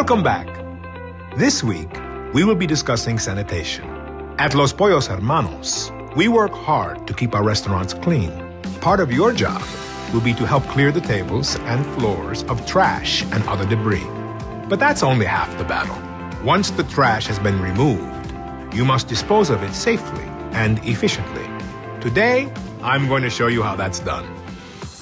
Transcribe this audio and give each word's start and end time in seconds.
Welcome 0.00 0.22
back. 0.22 0.48
This 1.36 1.62
week, 1.62 1.90
we 2.32 2.42
will 2.42 2.54
be 2.54 2.66
discussing 2.66 3.18
sanitation. 3.18 3.84
At 4.38 4.54
Los 4.54 4.72
Pollos 4.72 5.06
Hermanos, 5.06 5.92
we 6.16 6.26
work 6.26 6.52
hard 6.52 7.06
to 7.06 7.12
keep 7.12 7.34
our 7.34 7.42
restaurants 7.42 7.92
clean. 7.92 8.32
Part 8.80 9.00
of 9.00 9.12
your 9.12 9.30
job 9.34 9.62
will 10.14 10.22
be 10.22 10.32
to 10.32 10.46
help 10.46 10.64
clear 10.68 10.90
the 10.90 11.02
tables 11.02 11.56
and 11.66 11.84
floors 11.96 12.44
of 12.44 12.64
trash 12.64 13.24
and 13.24 13.46
other 13.46 13.66
debris. 13.66 14.06
But 14.70 14.78
that's 14.78 15.02
only 15.02 15.26
half 15.26 15.54
the 15.58 15.64
battle. 15.64 15.98
Once 16.42 16.70
the 16.70 16.84
trash 16.84 17.26
has 17.26 17.38
been 17.38 17.60
removed, 17.60 18.32
you 18.74 18.86
must 18.86 19.06
dispose 19.06 19.50
of 19.50 19.62
it 19.62 19.74
safely 19.74 20.24
and 20.52 20.78
efficiently. 20.82 21.44
Today, 22.00 22.50
I'm 22.82 23.06
going 23.06 23.22
to 23.22 23.30
show 23.30 23.48
you 23.48 23.62
how 23.62 23.76
that's 23.76 24.00
done. 24.00 24.24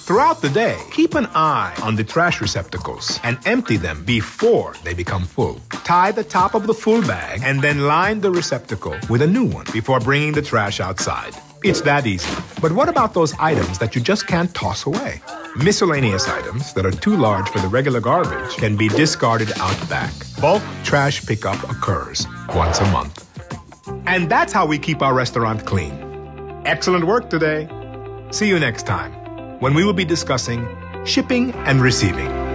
Throughout 0.08 0.40
the 0.40 0.48
day, 0.48 0.80
keep 0.90 1.14
an 1.16 1.26
eye 1.34 1.78
on 1.82 1.94
the 1.94 2.02
trash 2.02 2.40
receptacles 2.40 3.20
and 3.24 3.38
empty 3.44 3.76
them 3.76 4.04
before 4.06 4.72
they 4.82 4.94
become 4.94 5.24
full. 5.24 5.60
Tie 5.84 6.12
the 6.12 6.24
top 6.24 6.54
of 6.54 6.66
the 6.66 6.72
full 6.72 7.02
bag 7.02 7.42
and 7.44 7.60
then 7.60 7.80
line 7.80 8.18
the 8.22 8.30
receptacle 8.30 8.96
with 9.10 9.20
a 9.20 9.26
new 9.26 9.44
one 9.44 9.66
before 9.70 10.00
bringing 10.00 10.32
the 10.32 10.40
trash 10.40 10.80
outside. 10.80 11.34
It's 11.62 11.82
that 11.82 12.06
easy. 12.06 12.34
But 12.62 12.72
what 12.72 12.88
about 12.88 13.12
those 13.12 13.34
items 13.34 13.78
that 13.80 13.94
you 13.94 14.00
just 14.00 14.26
can't 14.26 14.54
toss 14.54 14.86
away? 14.86 15.20
Miscellaneous 15.56 16.26
items 16.26 16.72
that 16.72 16.86
are 16.86 16.98
too 17.06 17.14
large 17.14 17.50
for 17.50 17.58
the 17.58 17.68
regular 17.68 18.00
garbage 18.00 18.56
can 18.56 18.78
be 18.78 18.88
discarded 18.88 19.52
out 19.58 19.90
back. 19.90 20.14
Bulk 20.40 20.62
trash 20.84 21.26
pickup 21.26 21.62
occurs 21.68 22.26
once 22.54 22.80
a 22.80 22.90
month. 22.92 23.26
And 24.06 24.30
that's 24.30 24.54
how 24.54 24.64
we 24.64 24.78
keep 24.78 25.02
our 25.02 25.12
restaurant 25.12 25.66
clean. 25.66 25.92
Excellent 26.64 27.04
work 27.04 27.28
today. 27.28 27.68
See 28.30 28.48
you 28.48 28.58
next 28.58 28.86
time 28.86 29.17
when 29.60 29.74
we 29.74 29.84
will 29.84 29.92
be 29.92 30.04
discussing 30.04 30.66
shipping 31.04 31.52
and 31.66 31.80
receiving. 31.80 32.47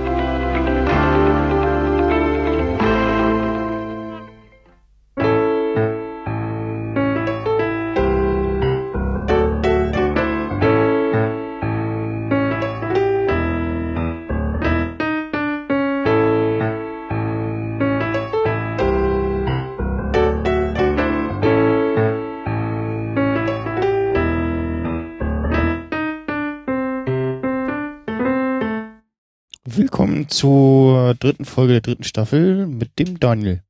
Zur 30.33 31.13
dritten 31.15 31.45
Folge 31.45 31.73
der 31.73 31.81
dritten 31.81 32.03
Staffel 32.03 32.65
mit 32.65 32.97
dem 32.97 33.19
Daniel. 33.19 33.61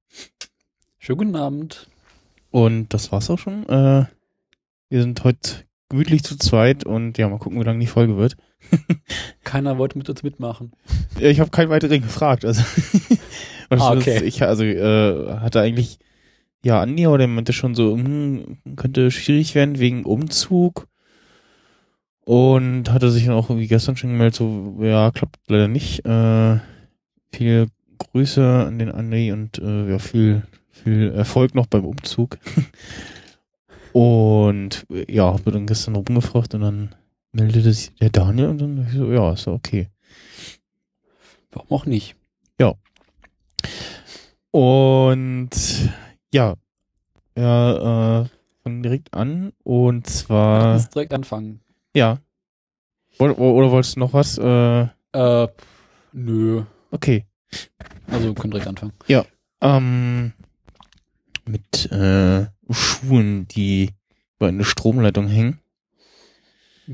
Schönen 0.97 1.17
guten 1.17 1.35
Abend. 1.35 1.89
Und 2.51 2.93
das 2.93 3.11
war's 3.11 3.29
auch 3.29 3.37
schon. 3.37 3.67
Äh, 3.67 4.05
wir 4.89 5.01
sind 5.01 5.23
heute 5.25 5.65
gemütlich 5.89 6.23
zu 6.23 6.37
zweit 6.37 6.85
und 6.85 7.17
ja, 7.17 7.27
mal 7.27 7.37
gucken, 7.39 7.59
wie 7.59 7.65
lange 7.65 7.79
die 7.79 7.87
Folge 7.87 8.15
wird. 8.15 8.37
Keiner 9.43 9.77
wollte 9.77 9.97
mit 9.97 10.09
uns 10.09 10.23
mitmachen. 10.23 10.71
Ja, 11.19 11.27
ich 11.29 11.41
habe 11.41 11.49
keinen 11.51 11.69
weiteren 11.69 12.01
gefragt. 12.01 12.45
Also, 12.45 12.63
und 13.69 13.81
Ah, 13.81 13.95
das- 13.95 14.07
okay. 14.07 14.23
ich 14.23 14.41
also 14.41 14.63
äh, 14.63 15.39
hatte 15.39 15.59
eigentlich 15.59 15.99
ja 16.63 16.81
Andi, 16.81 17.05
aber 17.05 17.17
der 17.17 17.27
meinte 17.27 17.51
schon 17.51 17.75
so, 17.75 17.93
hm, 17.93 18.59
könnte 18.77 19.11
schwierig 19.11 19.53
werden 19.53 19.79
wegen 19.79 20.05
Umzug. 20.05 20.87
Und 22.25 22.91
hatte 22.91 23.11
sich 23.11 23.25
dann 23.25 23.35
auch 23.35 23.49
irgendwie 23.49 23.67
gestern 23.67 23.97
schon 23.97 24.11
gemeldet, 24.11 24.35
so, 24.35 24.77
ja, 24.79 25.11
klappt 25.11 25.39
leider 25.47 25.67
nicht. 25.67 26.05
Äh, 26.05 26.59
viel 27.33 27.67
Grüße 27.97 28.65
an 28.67 28.79
den 28.79 28.91
Andi 28.91 29.31
und 29.31 29.59
äh, 29.59 29.89
ja, 29.89 29.99
viel, 29.99 30.43
viel 30.69 31.11
Erfolg 31.11 31.53
noch 31.55 31.67
beim 31.67 31.85
Umzug. 31.85 32.37
und 33.93 34.85
ja, 35.09 35.25
habe 35.25 35.51
dann 35.51 35.67
gestern 35.67 35.95
rumgefragt 35.95 36.55
und 36.55 36.61
dann 36.61 36.95
meldete 37.33 37.73
sich 37.73 37.93
der 37.95 38.09
Daniel 38.09 38.47
und 38.47 38.61
dann 38.61 38.77
dachte 38.77 38.91
ich 38.91 38.97
so, 38.97 39.11
ja, 39.11 39.33
ist 39.33 39.47
ja 39.47 39.53
okay. 39.53 39.89
Warum 41.51 41.71
auch 41.71 41.85
nicht? 41.85 42.15
Und 44.53 45.49
ja, 46.31 46.53
ja, 47.35 48.21
äh, 48.21 48.25
fangen 48.61 48.83
direkt 48.83 49.11
an 49.11 49.51
und 49.63 50.05
zwar, 50.05 50.73
Lass 50.73 50.91
direkt 50.91 51.11
anfangen. 51.11 51.59
Ja. 51.93 52.19
Oder, 53.19 53.37
oder 53.37 53.71
wolltest 53.71 53.95
du 53.95 53.99
noch 53.99 54.13
was? 54.13 54.37
Äh, 54.37 54.87
Äh, 55.13 55.47
nö. 56.13 56.63
okay. 56.91 57.25
Also 58.07 58.27
wir 58.27 58.33
können 58.35 58.51
direkt 58.51 58.67
anfangen. 58.67 58.93
Ähm, 59.61 60.33
mit 61.45 61.89
äh, 61.91 62.47
Schuhen, 62.69 63.47
die 63.47 63.91
über 64.37 64.47
eine 64.49 64.65
Stromleitung 64.65 65.27
hängen 65.27 65.59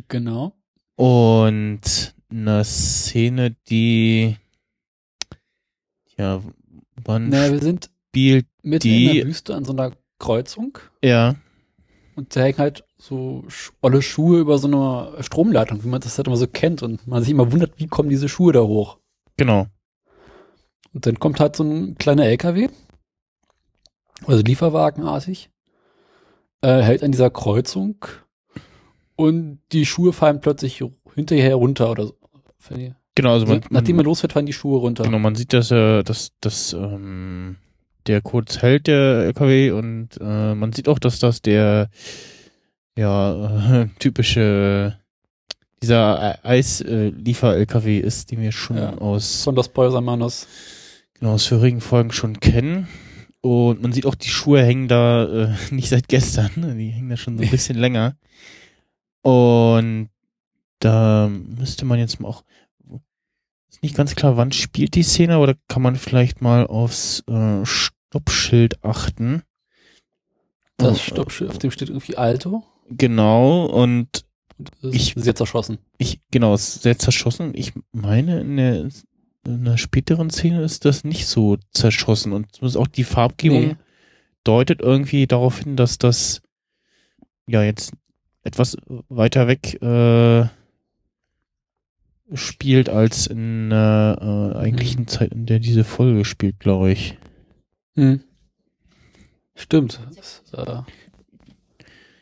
Genau. 0.07 0.53
und 0.95 2.13
eine 2.29 2.63
Szene, 2.63 3.55
die 3.69 4.37
ja, 6.17 6.43
wann 7.03 7.29
Naja, 7.29 7.51
wir 7.53 7.59
sind 7.61 7.89
spielt 8.09 8.45
mitten 8.61 8.81
die- 8.83 9.07
in 9.07 9.15
der 9.15 9.25
Wüste 9.27 9.55
an 9.55 9.65
so 9.65 9.71
einer 9.71 9.93
Kreuzung 10.19 10.77
ja, 11.03 11.35
und 12.19 12.35
da 12.35 12.41
hängen 12.41 12.57
halt 12.57 12.83
so 12.97 13.43
olle 13.81 14.01
Schuhe 14.01 14.39
über 14.39 14.57
so 14.57 14.67
einer 14.67 15.23
Stromleitung, 15.23 15.83
wie 15.83 15.87
man 15.87 16.01
das 16.01 16.17
halt 16.17 16.27
immer 16.27 16.37
so 16.37 16.47
kennt 16.47 16.83
und 16.83 17.07
man 17.07 17.23
sich 17.23 17.31
immer 17.31 17.51
wundert, 17.51 17.73
wie 17.77 17.87
kommen 17.87 18.09
diese 18.09 18.29
Schuhe 18.29 18.53
da 18.53 18.61
hoch. 18.61 18.97
genau. 19.37 19.67
Und 20.91 21.05
dann 21.05 21.19
kommt 21.19 21.39
halt 21.39 21.55
so 21.55 21.63
ein 21.63 21.95
kleiner 21.99 22.25
LKW, 22.25 22.67
also 24.25 24.41
Lieferwagenartig, 24.41 25.51
äh, 26.61 26.81
hält 26.81 27.03
an 27.03 27.11
dieser 27.11 27.29
Kreuzung 27.29 27.97
und 29.15 29.59
die 29.71 29.85
Schuhe 29.85 30.13
fallen 30.13 30.41
plötzlich 30.41 30.83
hinterher 31.13 31.55
runter 31.55 31.91
oder 31.91 32.07
so. 32.07 32.17
Genau, 33.15 33.33
also 33.33 33.45
man, 33.45 33.61
nachdem 33.69 33.97
man 33.97 34.05
losfährt, 34.05 34.33
fallen 34.33 34.45
die 34.45 34.53
Schuhe 34.53 34.79
runter. 34.79 35.03
Genau, 35.03 35.19
man 35.19 35.35
sieht, 35.35 35.53
dass 35.53 35.71
er, 35.71 36.03
dass, 36.03 36.31
dass 36.39 36.73
ähm, 36.73 37.57
der 38.09 38.21
kurz 38.21 38.61
hält, 38.61 38.87
der 38.87 39.25
LKW, 39.27 39.71
und 39.71 40.09
äh, 40.19 40.55
man 40.55 40.73
sieht 40.73 40.89
auch, 40.89 40.99
dass 40.99 41.19
das 41.19 41.41
der 41.41 41.89
ja 42.97 43.83
äh, 43.83 43.87
typische 43.99 44.97
dieser 45.81 46.43
Eisliefer-LKW 46.45 47.99
ist, 47.99 48.31
den 48.31 48.41
wir 48.41 48.51
schon 48.51 48.77
Ja. 48.77 48.97
aus, 48.97 49.43
Von 49.45 49.55
Los 49.55 49.71
Hermanos. 49.75 50.47
genau, 51.17 51.33
aus 51.33 51.45
vorigen 51.45 51.79
Folgen 51.79 52.11
schon 52.11 52.39
kennen. 52.41 52.87
Und 53.41 53.81
man 53.81 53.93
sieht 53.93 54.05
auch, 54.05 54.15
die 54.15 54.27
Schuhe 54.27 54.61
hängen 54.61 54.89
da 54.89 55.23
äh, 55.45 55.55
nicht 55.71 55.87
seit 55.87 56.09
gestern, 56.09 56.51
die 56.77 56.89
hängen 56.89 57.09
da 57.09 57.15
schon 57.15 57.37
so 57.37 57.43
ein 57.43 57.49
bisschen 57.49 57.77
länger. 57.77 58.17
Und 59.21 60.09
da 60.79 61.29
müsste 61.29 61.85
man 61.85 61.99
jetzt 61.99 62.19
mal 62.19 62.27
auch 62.27 62.43
ist 63.71 63.83
nicht 63.83 63.95
ganz 63.95 64.15
klar, 64.15 64.35
wann 64.35 64.51
spielt 64.51 64.95
die 64.95 65.03
Szene, 65.03 65.37
oder 65.39 65.55
kann 65.67 65.83
man 65.83 65.95
vielleicht 65.95 66.41
mal 66.41 66.65
aufs 66.65 67.23
äh, 67.29 67.65
Stoppschild 68.09 68.83
achten? 68.83 69.43
Das 70.77 70.93
Oh, 70.93 70.95
Stoppschild, 70.95 71.51
auf 71.51 71.59
dem 71.59 71.69
steht 71.71 71.89
irgendwie 71.89 72.17
Alto. 72.17 72.63
Genau, 72.89 73.65
und 73.65 74.25
Und 74.57 74.71
Ich- 74.95 75.15
ist 75.15 75.25
jetzt 75.27 75.39
erschossen. 75.39 75.77
ich, 75.99 76.19
genau, 76.31 76.57
sehr 76.57 76.97
zerschossen. 76.97 77.51
Ich 77.55 77.71
meine, 77.93 78.41
in 78.41 78.57
der, 78.57 78.89
in 79.45 79.63
der 79.65 79.77
späteren 79.77 80.29
Szene 80.31 80.63
ist 80.63 80.83
das 80.85 81.03
nicht 81.05 81.27
so 81.27 81.57
zerschossen. 81.71 82.33
Und 82.33 82.53
zumindest 82.55 82.77
auch 82.77 82.87
die 82.87 83.03
Farbgebung 83.05 83.61
Nee. 83.67 83.75
deutet 84.43 84.81
irgendwie 84.81 85.27
darauf 85.27 85.59
hin, 85.59 85.75
dass 85.77 85.97
das 85.97 86.41
ja 87.47 87.63
jetzt 87.63 87.93
etwas 88.43 88.75
weiter 89.07 89.47
weg 89.47 89.81
äh, 89.81 90.47
spielt 92.33 92.89
als 92.89 93.27
in 93.27 93.69
der 93.69 94.17
äh, 94.55 94.57
eigentlichen 94.57 95.07
Zeit, 95.07 95.31
in 95.31 95.45
der 95.45 95.59
diese 95.59 95.83
Folge 95.83 96.25
spielt, 96.25 96.59
glaube 96.59 96.91
ich. 96.91 97.17
Hm. 97.99 98.23
Stimmt. 99.55 99.99
Das, 100.15 100.41
äh, 100.53 100.81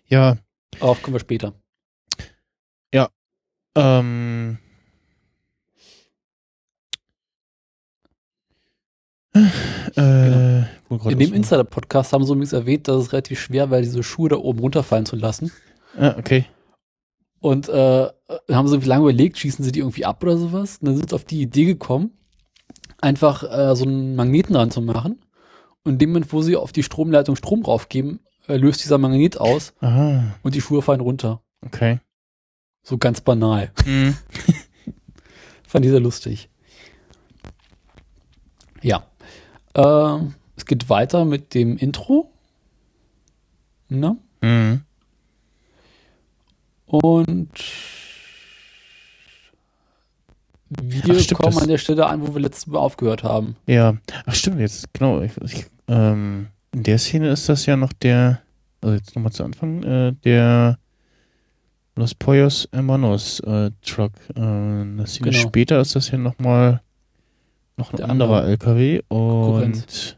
Ja, 0.07 0.37
auf 0.79 1.03
kommen 1.03 1.13
wir 1.13 1.19
später. 1.19 1.53
ähm. 3.75 4.57
Äh, 9.33 10.63
wo 10.89 10.97
grad 10.97 11.11
In 11.11 11.19
dem 11.19 11.33
Insider-Podcast 11.33 12.11
haben 12.11 12.23
sie 12.23 12.31
übrigens 12.31 12.53
erwähnt, 12.53 12.87
dass 12.87 13.03
es 13.03 13.13
relativ 13.13 13.39
schwer 13.39 13.69
wäre, 13.69 13.83
diese 13.83 14.01
Schuhe 14.01 14.29
da 14.29 14.37
oben 14.37 14.57
runterfallen 14.57 15.05
zu 15.05 15.15
lassen. 15.15 15.51
Ah, 15.95 16.15
okay. 16.17 16.47
Und 17.39 17.69
äh, 17.69 18.07
haben 18.51 18.67
sie 18.67 18.77
lange 18.79 19.03
überlegt, 19.03 19.37
schießen 19.37 19.63
sie 19.63 19.71
die 19.71 19.81
irgendwie 19.81 20.05
ab 20.05 20.23
oder 20.23 20.37
sowas. 20.37 20.79
Und 20.79 20.87
dann 20.87 20.97
sind 20.97 21.11
sie 21.11 21.15
auf 21.15 21.25
die 21.25 21.41
Idee 21.41 21.65
gekommen, 21.65 22.17
einfach 22.99 23.43
äh, 23.43 23.75
so 23.75 23.85
einen 23.85 24.15
Magneten 24.15 24.55
dran 24.55 24.71
zu 24.71 24.81
machen. 24.81 25.19
Und 25.87 25.93
in 25.93 25.99
dem 25.99 26.09
Moment, 26.09 26.33
wo 26.33 26.41
sie 26.41 26.57
auf 26.57 26.73
die 26.73 26.83
Stromleitung 26.83 27.37
Strom 27.37 27.63
raufgeben, 27.63 28.19
äh, 28.49 28.57
löst 28.57 28.83
dieser 28.83 28.97
Magnet 28.97 29.39
aus 29.39 29.73
Aha, 29.79 30.35
und 30.43 30.53
die 30.53 30.59
Schuhe 30.59 30.81
fallen 30.81 30.99
runter. 30.99 31.41
okay. 31.65 32.01
So 32.83 32.97
ganz 32.97 33.21
banal. 33.21 33.71
Hm. 33.85 34.17
Fand 35.65 35.85
ich 35.85 35.91
sehr 35.91 36.01
lustig. 36.01 36.49
Ja. 38.81 39.07
Äh, 39.73 40.25
es 40.57 40.65
geht 40.65 40.89
weiter 40.89 41.23
mit 41.23 41.53
dem 41.53 41.77
Intro. 41.77 42.33
Ne? 43.87 44.17
Mhm. 44.41 44.81
Und 46.85 47.49
wir 50.69 51.01
Ach, 51.03 51.33
kommen 51.37 51.53
das- 51.53 51.61
an 51.63 51.67
der 51.69 51.77
Stelle 51.77 52.07
an, 52.07 52.27
wo 52.27 52.33
wir 52.33 52.41
letztes 52.41 52.67
Mal 52.67 52.79
aufgehört 52.79 53.23
haben. 53.23 53.55
Ja, 53.67 53.95
ach 54.25 54.35
stimmt, 54.35 54.59
jetzt, 54.59 54.93
genau. 54.93 55.21
Ich, 55.21 55.31
ich, 55.43 55.65
ähm, 55.87 56.47
in 56.73 56.83
der 56.83 56.97
Szene 56.97 57.29
ist 57.29 57.47
das 57.49 57.65
ja 57.65 57.75
noch 57.77 57.93
der, 57.93 58.41
also 58.81 58.95
jetzt 58.95 59.15
nochmal 59.15 59.31
zu 59.31 59.43
Anfang, 59.43 59.83
äh, 59.83 60.13
der 60.23 60.77
Los 61.95 62.13
Pollos 62.13 62.67
Hermanos 62.71 63.39
äh, 63.39 63.71
Truck. 63.81 64.11
Äh, 64.35 64.39
eine 64.41 65.07
Szene 65.07 65.31
Genau. 65.31 65.41
später 65.47 65.81
ist 65.81 65.95
das 65.95 66.11
ja 66.11 66.17
nochmal 66.19 66.81
noch 67.77 67.91
ein 67.91 67.97
Der 67.97 68.09
anderer 68.09 68.37
andere 68.43 68.51
LKW 68.51 69.01
und 69.07 70.17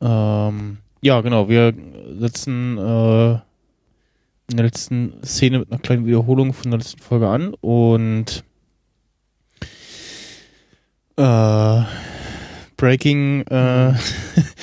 ähm, 0.00 0.78
ja, 1.00 1.20
genau, 1.20 1.48
wir 1.48 1.74
setzen 2.18 2.78
äh, 2.78 3.32
in 4.50 4.56
der 4.56 4.64
letzten 4.66 5.14
Szene 5.24 5.60
mit 5.60 5.70
einer 5.70 5.80
kleinen 5.80 6.06
Wiederholung 6.06 6.52
von 6.52 6.70
der 6.70 6.78
letzten 6.78 7.00
Folge 7.00 7.28
an 7.28 7.54
und 7.60 8.44
äh, 11.16 11.82
Breaking 12.76 13.42
äh, 13.42 13.94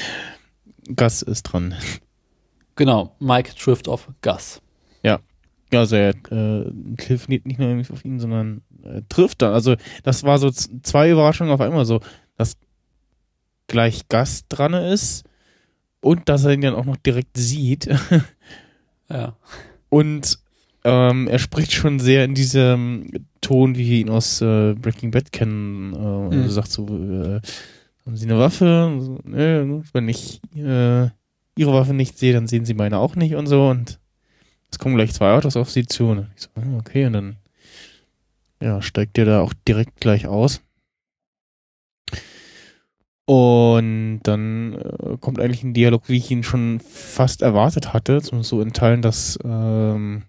Gas 0.95 1.21
ist 1.21 1.44
dran. 1.44 1.75
Genau, 2.75 3.15
Mike 3.19 3.53
trifft 3.56 3.88
auf 3.88 4.09
Gus. 4.21 4.62
Ja, 5.03 5.19
also 5.71 5.95
er 5.95 6.09
äh, 6.31 6.71
telefoniert 6.98 7.45
nicht 7.45 7.59
nur 7.59 7.80
auf 7.92 8.06
ihn, 8.06 8.19
sondern 8.19 8.62
äh, 8.83 9.01
trifft 9.09 9.42
dann. 9.42 9.53
Also 9.53 9.75
das 10.03 10.24
war 10.24 10.38
so 10.38 10.50
zwei 10.50 11.09
Überraschungen 11.09 11.53
auf 11.53 11.62
einmal 11.62 11.86
so, 11.86 12.01
dass 12.38 12.57
gleich 13.68 14.07
Gas 14.09 14.47
dran 14.47 14.74
ist 14.74 15.24
und 16.01 16.27
dass 16.27 16.44
er 16.44 16.54
ihn 16.54 16.62
dann 16.62 16.75
auch 16.75 16.86
noch 16.86 16.97
direkt 16.97 17.38
sieht. 17.38 17.89
Ja. 19.09 19.36
Und 19.89 20.39
ähm, 20.86 21.27
er 21.27 21.38
spricht 21.38 21.74
schon 21.74 22.00
sehr 22.00 22.24
in 22.24 22.33
diesem 22.33 23.12
Ton, 23.41 23.75
wie 23.75 23.89
wir 23.89 23.99
ihn 23.99 24.09
aus 24.09 24.41
äh, 24.41 24.73
Breaking 24.73 25.11
Bad 25.11 25.31
kennen. 25.31 25.93
Äh, 25.93 26.35
Mhm. 26.35 26.43
Er 26.43 26.49
sagt 26.49 26.71
so, 26.71 26.85
äh, 26.85 27.41
haben 28.05 28.15
Sie 28.15 28.25
eine 28.25 28.39
Waffe? 28.39 28.97
So, 28.99 29.19
Nö, 29.23 29.81
wenn 29.93 30.07
ich 30.09 30.39
äh, 30.55 31.09
Ihre 31.57 31.73
Waffe 31.73 31.93
nicht 31.93 32.17
sehe, 32.17 32.33
dann 32.33 32.47
sehen 32.47 32.65
Sie 32.65 32.73
meine 32.73 32.97
auch 32.97 33.15
nicht 33.15 33.35
und 33.35 33.47
so. 33.47 33.67
Und 33.67 33.99
es 34.71 34.79
kommen 34.79 34.95
gleich 34.95 35.13
zwei 35.13 35.33
Autos 35.33 35.57
auf 35.57 35.69
Sie 35.69 35.85
zu. 35.85 36.07
Und 36.07 36.27
ich 36.35 36.43
so, 36.43 36.49
hm, 36.55 36.77
okay, 36.79 37.05
und 37.05 37.13
dann 37.13 37.35
ja, 38.61 38.81
steigt 38.81 39.17
der 39.17 39.25
da 39.25 39.41
auch 39.41 39.53
direkt 39.67 39.99
gleich 39.99 40.27
aus. 40.27 40.61
Und 43.25 44.21
dann 44.23 44.73
äh, 44.75 45.17
kommt 45.19 45.39
eigentlich 45.39 45.63
ein 45.63 45.73
Dialog, 45.73 46.09
wie 46.09 46.17
ich 46.17 46.29
ihn 46.31 46.44
schon 46.44 46.79
fast 46.79 47.41
erwartet 47.41 47.94
hatte, 47.94 48.21
zumindest 48.21 48.49
so 48.49 48.61
in 48.61 48.73
Teilen, 48.73 49.01
dass 49.01 49.39
ähm, 49.44 50.23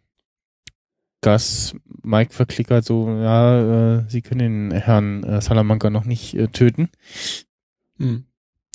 Gus 1.23 1.75
Mike 2.03 2.33
verklickert 2.33 2.85
so, 2.85 3.09
ja, 3.09 3.99
äh, 3.99 4.05
sie 4.09 4.23
können 4.23 4.71
den 4.71 4.81
Herrn 4.81 5.23
äh, 5.23 5.41
Salamanca 5.41 5.89
noch 5.89 6.05
nicht 6.05 6.35
äh, 6.35 6.49
töten. 6.49 6.91
Hm. 7.99 8.27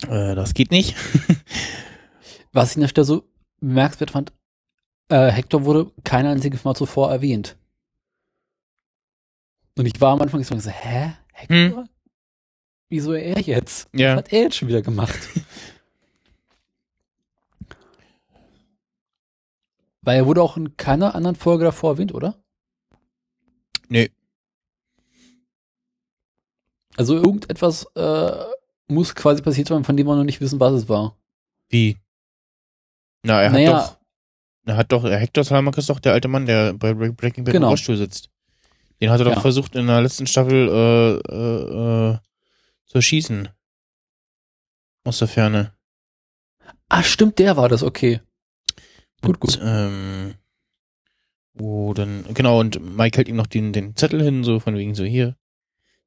Äh, 0.08 0.34
das 0.34 0.54
geht 0.54 0.72
nicht. 0.72 0.96
Was 2.54 2.72
ich 2.72 2.78
an 2.78 2.82
der 2.82 2.88
Stelle 2.88 3.06
so 3.06 3.24
bemerkenswert 3.60 4.12
fand, 4.12 4.34
äh, 5.10 5.30
Hector 5.30 5.66
wurde 5.66 5.92
kein 6.04 6.26
einziges 6.26 6.64
Mal 6.64 6.76
zuvor 6.76 7.12
erwähnt. 7.12 7.58
Und 9.78 9.86
ich 9.86 10.00
war 10.00 10.14
am 10.14 10.22
Anfang 10.22 10.44
so, 10.44 10.58
so 10.58 10.70
hä? 10.70 11.14
Hector? 11.34 11.86
Wieso 12.90 13.14
er 13.14 13.40
jetzt? 13.42 13.90
Ja. 13.94 14.14
Was 14.14 14.18
hat 14.20 14.34
er 14.34 14.42
jetzt 14.44 14.56
schon 14.56 14.70
wieder 14.70 14.82
gemacht? 14.82 15.20
Weil 20.08 20.20
er 20.20 20.26
wurde 20.26 20.42
auch 20.42 20.56
in 20.56 20.78
keiner 20.78 21.16
anderen 21.16 21.36
Folge 21.36 21.66
davor 21.66 21.92
erwähnt, 21.92 22.14
oder? 22.14 22.36
Nee. 23.90 24.10
Also 26.96 27.16
irgendetwas 27.16 27.84
äh, 27.96 28.44
muss 28.88 29.14
quasi 29.16 29.42
passiert 29.42 29.68
sein, 29.68 29.84
von 29.84 29.98
dem 29.98 30.08
wir 30.08 30.16
noch 30.16 30.24
nicht 30.24 30.40
wissen, 30.40 30.62
was 30.62 30.72
es 30.76 30.88
war. 30.88 31.18
Wie? 31.68 31.98
Na, 33.24 33.42
er 33.42 33.48
hat 33.48 33.54
Naja. 33.54 33.72
doch, 33.82 33.98
er 34.66 34.78
hat 34.78 34.92
doch, 34.94 35.04
Hector 35.04 35.44
Salamanca 35.44 35.80
ist 35.80 35.90
doch 35.90 36.00
der 36.00 36.14
alte 36.14 36.30
Mann, 36.30 36.46
der 36.46 36.72
bei 36.72 36.92
Bre- 36.92 37.12
Breaking 37.12 37.44
Bad 37.44 37.52
Genau. 37.52 37.68
im 37.68 37.72
Rollstuhl 37.72 37.98
sitzt. 37.98 38.30
Den 39.02 39.10
hat 39.10 39.20
er 39.20 39.26
doch 39.26 39.34
Ja. 39.36 39.42
versucht 39.42 39.76
in 39.76 39.88
der 39.88 40.02
letzten 40.02 40.26
Staffel 40.26 40.70
äh, 40.70 41.34
äh, 41.36 42.14
äh, 42.14 42.18
zu 42.86 42.96
erschießen. 42.96 43.50
Aus 45.04 45.20
der 45.20 45.28
Ferne. 45.28 45.74
Ah, 46.88 47.04
stimmt, 47.04 47.40
der 47.40 47.58
war 47.58 47.68
das, 47.68 47.84
okay. 47.84 48.22
Gut, 49.22 49.40
gut. 49.40 49.60
Ähm, 49.62 50.36
wo 51.54 51.94
dann, 51.94 52.26
genau, 52.34 52.60
und 52.60 52.80
Mike 52.98 53.18
hält 53.18 53.28
ihm 53.28 53.36
noch 53.36 53.48
den, 53.48 53.74
den 53.74 53.96
Zettel 53.96 54.22
hin, 54.22 54.44
so 54.44 54.60
von 54.60 54.76
wegen 54.76 54.96
so 54.96 55.04
hier. 55.04 55.36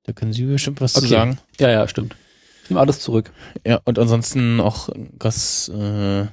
Da 0.04 0.12
können 0.12 0.32
Sie 0.32 0.44
bestimmt 0.44 0.80
was 0.80 0.92
zu 0.92 1.00
Okay. 1.00 1.08
sagen. 1.08 1.38
Ja, 1.58 1.70
ja, 1.70 1.88
stimmt. 1.88 2.16
Ich 2.64 2.70
nehme 2.70 2.80
alles 2.80 3.00
zurück. 3.00 3.32
Ja, 3.66 3.80
und 3.84 3.98
ansonsten 3.98 4.60
auch 4.60 4.88
Gas 5.18 5.68
äh, 5.68 6.26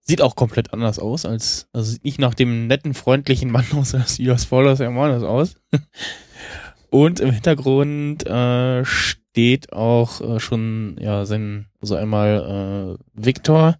sieht 0.00 0.20
auch 0.20 0.34
komplett 0.36 0.72
anders 0.72 0.98
aus 0.98 1.24
als, 1.24 1.68
also 1.72 1.92
sieht 1.92 2.04
nicht 2.04 2.18
nach 2.18 2.34
dem 2.34 2.66
netten, 2.66 2.94
freundlichen 2.94 3.50
Mann 3.50 3.66
aus, 3.74 3.94
als 3.94 4.18
Ios 4.18 4.44
Fallers 4.44 4.80
Hermanos 4.80 5.22
aus. 5.22 5.54
und 6.90 7.20
im 7.20 7.30
Hintergrund 7.30 8.26
äh, 8.26 8.84
steht 8.84 9.72
auch 9.72 10.20
äh, 10.20 10.40
schon, 10.40 10.96
ja, 11.00 11.24
sein, 11.24 11.66
also 11.80 11.94
einmal 11.94 12.98
äh, 12.98 13.04
Victor 13.14 13.78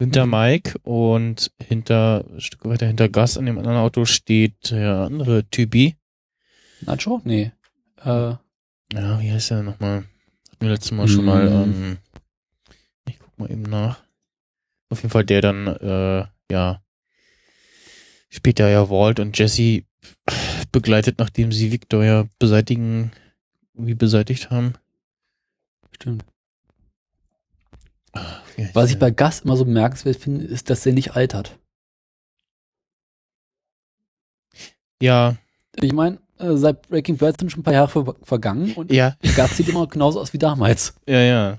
hinter 0.00 0.26
Mhm. 0.26 0.30
Mike 0.32 0.78
und 0.82 1.52
hinter, 1.62 2.24
ein 2.28 2.40
Stück 2.40 2.64
weiter 2.64 2.86
hinter 2.86 3.08
Gas 3.08 3.36
in 3.36 3.46
dem 3.46 3.58
anderen 3.58 3.76
Auto 3.78 4.04
steht 4.04 4.70
der 4.72 4.96
andere 5.02 5.44
Typi. 5.48 5.96
Nacho? 6.80 7.20
Nee. 7.24 7.52
Äh, 8.04 8.34
Ja, 8.92 9.20
wie 9.20 9.30
heißt 9.30 9.50
der 9.50 9.62
nochmal? 9.62 9.98
Hatten 10.50 10.60
wir 10.60 10.70
letztes 10.70 10.90
Mal 10.90 11.06
schon 11.06 11.24
mal, 11.24 11.48
Mm. 11.48 11.62
ähm, 11.62 11.98
ich 13.08 13.18
guck 13.20 13.38
mal 13.38 13.50
eben 13.50 13.62
nach. 13.62 14.02
Auf 14.88 15.02
jeden 15.02 15.10
Fall 15.12 15.24
der 15.24 15.40
dann, 15.42 15.68
äh, 15.68 16.24
ja, 16.50 16.82
später 18.30 18.68
ja 18.68 18.90
Walt 18.90 19.20
und 19.20 19.38
Jesse 19.38 19.84
begleitet, 20.72 21.18
nachdem 21.18 21.52
sie 21.52 21.70
Victor 21.70 22.02
ja 22.04 22.26
beseitigen, 22.40 23.12
wie 23.74 23.94
beseitigt 23.94 24.50
haben. 24.50 24.74
stimmt. 25.94 26.24
Was 28.74 28.90
ich 28.90 28.98
bei 28.98 29.10
Gus 29.10 29.40
immer 29.40 29.56
so 29.56 29.64
bemerkenswert 29.64 30.16
finde, 30.16 30.44
ist, 30.44 30.68
dass 30.70 30.84
er 30.86 30.92
nicht 30.92 31.12
altert. 31.16 31.58
Ja, 35.02 35.36
Ich 35.80 35.92
meine, 35.92 36.18
äh, 36.38 36.56
seit 36.56 36.88
Breaking 36.88 37.16
Bad 37.16 37.38
sind 37.40 37.50
schon 37.50 37.60
ein 37.60 37.64
paar 37.64 37.72
Jahre 37.74 37.88
ver 37.88 38.14
vergangen 38.22 38.74
und 38.74 38.92
ja, 38.92 39.16
Gus 39.22 39.56
sieht 39.56 39.68
immer 39.68 39.86
genauso 39.86 40.20
aus 40.20 40.32
wie 40.32 40.38
damals. 40.38 40.94
ja, 41.06 41.20
ja. 41.20 41.58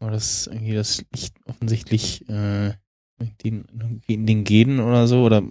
Aber 0.00 0.12
das 0.12 0.46
irgendwie, 0.46 0.74
das 0.74 0.98
liegt 1.12 1.34
offensichtlich, 1.46 2.28
äh, 2.28 2.72
den, 3.44 4.00
in 4.06 4.26
den 4.26 4.44
Genen 4.44 4.78
oder 4.78 5.08
so, 5.08 5.24
oder, 5.24 5.42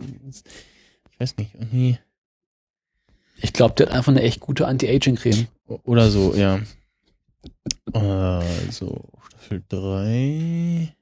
ich 1.12 1.20
weiß 1.20 1.36
nicht, 1.38 1.54
irgendwie, 1.54 2.00
Ich 3.42 3.52
glaube, 3.54 3.76
der 3.76 3.88
hat 3.88 3.94
einfach 3.94 4.12
eine 4.12 4.22
echt 4.22 4.40
gute 4.40 4.66
Anti-Aging-Creme. 4.68 5.48
Oder 5.84 6.10
so, 6.10 6.34
ja. 6.34 6.62
Also, 7.94 9.10
Staffel 9.48 9.64
3. 9.70 10.94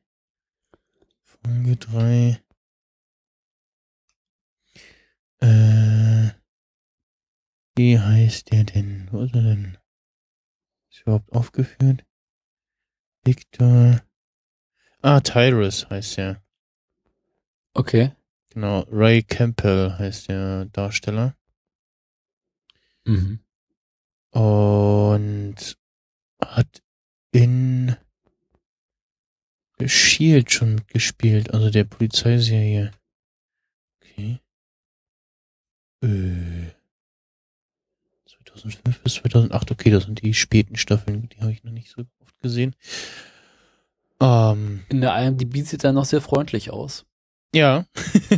Folge 1.23 1.77
3. 1.77 2.43
Äh, 5.39 6.29
wie 7.75 7.99
heißt 7.99 8.51
der 8.51 8.65
denn? 8.65 9.07
Wo 9.09 9.21
ist 9.21 9.33
er 9.33 9.41
denn? 9.41 9.77
Ist 10.91 11.01
überhaupt 11.01 11.33
aufgeführt? 11.33 12.05
Victor. 13.23 14.03
Ah, 15.01 15.21
Tyrus 15.21 15.89
heißt 15.89 16.19
er. 16.19 16.43
Okay. 17.73 18.11
Genau, 18.51 18.81
Ray 18.91 19.23
Campbell 19.23 19.97
heißt 19.97 20.29
der 20.29 20.65
Darsteller. 20.65 21.35
Mhm. 23.05 23.39
Und 24.29 25.79
hat 26.39 26.83
in 27.31 27.97
Shield 29.85 30.51
schon 30.51 30.75
mitgespielt, 30.75 31.53
also 31.53 31.69
der 31.69 31.83
Polizeiserie. 31.83 32.91
Okay. 34.01 34.39
Äh, 36.03 36.71
2005 38.45 38.99
bis 39.01 39.13
2008, 39.15 39.71
okay, 39.71 39.89
das 39.89 40.03
sind 40.05 40.21
die 40.21 40.33
späten 40.33 40.77
Staffeln, 40.77 41.29
die 41.29 41.41
habe 41.41 41.51
ich 41.51 41.63
noch 41.63 41.71
nicht 41.71 41.89
so 41.89 42.03
oft 42.21 42.39
gesehen. 42.41 42.75
Ähm, 44.21 44.83
In 44.89 45.01
der 45.01 45.15
IMDb 45.21 45.57
sieht 45.65 45.83
er 45.83 45.91
noch 45.91 46.05
sehr 46.05 46.21
freundlich 46.21 46.71
aus. 46.71 47.05
ja. 47.53 47.85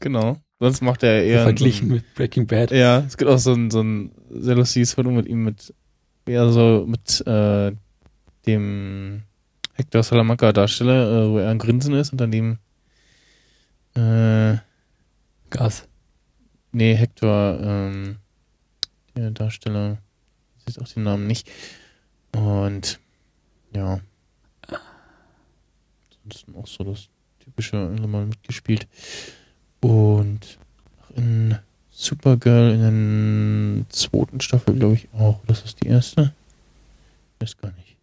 genau. 0.00 0.38
Sonst 0.58 0.82
macht 0.82 1.02
er 1.04 1.24
eher 1.24 1.42
verglichen 1.44 1.88
so 1.88 1.94
ein- 1.94 1.96
mit 1.96 2.14
Breaking 2.14 2.46
Bad. 2.46 2.70
Ja, 2.70 2.98
es 3.00 3.16
gibt 3.16 3.30
auch 3.30 3.38
so 3.38 3.52
ein, 3.54 3.70
so 3.70 3.80
ein 3.82 4.12
sehr 4.28 4.56
lustiges 4.56 4.92
Foto 4.94 5.10
mit 5.10 5.26
ihm 5.26 5.44
mit 5.44 5.72
wie 6.26 6.32
er 6.32 6.50
so 6.52 6.84
mit 6.86 7.26
äh, 7.26 7.72
dem 8.46 9.22
Hector 9.80 10.02
Salamanca 10.02 10.52
Darsteller, 10.52 11.10
äh, 11.10 11.30
wo 11.30 11.38
er 11.38 11.50
ein 11.50 11.58
Grinsen 11.58 11.94
ist 11.94 12.12
und 12.12 12.20
daneben 12.20 12.58
äh, 13.94 14.58
Gas. 15.48 15.88
nee, 16.72 16.94
Hector, 16.94 17.58
ähm, 17.62 18.18
der 19.16 19.30
Darsteller, 19.30 19.96
ich 20.58 20.66
weiß 20.76 20.82
auch 20.82 20.92
den 20.92 21.04
Namen 21.04 21.26
nicht. 21.26 21.50
Und 22.32 23.00
ja. 23.74 24.00
Ansonsten 26.12 26.54
auch 26.56 26.66
so 26.66 26.84
das 26.84 27.08
typische 27.40 27.76
mal 27.76 28.26
mitgespielt. 28.26 28.86
Und 29.80 30.58
in 31.16 31.58
Supergirl 31.90 32.74
in 32.74 33.76
der 33.78 33.88
zweiten 33.88 34.42
Staffel, 34.42 34.76
glaube 34.76 34.94
ich, 34.94 35.08
auch. 35.14 35.40
Das 35.46 35.64
ist 35.64 35.82
die 35.82 35.88
erste. 35.88 36.34
Weiß 37.38 37.56
gar 37.56 37.72
nicht. 37.72 37.96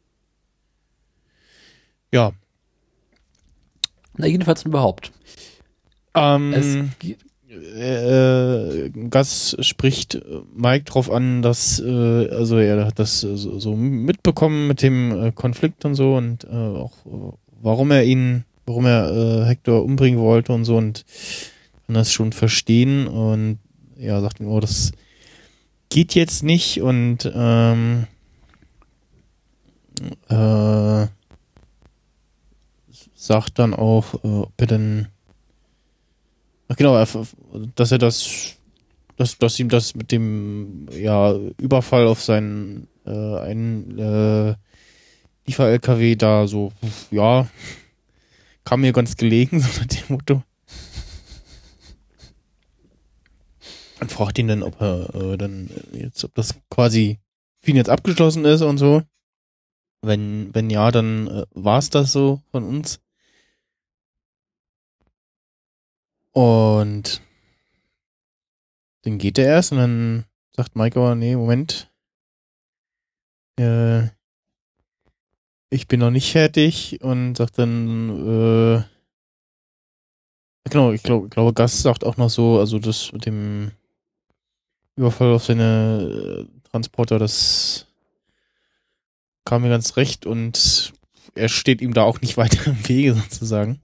Ja. 2.11 2.31
Na, 4.15 4.27
jedenfalls 4.27 4.63
überhaupt. 4.63 5.11
Ähm, 6.15 6.91
äh, 7.49 8.89
Gas 9.09 9.55
spricht 9.61 10.19
Mike 10.55 10.85
drauf 10.85 11.11
an, 11.11 11.41
dass 11.41 11.79
äh, 11.79 12.29
also 12.29 12.57
er 12.57 12.85
hat 12.85 12.99
das 12.99 13.23
äh, 13.23 13.35
so, 13.37 13.59
so 13.59 13.75
mitbekommen 13.75 14.67
mit 14.67 14.81
dem 14.81 15.11
äh, 15.11 15.31
Konflikt 15.31 15.85
und 15.85 15.95
so 15.95 16.15
und 16.15 16.43
äh, 16.45 16.47
auch 16.47 17.05
äh, 17.05 17.33
warum 17.61 17.91
er 17.91 18.03
ihn, 18.03 18.45
warum 18.65 18.85
er 18.85 19.11
äh, 19.11 19.45
Hector 19.45 19.83
umbringen 19.83 20.19
wollte 20.19 20.53
und 20.53 20.65
so 20.65 20.77
und 20.77 21.05
kann 21.85 21.93
das 21.93 22.11
schon 22.11 22.33
verstehen 22.33 23.07
und 23.07 23.59
ja 23.97 24.19
sagt 24.21 24.39
ihm, 24.39 24.47
oh 24.47 24.59
das 24.59 24.91
geht 25.89 26.15
jetzt 26.15 26.43
nicht 26.43 26.81
und 26.81 27.31
ähm, 27.33 28.07
äh, 30.29 31.07
sagt 33.27 33.59
dann 33.59 33.73
auch, 33.73 34.15
äh, 34.23 34.27
ob 34.27 34.53
er 34.57 34.67
denn 34.67 35.07
Ach 36.69 36.75
genau, 36.75 37.01
dass 37.75 37.91
er 37.91 37.97
das, 37.97 38.55
dass, 39.15 39.37
dass 39.37 39.59
ihm 39.59 39.69
das 39.69 39.95
mit 39.95 40.11
dem 40.11 40.87
ja, 40.91 41.33
Überfall 41.57 42.07
auf 42.07 42.21
seinen 42.21 42.87
äh, 43.05 43.39
einen 43.39 43.97
äh, 43.97 44.55
Liefer-LKW 45.45 46.15
da 46.15 46.45
so, 46.45 46.73
ja, 47.09 47.47
kam 48.65 48.81
mir 48.81 48.91
ganz 48.91 49.15
gelegen, 49.15 49.59
so 49.61 49.67
nach 49.79 49.87
dem 49.87 50.03
Motto. 50.09 50.43
Und 53.99 54.11
fragt 54.11 54.37
ihn 54.37 54.47
dann, 54.47 54.61
ob 54.61 54.79
er 54.81 55.15
äh, 55.15 55.37
dann 55.37 55.69
jetzt, 55.93 56.23
ob 56.23 56.35
das 56.35 56.53
quasi 56.69 57.19
für 57.61 57.71
ihn 57.71 57.77
jetzt 57.77 57.89
abgeschlossen 57.89 58.45
ist 58.45 58.61
und 58.61 58.77
so. 58.77 59.01
Wenn, 60.01 60.53
wenn 60.53 60.69
ja, 60.69 60.91
dann 60.91 61.27
äh, 61.27 61.45
war 61.55 61.79
es 61.79 61.89
das 61.89 62.11
so 62.11 62.41
von 62.51 62.63
uns. 62.63 62.99
Und 66.37 67.23
dann 69.01 69.17
geht 69.17 69.39
er 69.39 69.47
erst 69.47 69.71
und 69.71 69.79
dann 69.79 70.25
sagt 70.55 70.75
Mike 70.75 70.99
aber, 70.99 71.15
nee, 71.15 71.35
Moment. 71.35 71.89
Äh, 73.59 74.09
ich 75.71 75.87
bin 75.87 75.99
noch 75.99 76.11
nicht 76.11 76.31
fertig 76.31 77.01
und 77.01 77.37
sagt 77.37 77.57
dann, 77.57 78.09
äh, 78.09 78.83
genau, 80.69 80.91
ich 80.91 81.01
glaube, 81.01 81.27
glaube, 81.29 81.53
Gus 81.53 81.81
sagt 81.81 82.03
auch 82.03 82.17
noch 82.17 82.29
so, 82.29 82.59
also 82.59 82.77
das 82.77 83.11
mit 83.13 83.25
dem 83.25 83.71
Überfall 84.95 85.33
auf 85.33 85.45
seine 85.45 86.45
äh, 86.45 86.69
Transporter, 86.69 87.17
das 87.17 87.87
kam 89.43 89.63
mir 89.63 89.69
ganz 89.69 89.97
recht 89.97 90.27
und 90.27 90.93
er 91.33 91.49
steht 91.49 91.81
ihm 91.81 91.95
da 91.95 92.03
auch 92.03 92.21
nicht 92.21 92.37
weiter 92.37 92.67
im 92.67 92.87
Wege 92.87 93.15
sozusagen. 93.15 93.81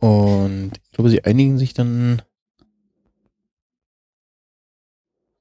Und 0.00 0.72
ich 0.82 0.92
glaube, 0.92 1.10
sie 1.10 1.24
einigen 1.24 1.58
sich 1.58 1.74
dann. 1.74 2.22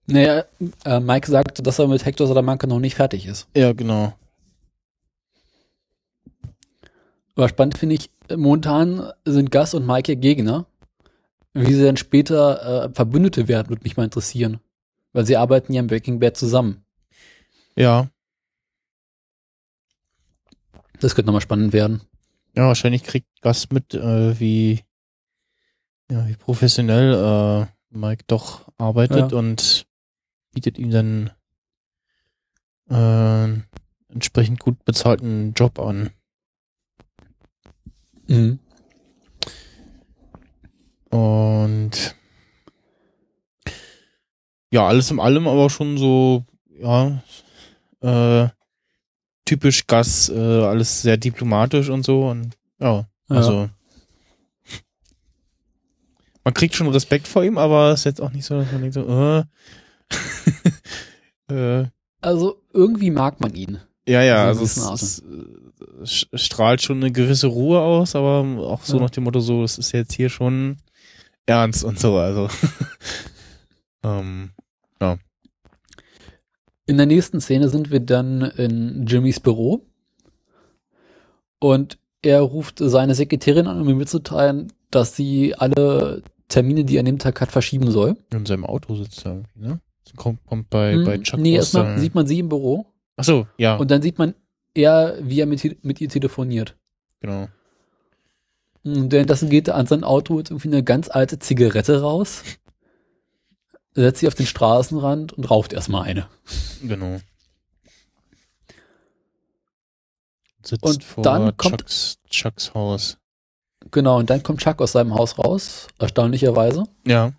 naja, 0.06 0.44
äh, 0.86 1.00
Mike 1.00 1.30
sagt, 1.30 1.66
dass 1.66 1.80
er 1.80 1.88
mit 1.88 2.06
Hector 2.06 2.28
Salamanca 2.28 2.68
noch 2.68 2.80
nicht 2.80 2.96
fertig 2.96 3.25
ist. 3.25 3.48
Ja, 3.56 3.74
genau. 3.74 4.13
Aber 7.36 7.48
spannend 7.48 7.78
finde 7.78 7.96
ich, 7.96 8.10
momentan 8.36 9.13
sind 9.24 9.51
Gus 9.51 9.74
und 9.74 9.88
Mike 9.88 10.12
ja 10.12 10.20
Gegner. 10.20 10.66
Wie 11.54 11.74
sie 11.74 11.84
dann 11.84 11.98
später 11.98 12.86
äh, 12.86 12.94
Verbündete 12.94 13.48
werden, 13.48 13.70
würde 13.70 13.84
mich 13.84 13.98
mal 13.98 14.04
interessieren. 14.04 14.60
Weil 15.13 15.25
sie 15.25 15.38
arbeiten 15.38 15.74
ja 15.74 15.80
im 15.80 15.88
Breaking 15.88 16.20
Bad 16.20 16.38
zusammen. 16.38 16.86
Ja. 17.75 18.10
Das 21.00 21.16
könnte 21.16 21.28
nochmal 21.28 21.42
spannend 21.42 21.74
werden. 21.74 22.01
Ja, 22.56 22.68
wahrscheinlich 22.68 23.03
kriegt 23.03 23.27
Gus 23.41 23.70
mit, 23.72 23.94
äh, 23.94 24.39
wie, 24.39 24.82
ja, 26.12 26.27
wie 26.27 26.36
professionell 26.36 27.13
äh, 27.13 27.98
Mike 27.98 28.24
doch 28.27 28.68
arbeitet 28.77 29.32
Ja. 29.32 29.38
und 29.38 29.86
bietet 30.53 30.77
ihm 30.77 30.91
dann 30.91 31.32
äh, 32.89 33.62
entsprechend 34.12 34.60
gut 34.60 34.84
bezahlten 34.86 35.53
Job 35.53 35.79
an. 35.79 36.10
Mhm. 38.27 38.60
Und 41.10 42.15
ja, 44.72 44.88
alles 44.88 45.10
in 45.12 45.20
allem 45.20 45.48
aber 45.48 45.70
schon 45.70 45.98
so, 45.98 46.46
ja, 46.79 47.22
äh, 48.01 48.50
typisch 49.50 49.88
Gas, 49.88 50.29
äh, 50.29 50.38
alles 50.38 51.01
sehr 51.01 51.18
diplomatisch 51.18 51.89
und 51.89 52.06
so 52.06 52.29
und 52.29 52.56
ja, 52.79 53.06
Ja. 53.29 53.36
also 53.36 53.70
man 56.44 56.53
kriegt 56.53 56.75
schon 56.75 56.88
Respekt 56.88 57.27
vor 57.27 57.44
ihm, 57.44 57.58
aber 57.58 57.91
es 57.91 58.01
ist 58.01 58.06
jetzt 58.06 58.22
auch 58.22 58.32
nicht 58.32 58.46
so, 58.46 58.60
dass 58.60 58.72
man 58.72 58.82
denkt 58.82 58.94
so, 58.94 59.46
äh, 61.50 61.51
äh, 61.82 61.88
Also 62.22 62.62
irgendwie 62.74 63.10
mag 63.12 63.39
man 63.41 63.56
ihn. 63.56 63.79
ja, 64.08 64.22
ja, 64.22 64.53
So 64.53 64.62
also 64.63 64.91
ein 64.91 64.94
es, 64.96 65.24
es, 66.34 66.41
strahlt 66.46 66.82
schon 66.84 66.98
eine 66.98 67.12
gewisse 67.12 67.48
Ruhe 67.48 67.79
aus, 67.79 68.15
aber 68.15 68.41
auch 68.68 68.84
so 68.84 68.98
Ja. 68.98 69.03
nach 69.03 69.10
dem 69.10 69.24
Motto 69.24 69.39
so, 69.39 69.63
es 69.63 69.77
ist 69.79 69.91
jetzt 69.94 70.13
hier 70.13 70.29
schon 70.29 70.77
ernst 71.48 71.84
und 71.84 72.00
so, 72.00 72.18
also 72.18 72.48
ähm, 74.03 74.51
In 76.89 76.98
der 76.98 77.05
nächsten 77.05 77.39
Szene 77.39 77.69
sind 77.69 77.91
wir 77.91 78.00
dann 78.00 78.41
in 78.41 79.05
Jimmys 79.05 79.39
Büro 79.39 79.86
und 81.60 82.00
er 82.24 82.41
ruft 82.41 82.79
seine 82.79 83.13
Sekretärin 83.13 83.67
an, 83.67 83.79
um 83.79 83.86
mir 83.86 83.93
mitzuteilen, 83.93 84.74
dass 84.89 85.15
sie 85.15 85.53
alle 85.53 86.24
Termine, 86.48 86.86
die 86.86 86.98
er 86.98 87.01
an 87.01 87.05
dem 87.05 87.19
Tag 87.19 87.41
hat, 87.41 87.51
verschieben 87.51 87.91
soll. 87.91 88.17
in 88.34 88.48
seinem 88.48 88.65
Auto 88.65 88.96
sitzt 88.96 89.24
er 89.24 89.34
irgendwie, 89.34 89.60
ne? 89.60 89.79
Kommt, 90.15 90.43
kommt 90.48 90.72
bei, 90.72 90.93
Hm, 90.93 91.05
bei 91.05 91.19
Chuck 91.19 91.39
nee, 91.39 91.53
erstmal 91.53 92.00
sieht 92.00 92.15
man 92.15 92.25
sie 92.25 92.39
im 92.39 92.50
Büro 92.50 92.88
Ach 93.17 93.24
so, 93.24 93.46
ja, 93.60 93.75
und 93.75 93.91
dann 93.91 94.01
sieht 94.01 94.17
man 94.17 94.34
er, 94.74 95.19
wie 95.22 95.41
er 95.41 95.46
mit, 95.46 95.86
mit 95.86 96.01
ihr 96.01 96.10
telefoniert. 96.10 96.75
genau. 97.19 97.50
Und 98.84 99.12
währenddessen 99.12 99.50
geht 99.50 99.67
er 99.67 99.75
an 99.75 99.86
sein 99.86 100.03
Auto 100.03 100.39
jetzt 100.39 100.50
irgendwie 100.50 100.69
eine 100.69 100.84
ganz 100.84 101.08
alte 101.10 101.38
Zigarette 101.38 102.01
raus, 102.01 102.41
setzt 104.01 104.20
sie 104.20 104.27
auf 104.27 104.36
den 104.36 104.46
Straßenrand 104.46 105.34
und 105.34 105.50
raucht 105.50 105.74
erstmal 105.74 106.03
eine. 106.03 106.27
Genau. 106.82 107.20
Sitzt 110.63 110.84
Und 110.84 111.03
vor 111.03 111.24
dann 111.24 111.56
kommt- 111.58 111.79
Chucks, 111.82 112.18
Chucks 112.29 112.74
Haus. 112.74 113.18
Genau, 113.91 114.18
und 114.20 114.29
dann 114.29 114.44
kommt 114.44 114.60
Chuck 114.60 114.82
aus 114.82 114.91
seinem 114.91 115.15
Haus 115.15 115.38
raus, 115.38 115.88
erstaunlicherweise. 116.00 116.84
Ja. 117.06 117.34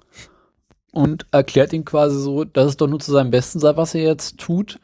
und 0.92 1.24
erklärt 1.30 1.72
ihm 1.72 1.84
quasi 1.84 2.20
so, 2.20 2.42
dass 2.42 2.66
es 2.70 2.76
doch 2.76 2.88
nur 2.88 2.98
zu 2.98 3.12
seinem 3.12 3.30
Besten 3.30 3.60
sei, 3.60 3.76
was 3.76 3.94
er 3.94 4.02
jetzt 4.02 4.38
tut 4.38 4.80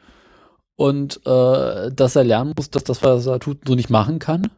und 0.77 1.17
äh, 1.25 1.91
dass 1.91 2.15
er 2.15 2.23
lernen 2.23 2.53
muss, 2.55 2.69
dass 2.69 2.85
das, 2.85 3.03
was 3.03 3.25
er 3.25 3.39
tut, 3.41 3.67
so 3.67 3.75
nicht 3.75 3.89
machen 3.89 4.19
kann. 4.19 4.49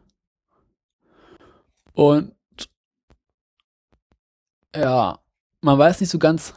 Und 1.92 2.32
ja, 4.76 5.18
man 5.60 5.76
weiß 5.78 6.00
nicht 6.00 6.10
so 6.10 6.20
ganz, 6.20 6.54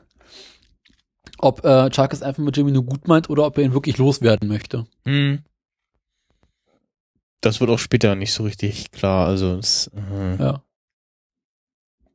ob 1.43 1.63
äh, 1.65 1.89
Chuck 1.89 2.13
es 2.13 2.21
einfach 2.23 2.43
mit 2.43 2.55
Jimmy 2.57 2.71
nur 2.71 2.83
gut 2.83 3.07
meint 3.07 3.29
oder 3.29 3.45
ob 3.45 3.57
er 3.57 3.63
ihn 3.63 3.73
wirklich 3.73 3.97
loswerden 3.97 4.47
möchte. 4.47 4.85
Hm. 5.05 5.39
Das 7.41 7.59
wird 7.59 7.69
auch 7.69 7.79
später 7.79 8.15
nicht 8.15 8.33
so 8.33 8.43
richtig 8.43 8.91
klar, 8.91 9.27
also 9.27 9.57
es, 9.57 9.91
äh, 9.95 10.35
Ja. 10.41 10.63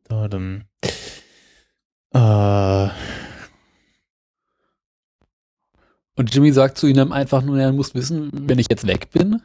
da 0.05 0.29
dann 0.29 0.65
äh, 2.15 2.89
Und 6.17 6.35
Jimmy 6.35 6.53
sagt 6.53 6.79
zu 6.79 6.87
ihm 6.89 7.13
einfach 7.13 7.43
nur, 7.43 7.59
er 7.61 7.73
muss 7.73 7.95
wissen, 7.95 8.31
wenn 8.49 8.59
ich 8.59 8.67
jetzt 8.71 8.87
weg 8.87 9.11
bin, 9.13 9.41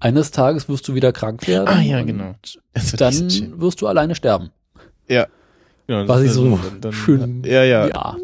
eines 0.00 0.30
Tages 0.32 0.68
wirst 0.68 0.86
du 0.88 0.94
wieder 0.94 1.12
krank 1.12 1.46
werden. 1.48 1.66
Ah 1.68 1.80
ja, 1.80 2.02
genau. 2.02 2.34
Das 2.74 2.92
wird 2.92 3.00
Dann 3.00 3.60
wirst 3.60 3.80
du 3.80 3.86
alleine 3.86 4.14
sterben. 4.14 4.50
Genau, 5.06 6.06
Was 6.06 6.18
das 6.18 6.22
ich 6.26 6.32
so 6.32 6.56
dann- 6.58 6.80
dann- 6.82 6.92
schön- 6.92 7.42
Ja, 7.44 7.64
ja. 7.64 7.86
ja. 7.88 8.16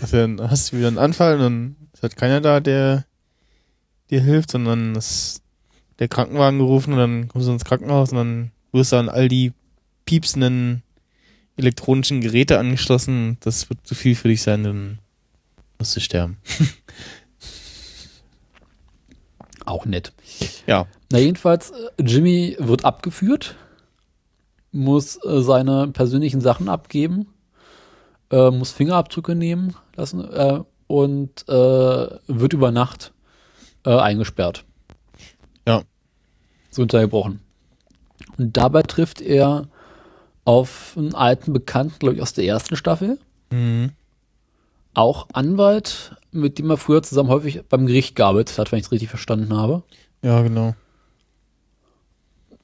Also 0.00 0.18
dann 0.18 0.50
hast 0.50 0.72
du 0.72 0.78
wieder 0.78 0.88
einen 0.88 0.98
Anfall 0.98 1.34
und 1.34 1.40
dann 1.40 1.76
ist 1.92 2.02
halt 2.02 2.16
keiner 2.16 2.40
da, 2.40 2.60
der 2.60 3.06
dir 4.10 4.20
hilft, 4.20 4.50
sondern 4.50 4.94
ist 4.94 5.42
der 5.98 6.08
Krankenwagen 6.08 6.58
gerufen 6.58 6.92
und 6.92 6.98
dann 6.98 7.28
kommst 7.28 7.48
du 7.48 7.52
ins 7.52 7.64
Krankenhaus 7.64 8.10
und 8.10 8.18
dann 8.18 8.50
wirst 8.72 8.92
du 8.92 8.96
an 8.96 9.08
all 9.08 9.28
die 9.28 9.52
piepsenden 10.04 10.82
elektronischen 11.56 12.20
Geräte 12.20 12.58
angeschlossen. 12.58 13.38
Das 13.40 13.70
wird 13.70 13.86
zu 13.86 13.94
viel 13.94 14.14
für 14.14 14.28
dich 14.28 14.42
sein, 14.42 14.64
dann 14.64 14.98
musst 15.78 15.96
du 15.96 16.00
sterben. 16.00 16.36
Auch 19.64 19.86
nett. 19.86 20.12
Ja. 20.66 20.86
Na, 21.10 21.18
jedenfalls, 21.18 21.70
äh, 21.70 22.02
Jimmy 22.02 22.56
wird 22.60 22.84
abgeführt, 22.84 23.56
muss 24.70 25.16
äh, 25.24 25.40
seine 25.40 25.88
persönlichen 25.88 26.40
Sachen 26.40 26.68
abgeben, 26.68 27.26
äh, 28.30 28.50
muss 28.50 28.70
Fingerabdrücke 28.72 29.34
nehmen 29.34 29.74
lassen 29.96 30.24
äh, 30.32 30.60
und 30.86 31.48
äh, 31.48 31.52
wird 32.26 32.52
über 32.52 32.70
Nacht 32.70 33.12
äh, 33.84 33.96
eingesperrt. 33.96 34.64
Ja. 35.66 35.82
So 36.70 36.82
untergebrochen. 36.82 37.40
Und 38.38 38.56
dabei 38.56 38.82
trifft 38.82 39.20
er 39.20 39.68
auf 40.44 40.94
einen 40.96 41.14
alten 41.14 41.52
Bekannten, 41.52 41.98
glaube 41.98 42.16
ich, 42.16 42.22
aus 42.22 42.32
der 42.32 42.44
ersten 42.44 42.76
Staffel. 42.76 43.18
Mhm. 43.50 43.90
Auch 44.94 45.28
Anwalt, 45.32 46.16
mit 46.30 46.58
dem 46.58 46.70
er 46.70 46.76
früher 46.76 47.02
zusammen 47.02 47.28
häufig 47.28 47.62
beim 47.68 47.86
Gericht 47.86 48.16
gearbeitet 48.16 48.58
hat, 48.58 48.72
wenn 48.72 48.78
ich 48.78 48.86
es 48.86 48.92
richtig 48.92 49.08
verstanden 49.08 49.54
habe. 49.54 49.82
Ja, 50.22 50.42
genau. 50.42 50.74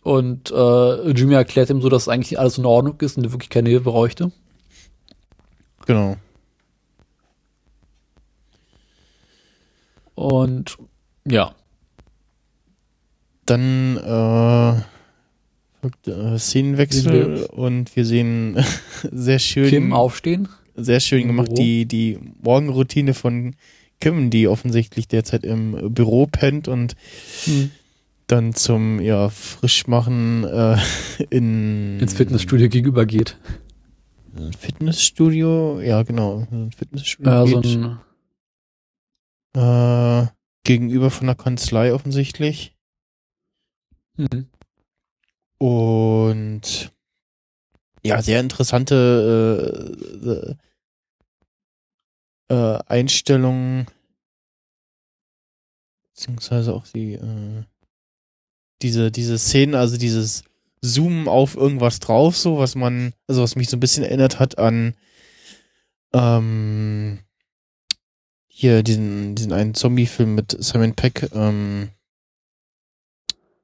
Und 0.03 0.51
äh, 0.51 1.11
Jimmy 1.11 1.35
erklärt 1.35 1.71
ihm 1.71 1.81
so, 1.81 1.89
dass 1.89 2.09
eigentlich 2.09 2.39
alles 2.39 2.59
in 2.59 2.65
Ordnung 2.65 3.01
ist 3.01 3.17
und 3.17 3.25
er 3.25 3.33
wirklich 3.33 3.51
keine 3.51 3.69
Hilfe 3.69 3.91
bräuchte. 3.91 4.33
Genau. 5.87 6.17
Und 10.15 10.77
ja, 11.27 11.55
Dann 13.47 13.97
äh, 13.97 14.83
folgt, 15.81 16.09
äh, 16.09 16.39
Szenenwechsel 16.39 17.47
und 17.53 17.95
wir 17.97 18.05
sehen 18.05 18.57
sehr 19.13 19.39
schön, 19.39 19.69
Kim 19.69 19.93
aufstehen. 19.93 20.49
sehr 20.77 21.01
schön 21.01 21.27
gemacht 21.27 21.49
Büro. 21.49 21.63
die 21.63 21.87
die 21.87 22.19
Morgenroutine 22.43 23.15
von 23.15 23.55
Kim, 24.01 24.31
die 24.31 24.49
offensichtlich 24.49 25.09
derzeit 25.09 25.45
im 25.45 25.95
Büro 25.95 26.27
pennt 26.27 26.67
und 26.69 26.95
dann 28.27 28.53
zum 28.55 29.01
ja 29.01 29.29
Frischmachen 29.29 30.45
äh, 30.45 30.77
in 31.31 32.01
Ins 32.01 32.15
Fitnessstudio 32.15 32.69
gegenüber 32.69 33.07
geht. 33.07 33.39
Fitnessstudio, 34.59 35.81
ja 35.81 36.03
genau, 36.03 36.47
Fitnessstudio 36.77 37.45
Äh, 37.45 37.47
so 37.49 37.61
ein, 37.61 37.99
äh, 39.55 40.27
gegenüber 40.65 41.11
von 41.11 41.27
der 41.27 41.37
Kanzlei 41.37 41.93
offensichtlich 41.93 42.77
mhm. 44.17 44.49
und 45.59 46.93
ja 48.05 48.23
sehr 48.23 48.41
interessante 48.41 50.57
äh, 52.49 52.55
äh, 52.55 52.79
Einstellungen 52.87 53.87
beziehungsweise 56.13 56.75
auch 56.75 56.87
die 56.87 57.15
äh, 57.15 57.65
diese 58.83 59.11
diese 59.11 59.39
Szenen, 59.39 59.75
also 59.75 59.97
dieses 59.97 60.45
Zoomen 60.85 61.29
auf 61.29 61.57
irgendwas 61.57 62.01
drauf, 62.01 62.37
so 62.37 62.59
was 62.59 62.75
man, 62.75 63.15
also 63.29 63.43
was 63.43 63.55
mich 63.55 63.69
so 63.69 63.77
ein 63.77 63.81
bisschen 63.81 64.05
erinnert 64.05 64.41
hat 64.41 64.59
an 64.59 64.95
ähm, 66.13 67.21
hier 68.55 68.83
diesen 68.83 69.35
diesen 69.35 69.53
einen 69.53 69.75
Zombie-Film 69.75 70.35
mit 70.35 70.57
Simon 70.63 70.95
Peck. 70.95 71.31
Ähm, 71.35 71.89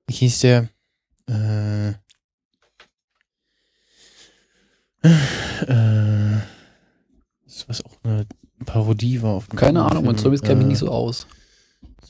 wie 0.07 0.15
hieß 0.15 0.41
der? 0.41 0.69
Äh, 1.29 1.91
äh, 5.67 6.39
das 7.45 7.69
was 7.69 7.85
auch 7.85 7.93
eine 8.03 8.27
Parodie 8.65 9.23
war 9.23 9.35
auf 9.35 9.49
dem 9.49 9.59
Keine 9.59 9.85
Ahnung, 9.85 10.07
und 10.07 10.15
Film. 10.17 10.25
Zombies 10.25 10.43
kennen 10.43 10.59
mich 10.59 10.67
Äh, 10.67 10.71
nicht 10.71 10.79
so 10.79 10.89
aus. 10.89 11.27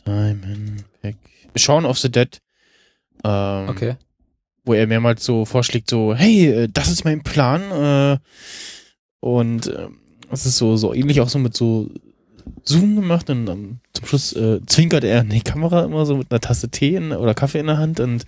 Simon 0.05 0.85
Peck. 1.03 1.17
Shaun 1.57 1.85
of 1.85 1.99
the 1.99 2.11
Dead. 2.11 2.41
Ähm, 3.25 3.69
Okay. 3.69 3.97
Wo 4.65 4.75
er 4.75 4.87
mehrmals 4.87 5.25
so 5.25 5.45
vorschlägt, 5.47 5.89
so, 5.91 6.15
hey, 6.15 6.47
äh, 6.47 6.69
das 6.73 6.89
ist 6.89 7.05
mein 7.05 7.23
Plan. 7.23 7.63
Äh, 7.73 8.19
und 9.21 9.67
äh, 9.67 9.89
es 10.31 10.47
ist 10.47 10.59
so, 10.59 10.77
so 10.77 10.95
ähnlich 10.95 11.21
auch 11.21 11.29
so 11.29 11.39
mit 11.39 11.57
so 11.57 11.91
Zoom 12.65 12.97
gemacht 12.97 13.31
und 13.31 13.47
dann 13.47 13.81
zum 13.93 14.07
Schluss 14.07 14.33
äh, 14.35 14.61
zwinkert 14.67 15.05
er 15.05 15.23
in 15.23 15.31
die 15.31 15.41
Kamera 15.41 15.85
immer 15.85 16.07
so 16.07 16.17
mit 16.17 16.31
einer 16.31 16.41
Tasse 16.41 16.69
Tee 16.69 16.97
in, 16.97 17.13
oder 17.13 17.35
Kaffee 17.35 17.61
in 17.61 17.67
der 17.67 17.79
Hand 17.79 18.01
und 18.01 18.25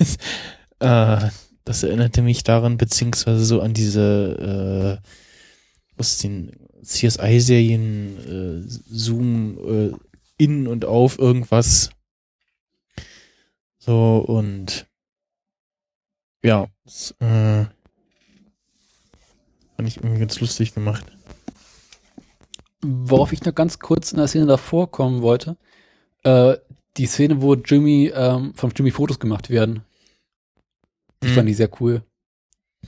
äh, 0.80 1.28
das 1.64 1.82
erinnerte 1.82 2.22
mich 2.22 2.42
daran, 2.42 2.76
beziehungsweise 2.76 3.44
so 3.44 3.60
an 3.60 3.72
diese 3.74 5.00
äh, 5.00 5.98
aus 5.98 6.18
den 6.18 6.52
CSI-Serien 6.82 8.64
äh, 8.66 8.68
Zoom 8.68 9.58
äh, 9.58 9.96
in 10.38 10.66
und 10.66 10.84
auf 10.84 11.18
irgendwas. 11.18 11.90
So 13.78 14.18
und 14.18 14.86
ja, 16.42 16.66
das, 16.84 17.14
äh, 17.20 17.64
fand 19.76 19.88
ich 19.88 19.98
irgendwie 19.98 20.20
ganz 20.20 20.40
lustig 20.40 20.74
gemacht. 20.74 21.11
Worauf 22.82 23.32
ich 23.32 23.44
noch 23.44 23.54
ganz 23.54 23.78
kurz 23.78 24.12
in 24.12 24.18
der 24.18 24.26
Szene 24.28 24.46
davor 24.46 24.90
kommen 24.90 25.22
wollte, 25.22 25.56
äh, 26.24 26.56
die 26.96 27.06
Szene, 27.06 27.40
wo 27.40 27.54
Jimmy, 27.54 28.12
ähm, 28.14 28.54
von 28.54 28.72
Jimmy 28.74 28.90
Fotos 28.90 29.18
gemacht 29.18 29.50
werden. 29.50 29.84
Die 31.22 31.28
Mhm. 31.28 31.34
fand 31.34 31.48
ich 31.48 31.56
sehr 31.56 31.80
cool. 31.80 32.02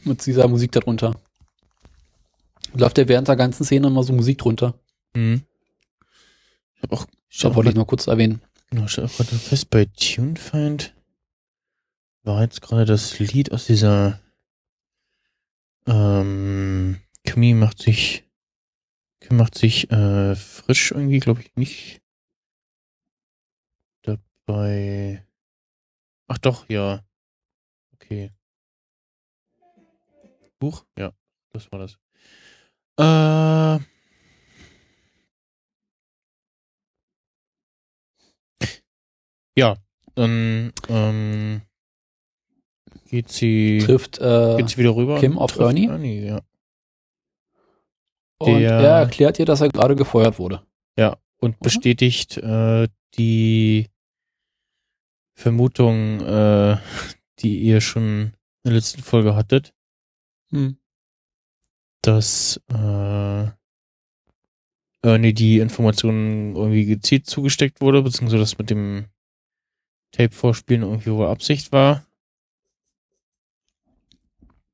Mit 0.03 0.25
dieser 0.27 0.49
Musik 0.49 0.73
darunter. 0.73 1.15
Läuft 2.75 2.99
ja 2.99 3.07
während 3.07 3.29
der 3.29 3.37
ganzen 3.37 3.65
Szene 3.65 3.87
immer 3.87 4.03
so 4.03 4.13
Musik 4.13 4.39
drunter. 4.39 4.75
Mhm. 5.15 5.43
Ich 6.77 6.83
habe 6.83 6.95
auch, 6.97 7.07
ich 7.29 7.45
hab 7.45 7.55
wollte 7.55 7.71
ich 7.71 7.77
noch 7.77 7.87
kurz 7.87 8.09
erwähnen. 8.09 8.43
Genau, 8.71 8.87
ich 8.87 8.99
auch 8.99 9.13
gerade 9.17 9.37
fest 9.37 9.71
bei 9.71 9.85
TuneFind 9.85 10.93
war 12.25 12.43
jetzt 12.43 12.63
gerade 12.63 12.85
das 12.87 13.19
Lied 13.21 13.53
aus 13.53 13.67
dieser 13.67 14.19
ähm, 15.87 16.99
Kimi 17.25 17.55
macht 17.55 17.81
sich 17.81 18.24
macht 19.31 19.57
sich 19.57 19.91
äh, 19.91 20.35
frisch 20.35 20.93
irgendwie, 20.93 21.21
glaube 21.21 21.41
ich, 21.41 21.55
nicht 21.57 22.03
dabei. 24.03 25.27
Ach 26.29 26.39
doch, 26.39 26.69
ja. 26.69 27.05
Okay. 27.95 28.33
Buch? 30.59 30.85
Ja, 30.99 31.13
das 31.53 31.71
war 31.73 31.79
das. 31.81 31.99
Äh, 32.99 33.85
ja, 39.57 39.77
dann 40.15 40.73
ähm, 40.89 41.63
geht 43.11 43.31
sie 43.31 43.83
Trifft 43.85 44.19
äh, 44.21 44.57
geht 44.57 44.71
sie 44.71 44.79
wieder 44.79 44.95
rüber. 44.97 45.19
Kim 45.19 45.39
auf 45.39 45.53
trifft 45.53 45.77
Ernie? 45.77 46.27
ja. 46.27 46.41
Und 48.39 48.61
der- 48.61 48.71
er 48.81 48.99
erklärt 49.01 49.39
ihr, 49.39 49.45
dass 49.47 49.61
er 49.61 49.69
gerade 49.69 49.97
gefeuert 49.97 50.39
wurde. 50.39 50.63
Ja, 50.97 51.17
und 51.39 51.59
bestätigt 51.61 52.37
äh, 52.39 52.89
die 53.17 53.89
Vermutung, 55.35 56.21
äh, 56.21 56.77
die 57.41 57.59
ihr 57.61 57.81
schon 57.81 58.33
in 58.63 58.71
der 58.71 58.75
letzten 58.75 59.03
Folge 59.03 59.35
hattet, 59.35 59.73
Hm. 60.51 60.77
dass 62.03 62.61
äh, 62.73 63.47
Ernie 65.03 65.33
die 65.35 65.59
Informationen 65.59 66.55
irgendwie 66.57 66.87
gezielt 66.87 67.27
zugesteckt 67.27 67.81
wurde, 67.81 68.03
beziehungsweise 68.03 68.39
das 68.41 68.57
mit 68.59 68.71
dem 68.71 69.07
Tape-Vorspielen 70.13 70.83
irgendwie 70.83 71.11
wohl 71.13 71.27
Absicht 71.27 71.73
war. 71.73 72.07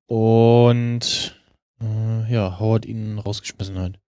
Und 0.07 1.40
äh, 1.83 2.33
ja, 2.33 2.59
Howard 2.59 2.87
ihn 2.87 3.19
rausgeschmissen 3.19 3.79
hat. 3.79 3.99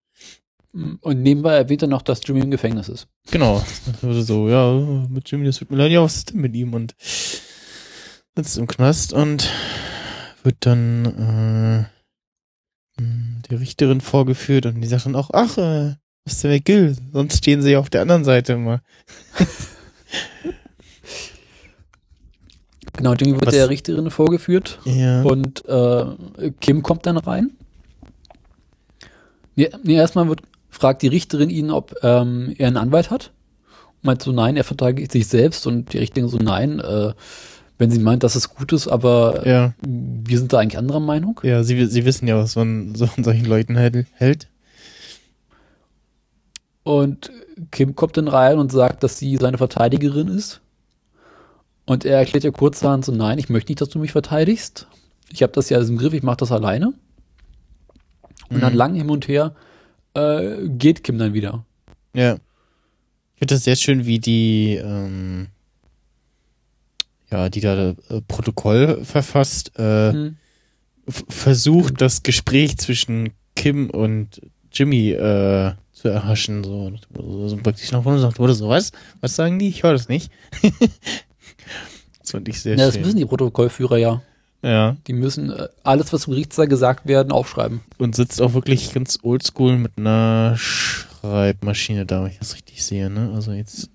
Und 0.73 1.21
nebenbei 1.23 1.55
erwähnt 1.55 1.83
er 1.83 1.89
noch, 1.89 2.01
dass 2.01 2.21
Jimmy 2.27 2.41
im 2.41 2.51
Gefängnis 2.51 2.89
ist. 2.89 3.07
Genau. 3.31 3.63
Also 4.03 4.23
so, 4.23 4.49
ja, 4.49 4.73
mit 5.09 5.31
Jimmy, 5.31 5.45
das 5.45 5.59
tut 5.59 5.71
mir 5.71 5.77
leid, 5.77 5.93
ja, 5.93 6.03
was 6.03 6.17
ist 6.17 6.31
denn 6.33 6.41
mit 6.41 6.55
ihm? 6.55 6.73
Und 6.73 6.95
sitzt 8.35 8.57
im 8.57 8.67
Knast 8.67 9.13
und 9.13 9.51
wird 10.43 10.57
dann 10.61 11.05
äh, 11.05 13.03
mh, 13.03 13.43
die 13.51 13.55
Richterin 13.55 14.01
vorgeführt 14.01 14.65
und 14.67 14.81
die 14.81 14.89
sagt 14.89 15.05
dann 15.07 15.15
auch, 15.17 15.31
ach, 15.35 15.59
äh, 15.59 15.95
mit 16.45 16.65
Gil? 16.65 16.97
Sonst 17.13 17.39
stehen 17.39 17.61
sie 17.63 17.73
ja 17.73 17.79
auf 17.79 17.91
der 17.91 18.01
anderen 18.03 18.25
Seite 18.25 18.55
immer. 18.55 18.81
Genau, 22.95 23.15
Jimmy 23.15 23.33
wird 23.35 23.47
Was- 23.47 23.55
der 23.55 23.69
Richterin 23.71 24.11
vorgeführt 24.11 24.79
Ja. 24.85 25.23
und 25.23 25.65
äh, 25.67 26.51
Kim 26.61 26.83
kommt 26.83 27.07
dann 27.07 27.17
rein. 27.17 27.51
Nee, 29.57 29.71
nee 29.83 29.95
erstmal 29.95 30.29
wird 30.29 30.43
fragt 30.73 31.03
die 31.03 31.09
Richterin 31.09 31.51
ihn, 31.51 31.71
ob 31.71 31.95
ähm, 32.03 32.55
er 32.59 32.67
einen 32.69 32.79
Anwalt 32.79 33.11
hat. 33.11 33.33
Und 33.97 34.05
meint 34.05 34.23
so, 34.23 34.33
nein, 34.33 34.57
er 34.57 34.65
verteidigt 34.65 35.13
sich 35.13 35.29
selbst. 35.29 35.67
Und 35.67 35.93
die 35.93 35.99
Richterin 35.99 36.29
so, 36.29 36.39
nein, 36.39 36.81
äh, 36.81 37.13
wenn 37.79 37.91
sie 37.91 37.99
meint, 37.99 38.23
dass 38.23 38.37
es 38.37 38.49
gut 38.49 38.73
ist, 38.73 38.89
aber 38.89 39.47
Ja, 39.47 39.75
wir 39.87 40.39
sind 40.39 40.53
da 40.53 40.59
eigentlich 40.59 40.79
anderer 40.79 41.01
Meinung. 41.01 41.41
ja, 41.43 41.63
sie, 41.63 41.87
sie 41.87 42.05
wissen 42.05 42.27
ja, 42.27 42.39
was 42.39 42.57
man 42.57 42.95
so 42.95 43.07
von 43.07 43.23
solchen 43.23 43.45
Leuten 43.45 43.77
hält. 43.77 44.49
Und 46.85 47.31
Kim 47.71 47.95
kommt 47.95 48.17
dann 48.17 48.29
rein 48.29 48.59
und 48.59 48.73
sagt, 48.73 49.03
dass 49.03 49.19
sie 49.19 49.37
seine 49.37 49.59
Verteidigerin 49.59 50.29
ist. 50.29 50.61
Und 51.85 52.05
er 52.05 52.19
erklärt 52.19 52.45
ja 52.45 52.51
kurzerhand 52.51 53.05
so, 53.05 53.13
nein, 53.13 53.39
ich 53.39 53.49
möchte 53.49 53.71
nicht, 53.71 53.81
dass 53.81 53.89
du 53.91 53.99
mich 53.99 54.13
verteidigst. 54.13 54.87
Ich 55.31 55.43
habe 55.43 55.53
das 55.53 55.69
ja 55.69 55.77
alles 55.77 55.91
im 55.91 55.99
Griff, 55.99 56.13
ich 56.13 56.23
mache 56.23 56.39
das 56.39 56.53
alleine. 56.53 56.95
Und 58.53 58.61
dann 58.61 58.73
Mhm. 58.73 58.79
lang 58.79 58.95
hin 58.95 59.11
und 59.11 59.29
her 59.29 59.55
äh, 60.15 60.69
geht 60.69 61.03
Kim 61.05 61.19
dann 61.19 61.33
wieder. 61.35 61.65
Ja. 62.15 62.35
Ich 62.35 63.39
finde 63.39 63.55
das 63.55 63.65
sehr 63.65 63.77
schön, 63.77 64.05
wie 64.07 64.19
die, 64.19 64.75
ähm, 64.77 65.49
ja, 67.31 67.49
die 67.49 67.61
da 67.61 67.91
äh, 67.91 67.95
Protokoll 68.29 69.05
verfasst, 69.05 69.73
äh, 69.79 70.13
Hm. 70.13 70.37
f- 71.07 71.25
versucht, 71.29 72.01
das 72.01 72.23
Gespräch 72.23 72.77
zwischen 72.79 73.31
Kim 73.57 73.91
und 73.91 74.41
Jimmy 74.73 75.11
äh, 75.13 75.73
zu 75.93 76.09
erhaschen. 76.09 76.63
So, 76.65 76.93
so, 77.15 77.49
so 77.49 77.57
praktisch 77.57 77.91
nach 77.93 78.03
vorne 78.03 78.19
sagt, 78.21 78.39
wurde 78.39 78.55
so, 78.55 78.69
was? 78.69 78.93
Was 79.21 79.35
sagen 79.37 79.59
die? 79.59 79.69
Ich 79.69 79.83
höre 79.83 79.93
das 79.93 80.09
nicht. 80.09 80.31
das 82.21 82.31
fand 82.31 82.49
ich 82.49 82.61
sehr 82.61 82.77
Ja, 82.77 82.87
das 82.87 82.95
schön. 82.95 83.03
müssen 83.03 83.17
die 83.19 83.27
Protokollführer 83.27 83.97
ja. 83.99 84.23
Ja. 84.63 84.97
Die 85.07 85.13
müssen 85.13 85.51
äh, 85.51 85.69
alles, 85.83 86.13
was 86.13 86.27
im 86.27 86.33
Gerichtssaal 86.33 86.69
gesagt 86.69 87.07
werden, 87.07 87.33
aufschreiben. 87.33 87.81
Und 87.99 88.15
sitzt 88.15 88.41
auch 88.41 88.55
wirklich 88.55 88.93
ganz 88.93 89.19
oldschool 89.23 89.77
mit 89.77 89.99
einer 89.99 90.55
Schreibmaschine 90.57 92.07
da, 92.07 92.23
wenn 92.23 92.31
ich 92.31 92.39
das 92.39 92.55
richtig 92.55 92.85
sehe, 92.85 93.11
ne? 93.11 93.33
Also 93.35 93.53
jetzt, 93.53 93.91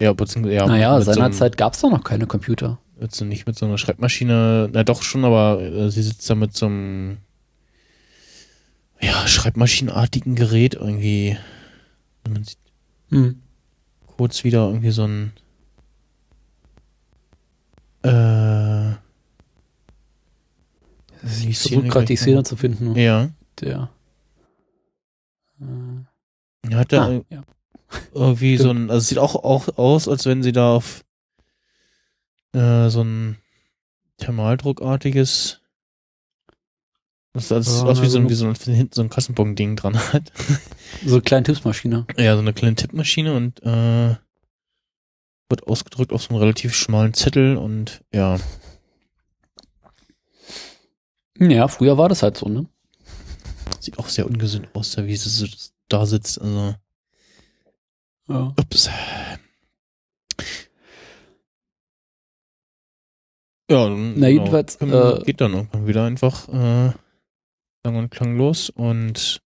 ja, 0.00 0.12
beziehungsweise, 0.12 0.56
ja, 0.56 0.66
naja, 0.66 0.96
mit 0.96 1.04
so 1.04 1.12
seinerzeit 1.12 1.56
gab 1.56 1.74
es 1.74 1.80
doch 1.80 1.90
noch 1.90 2.04
keine 2.04 2.26
Computer. 2.26 2.78
Also 3.00 3.24
nicht 3.24 3.46
mit 3.46 3.58
so 3.58 3.66
einer 3.66 3.78
Schreibmaschine, 3.78 4.70
na 4.72 4.84
doch 4.84 5.02
schon, 5.02 5.24
aber 5.24 5.60
äh, 5.60 5.90
sie 5.90 6.02
sitzt 6.02 6.28
da 6.30 6.34
mit 6.34 6.56
so 6.56 6.66
einem 6.66 7.18
ja, 9.00 9.26
schreibmaschinenartigen 9.26 10.34
Gerät 10.34 10.74
irgendwie. 10.74 11.36
Man 12.28 12.44
sieht 12.44 12.58
Hm. 13.10 13.40
kurz 14.16 14.42
wieder 14.42 14.66
irgendwie 14.66 14.90
so 14.90 15.04
ein 15.04 15.32
äh, 18.02 18.96
die 21.42 21.50
Ich 21.50 21.58
versuche 21.58 21.88
gerade 21.88 22.06
die 22.06 22.16
Szene 22.16 22.42
zu 22.44 22.56
finden. 22.56 22.94
Ja. 22.96 23.30
Der. 23.60 23.90
Äh, 25.60 26.70
Er 26.70 26.78
hat 26.78 26.92
da 26.92 27.06
ah, 27.08 27.20
ja. 27.30 27.42
irgendwie 28.12 28.56
so 28.56 28.70
ein, 28.70 28.90
also 28.90 28.98
es 28.98 29.08
sieht 29.08 29.18
auch, 29.18 29.34
auch 29.36 29.78
aus, 29.78 30.08
als 30.08 30.26
wenn 30.26 30.42
sie 30.42 30.52
da 30.52 30.74
auf 30.74 31.04
äh, 32.52 32.88
so 32.90 33.02
ein 33.02 33.38
Thermaldruckartiges 34.18 35.60
das, 37.32 37.48
das 37.48 37.66
sieht 37.66 37.84
Ja, 37.84 37.90
aus 37.90 38.00
wie 38.02 38.06
so, 38.08 38.18
ein- 38.18 38.24
also- 38.24 38.30
wie 38.30 38.54
so, 38.54 38.70
ein, 38.70 38.74
hinten 38.76 38.94
so 38.94 39.02
ein 39.02 39.10
Kassenbon-Ding 39.10 39.76
dran 39.76 39.96
hat. 40.12 40.32
So 41.04 41.16
eine 41.16 41.22
kleine 41.22 41.42
Tippsmaschine. 41.44 42.06
Ja, 42.16 42.34
so 42.34 42.40
eine 42.40 42.54
kleine 42.54 42.76
Tippmaschine 42.76 43.36
und 43.36 43.62
äh, 43.62 44.16
wird 45.48 45.66
ausgedrückt 45.66 46.12
auf 46.12 46.22
so 46.22 46.30
einem 46.30 46.38
relativ 46.38 46.74
schmalen 46.74 47.12
Zettel 47.14 47.56
und 47.58 48.02
ja, 48.12 48.38
Ja, 51.38 51.68
früher 51.68 51.98
war 51.98 52.08
das 52.08 52.22
halt 52.22 52.36
so, 52.36 52.48
ne? 52.48 52.66
sieht 53.86 53.98
auch 53.98 54.08
sehr 54.08 54.26
ungesund 54.26 54.68
aus, 54.74 54.92
da 54.92 55.06
wie 55.06 55.16
sie 55.16 55.28
so 55.28 55.46
da 55.88 56.04
sitzt. 56.06 56.40
Also, 56.40 56.74
Ja. 58.28 58.54
ups. 58.58 58.90
Ja, 63.70 63.88
dann, 63.88 64.18
Na, 64.18 64.28
jedenfalls, 64.28 64.78
genau, 64.78 65.16
äh, 65.16 65.24
geht 65.24 65.40
dann 65.40 65.54
irgendwann 65.54 65.86
wieder 65.86 66.04
einfach 66.04 66.48
äh, 66.48 66.92
lang 67.84 67.96
und 67.96 68.10
klanglos 68.10 68.70
und 68.70 69.40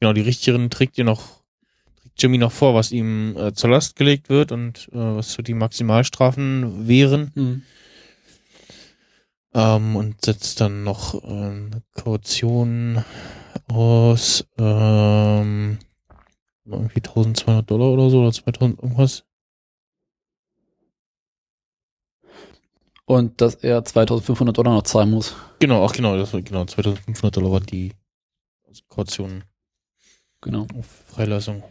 genau, 0.00 0.12
die 0.12 0.20
Richterin 0.20 0.70
trägt 0.70 0.96
ihr 0.96 1.04
noch, 1.04 1.42
trägt 2.00 2.22
Jimmy 2.22 2.38
noch 2.38 2.52
vor, 2.52 2.74
was 2.74 2.92
ihm 2.92 3.36
äh, 3.36 3.52
zur 3.52 3.70
Last 3.70 3.96
gelegt 3.96 4.28
wird 4.28 4.52
und 4.52 4.88
äh, 4.92 4.96
was 5.16 5.32
so 5.32 5.42
die 5.42 5.54
Maximalstrafen 5.54 6.86
wären. 6.86 7.32
Hm. 7.34 7.62
Ähm, 9.54 9.96
und 9.96 10.24
setzt 10.24 10.60
dann 10.60 10.84
noch 10.84 11.22
ähm, 11.24 11.70
eine 11.72 11.82
Kaution 11.92 13.04
aus 13.68 14.46
ähm, 14.58 15.78
irgendwie 16.64 16.98
1200 16.98 17.70
Dollar 17.70 17.88
oder 17.88 18.10
so 18.10 18.20
oder 18.20 18.32
2000 18.32 18.82
irgendwas. 18.82 19.24
Und 23.06 23.40
dass 23.40 23.56
er 23.56 23.84
2500 23.84 24.56
Dollar 24.56 24.72
noch 24.72 24.82
zahlen 24.82 25.10
muss. 25.10 25.34
Genau, 25.58 25.84
ach 25.84 25.92
genau, 25.92 26.16
das 26.16 26.32
war 26.32 26.40
genau 26.40 26.64
2500 26.64 27.36
Dollar 27.36 27.52
war 27.52 27.60
die 27.60 27.92
Kaution 28.88 29.44
Genau. 30.40 30.66
auf 30.78 30.86
Freilassung. 31.08 31.62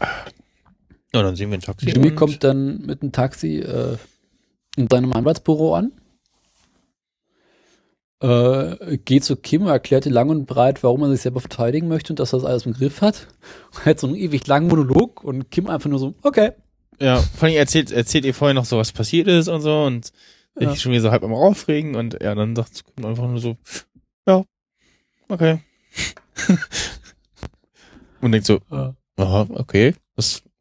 Ja, 0.00 1.22
dann 1.22 1.36
sehen 1.36 1.50
wir 1.50 1.58
ein 1.58 1.62
Taxi. 1.62 1.86
Jimmy 1.88 2.14
kommt 2.14 2.44
dann 2.44 2.82
mit 2.82 3.00
einem 3.00 3.12
Taxi 3.12 3.58
äh, 3.60 3.96
in 4.76 4.88
seinem 4.88 5.12
Anwaltsbüro 5.12 5.74
an. 5.74 5.92
Äh, 8.22 8.96
geht 8.98 9.24
zu 9.24 9.36
Kim, 9.36 9.66
erklärt 9.66 10.06
ihr 10.06 10.12
lang 10.12 10.30
und 10.30 10.46
breit, 10.46 10.82
warum 10.82 11.02
er 11.02 11.10
sich 11.10 11.20
selber 11.20 11.40
verteidigen 11.40 11.86
möchte 11.88 12.12
und 12.12 12.18
dass 12.18 12.32
er 12.32 12.38
das 12.38 12.48
alles 12.48 12.64
im 12.66 12.72
Griff 12.72 13.02
hat. 13.02 13.26
Und 13.74 13.84
hat 13.84 14.00
so 14.00 14.06
einen 14.06 14.16
ewig 14.16 14.46
langen 14.46 14.68
Monolog 14.68 15.22
und 15.22 15.50
Kim 15.50 15.68
einfach 15.68 15.90
nur 15.90 15.98
so, 15.98 16.14
okay. 16.22 16.52
Ja, 16.98 17.18
vor 17.18 17.48
allem 17.48 17.58
erzählt, 17.58 17.90
erzählt 17.90 18.24
ihr 18.24 18.32
vorher 18.32 18.54
noch 18.54 18.64
so, 18.64 18.78
was 18.78 18.92
passiert 18.92 19.28
ist 19.28 19.48
und 19.48 19.60
so 19.60 19.82
und 19.84 20.12
Ja. 20.58 20.72
ich 20.72 20.80
schon 20.80 20.92
wieder 20.92 21.02
so 21.02 21.10
halb 21.10 21.24
am 21.24 21.34
Aufregen 21.34 21.94
und 21.94 22.16
ja, 22.22 22.34
dann 22.34 22.56
sagt 22.56 22.84
Kim 22.96 23.04
einfach 23.04 23.28
nur 23.28 23.38
so, 23.38 23.56
ja, 24.26 24.42
okay. 25.28 25.60
und 28.22 28.32
denkt 28.32 28.46
so, 28.46 28.54
Äh, 28.70 28.92
aha, 29.18 29.46
okay, 29.50 29.94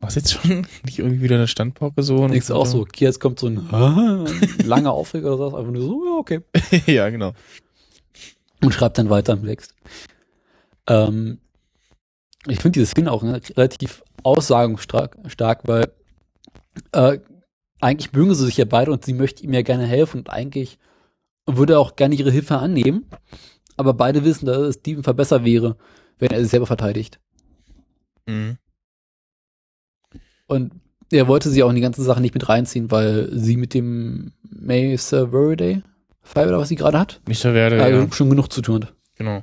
das 0.06 0.16
war's 0.16 0.16
jetzt 0.16 0.34
schon? 0.34 0.68
Nicht 0.86 1.00
irgendwie 1.00 1.22
wieder 1.22 1.36
eine 1.36 1.48
Standpauke 1.48 2.04
so? 2.04 2.28
Du 2.28 2.56
auch 2.56 2.66
so, 2.66 2.82
okay, 2.82 3.06
jetzt 3.06 3.20
kommt 3.20 3.40
so 3.40 3.48
ein, 3.48 3.68
ein 3.72 4.66
langer 4.66 4.92
Aufreger 4.92 5.36
oder 5.36 5.50
so, 5.50 5.58
einfach 5.58 5.72
nur 5.72 5.82
so, 5.82 6.06
ja, 6.06 6.12
okay. 6.18 6.42
ja, 6.86 7.10
genau. 7.10 7.34
und 8.62 8.74
schreibt 8.74 8.98
dann 8.98 9.10
weiter 9.10 9.34
im 9.34 9.46
Text. 9.46 9.76
Ähm, 10.88 11.40
ich 12.48 12.60
finde 12.60 12.80
diese 12.80 12.86
Szene 12.88 13.12
auch 13.12 13.24
ne, 13.24 13.42
relativ 13.56 14.04
aussagungsstark, 14.24 15.18
stark, 15.28 15.68
weil 15.68 15.92
äh, 16.92 17.20
eigentlich 17.82 18.14
mögen 18.14 18.34
sie 18.36 18.46
sich 18.46 18.58
ja 18.58 18.66
beide 18.66 18.92
und 18.92 19.04
sie 19.06 19.14
möchte 19.14 19.44
ihm 19.44 19.54
ja 19.54 19.62
gerne 19.62 19.86
helfen 19.86 20.20
und 20.20 20.30
eigentlich 20.30 20.80
würde 21.46 21.74
er 21.74 21.80
auch 21.80 21.96
gerne 21.96 22.16
ihre 22.16 22.32
Hilfe 22.32 22.58
annehmen, 22.58 23.06
aber 23.78 23.94
beide 23.94 24.24
wissen, 24.24 24.46
dass 24.46 24.58
es 24.58 24.76
Steven 24.76 25.04
Fall 25.04 25.14
besser 25.14 25.44
wäre, 25.44 25.78
wenn 26.18 26.32
er 26.32 26.42
sich 26.42 26.50
selber 26.50 26.66
verteidigt. 26.66 27.20
Mhm. 28.26 28.58
Und 30.48 30.74
er 31.12 31.28
wollte 31.28 31.50
sie 31.50 31.64
auch 31.64 31.70
in 31.70 31.76
die 31.76 31.82
ganze 31.82 32.04
Sache 32.04 32.22
nicht 32.22 32.34
mit 32.34 32.48
reinziehen, 32.50 32.92
weil 32.92 33.30
sie 33.32 33.58
mit 33.58 33.74
dem 33.74 34.34
Mesa 34.44 35.28
Verde 35.30 35.84
Fall 36.22 36.48
oder 36.48 36.58
was 36.60 36.70
sie 36.70 36.76
gerade 36.76 36.98
hat, 37.00 37.22
Mr. 37.28 37.54
Werde, 37.54 37.78
äh, 37.78 37.92
ja, 37.92 38.12
schon 38.12 38.30
genug 38.32 38.52
zu 38.52 38.62
tun 38.62 38.84
hat. 38.86 38.94
genau. 39.16 39.42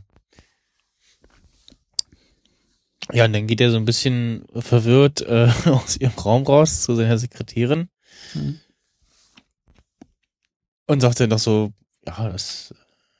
Ja, 3.12 3.24
und 3.24 3.32
dann 3.32 3.46
geht 3.46 3.60
er 3.60 3.70
so 3.70 3.76
ein 3.76 3.84
bisschen 3.84 4.44
verwirrt 4.54 5.20
äh, 5.22 5.48
aus 5.66 5.96
ihrem 5.96 6.14
Raum 6.18 6.44
raus 6.44 6.82
zu 6.82 6.94
seiner 6.94 7.18
Sekretärin 7.18 7.88
Mhm. 8.34 8.60
und 10.86 11.00
sagt 11.00 11.18
dann 11.18 11.30
doch 11.30 11.38
so, 11.38 11.72
ja, 12.06 12.28
das, 12.28 12.72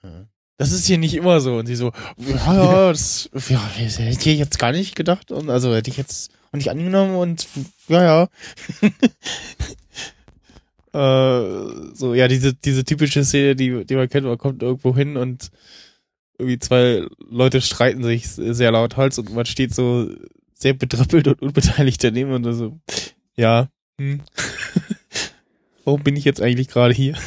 äh, 0.02 0.24
das 0.58 0.70
ist 0.70 0.86
hier 0.86 0.98
nicht 0.98 1.14
immer 1.14 1.40
so. 1.40 1.56
Und 1.56 1.66
sie 1.66 1.74
so, 1.74 1.92
ja, 2.18 2.54
ja, 2.54 2.88
das, 2.90 3.28
ja, 3.48 3.66
hätte 3.66 4.30
ich 4.30 4.38
jetzt 4.38 4.58
gar 4.58 4.70
nicht 4.72 4.94
gedacht 4.94 5.32
und 5.32 5.50
also 5.50 5.74
hätte 5.74 5.90
ich 5.90 5.96
jetzt 5.96 6.30
auch 6.52 6.56
nicht 6.56 6.70
angenommen 6.70 7.16
und 7.16 7.48
ja, 7.88 8.28
ja. 10.92 10.92
äh, 10.92 11.94
so, 11.94 12.14
ja, 12.14 12.28
diese, 12.28 12.54
diese 12.54 12.84
typische 12.84 13.24
Szene, 13.24 13.56
die, 13.56 13.84
die 13.84 13.96
man 13.96 14.08
kennt, 14.08 14.26
man 14.26 14.38
kommt 14.38 14.62
irgendwo 14.62 14.94
hin 14.94 15.16
und 15.16 15.50
irgendwie 16.38 16.58
zwei 16.58 17.06
Leute 17.28 17.60
streiten 17.60 18.02
sich 18.02 18.28
sehr 18.28 18.70
laut 18.70 18.96
Hals 18.96 19.18
und 19.18 19.34
man 19.34 19.46
steht 19.46 19.74
so 19.74 20.08
sehr 20.54 20.74
bedröppelt 20.74 21.28
und 21.28 21.42
unbeteiligt 21.42 22.02
daneben 22.04 22.32
und 22.32 22.52
so, 22.52 22.78
ja, 23.34 23.68
hm. 23.98 24.20
Warum 25.84 26.02
bin 26.02 26.16
ich 26.16 26.24
jetzt 26.24 26.40
eigentlich 26.40 26.68
gerade 26.68 26.94
hier? 26.94 27.16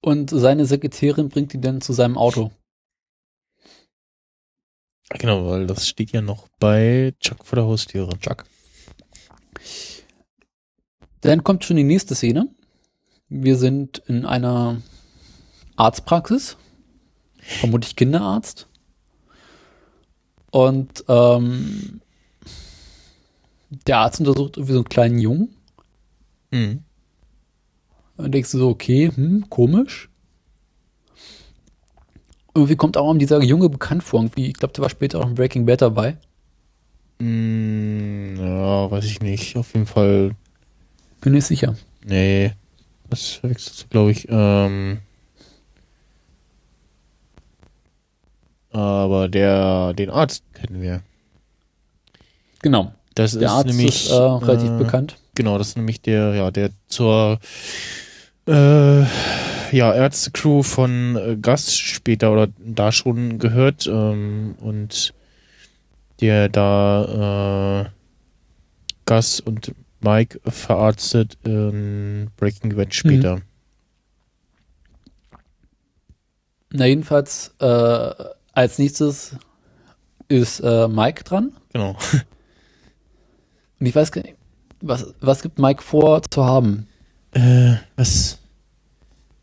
Und 0.00 0.30
seine 0.30 0.66
Sekretärin 0.66 1.30
bringt 1.30 1.52
ihn 1.54 1.62
dann 1.62 1.80
zu 1.80 1.92
seinem 1.92 2.16
Auto. 2.16 2.52
Genau, 5.10 5.48
weil 5.48 5.66
das 5.66 5.88
steht 5.88 6.12
ja 6.12 6.20
noch 6.20 6.48
bei 6.58 7.14
Chuck 7.20 7.44
vor 7.44 7.56
der 7.56 7.64
Haustüre. 7.64 8.18
Chuck. 8.18 8.44
Dann 11.20 11.44
kommt 11.44 11.64
schon 11.64 11.76
die 11.76 11.84
nächste 11.84 12.14
Szene. 12.14 12.48
Wir 13.28 13.56
sind 13.56 13.98
in 14.06 14.24
einer 14.24 14.82
Arztpraxis, 15.76 16.56
vermutlich 17.38 17.96
Kinderarzt. 17.96 18.68
Und 20.50 21.04
ähm, 21.08 22.00
der 23.86 23.98
Arzt 23.98 24.20
untersucht 24.20 24.56
irgendwie 24.56 24.72
so 24.72 24.78
einen 24.78 24.88
kleinen 24.88 25.18
Jungen. 25.18 25.54
Mhm. 26.50 26.84
Und 28.16 28.32
denkst 28.32 28.52
du 28.52 28.58
so, 28.58 28.68
okay, 28.68 29.10
hm, 29.14 29.50
komisch. 29.50 30.08
Irgendwie 32.56 32.76
kommt 32.76 32.96
auch 32.96 33.14
dieser 33.16 33.42
Junge 33.42 33.68
bekannt 33.68 34.02
vor. 34.02 34.20
Irgendwie, 34.20 34.46
ich 34.48 34.54
glaube, 34.54 34.72
der 34.74 34.82
war 34.82 34.90
später 34.90 35.20
auch 35.20 35.26
in 35.28 35.34
Breaking 35.34 35.66
Bad 35.66 35.82
dabei. 35.82 36.16
Mm, 37.18 38.36
ja, 38.36 38.90
weiß 38.90 39.04
ich 39.04 39.20
nicht. 39.20 39.56
Auf 39.56 39.74
jeden 39.74 39.86
Fall, 39.86 40.32
Bin 41.20 41.32
nicht 41.34 41.44
sicher. 41.46 41.76
nee. 42.04 42.52
Das 43.08 43.34
verwechselst 43.34 43.84
du, 43.84 43.86
glaube 43.88 44.10
ich. 44.10 44.26
Ähm, 44.28 44.98
aber 48.72 49.28
der, 49.28 49.92
den 49.94 50.10
Arzt 50.10 50.42
kennen 50.54 50.82
wir. 50.82 51.02
Genau. 52.62 52.92
Das 53.14 53.32
Der 53.32 53.42
ist 53.42 53.48
Arzt 53.48 53.66
nämlich 53.68 54.06
ist 54.06 54.10
äh, 54.10 54.14
relativ 54.14 54.70
äh, 54.70 54.78
bekannt. 54.78 55.16
Genau, 55.36 55.56
das 55.56 55.68
ist 55.68 55.76
nämlich 55.76 56.00
der, 56.00 56.34
ja, 56.34 56.50
der 56.50 56.70
zur 56.88 57.38
äh, 58.48 59.04
ja, 59.72 59.94
Ärztecrew 59.94 60.62
von 60.62 61.16
äh, 61.16 61.36
Gus 61.36 61.74
später 61.74 62.32
oder 62.32 62.48
da 62.58 62.92
schon 62.92 63.38
gehört 63.38 63.86
ähm, 63.86 64.54
und 64.60 65.14
der 66.20 66.48
da 66.48 67.84
äh, 67.84 67.90
Gus 69.06 69.40
und 69.40 69.72
Mike 70.00 70.40
verarztet 70.44 71.38
in 71.44 72.30
Breaking 72.36 72.76
Bad 72.76 72.94
später. 72.94 73.40
Na, 76.72 76.86
jedenfalls, 76.86 77.54
äh, 77.60 78.12
als 78.52 78.78
nächstes 78.78 79.36
ist 80.28 80.60
äh, 80.60 80.88
Mike 80.88 81.24
dran. 81.24 81.52
Genau. 81.72 81.96
Und 83.78 83.86
ich 83.86 83.94
weiß 83.94 84.12
gar 84.12 84.22
nicht, 84.22 84.36
was, 84.80 85.14
was 85.20 85.42
gibt 85.42 85.58
Mike 85.58 85.82
vor 85.82 86.22
zu 86.22 86.44
haben? 86.44 86.88
Äh, 87.32 87.76
was, 87.96 88.38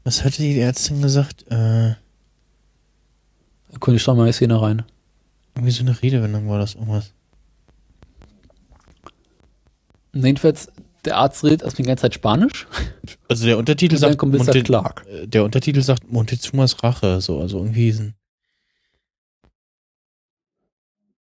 was 0.04 0.24
hatte 0.24 0.42
die 0.42 0.60
Ärztin 0.60 1.02
gesagt? 1.02 1.46
Äh, 1.52 1.96
Kunde 3.80 3.96
ich 3.98 4.04
schon 4.04 4.18
mal 4.18 4.28
die 4.28 4.34
Szene 4.34 4.62
rein. 4.62 4.84
irgendwie 5.56 5.72
so 5.72 5.82
eine 5.84 6.00
Redewendung 6.02 6.48
war 6.50 6.60
das 6.60 6.76
irgendwas. 6.76 7.14
Na, 10.12 10.28
jedenfalls, 10.28 10.72
der 11.06 11.18
Arzt 11.18 11.44
redet 11.44 11.64
erstmal 11.64 11.84
die 11.84 11.88
ganze 11.88 12.02
Zeit 12.04 12.14
Spanisch. 12.14 12.68
Also 13.28 13.46
der 13.46 13.58
Untertitel 13.58 13.96
Und 13.96 14.00
sagt. 14.00 14.22
Monte- 14.22 14.64
Clark. 14.64 15.06
der 15.26 15.44
Untertitel 15.44 15.82
sagt 15.82 16.12
Montezumas 16.12 16.84
Rache, 16.84 17.20
so, 17.20 17.40
also 17.42 17.58
irgendwie 17.60 17.90
ein 17.92 18.16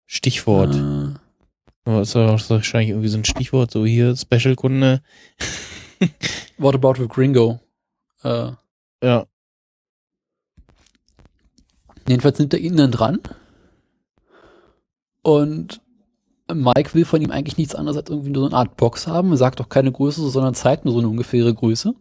Stichwort. 0.06 0.74
Äh, 0.74 1.14
Aber 1.84 2.02
ist 2.02 2.16
auch 2.16 2.50
wahrscheinlich 2.50 2.90
irgendwie 2.90 3.08
so 3.08 3.18
ein 3.18 3.24
Stichwort, 3.24 3.70
so 3.70 3.86
hier, 3.86 4.16
Special-Kunde. 4.16 5.02
what 6.58 6.74
about 6.74 6.98
with 7.00 7.08
Gringo? 7.08 7.60
Äh, 8.22 8.52
Ja, 9.02 9.26
jedenfalls 12.10 12.38
nimmt 12.38 12.52
er 12.52 12.60
ihn 12.60 12.76
dann 12.76 12.90
dran. 12.90 13.20
Und 15.22 15.80
Mike 16.52 16.94
will 16.94 17.04
von 17.04 17.22
ihm 17.22 17.30
eigentlich 17.30 17.56
nichts 17.56 17.74
anderes 17.74 17.96
als 17.96 18.10
irgendwie 18.10 18.30
nur 18.30 18.42
so 18.42 18.48
eine 18.48 18.56
Art 18.56 18.76
Box 18.76 19.06
haben. 19.06 19.30
Er 19.30 19.36
sagt 19.36 19.60
auch 19.60 19.68
keine 19.68 19.92
Größe, 19.92 20.28
sondern 20.28 20.54
zeigt 20.54 20.84
nur 20.84 20.92
so 20.92 21.00
eine 21.00 21.08
ungefähre 21.08 21.54
Größe. 21.54 21.94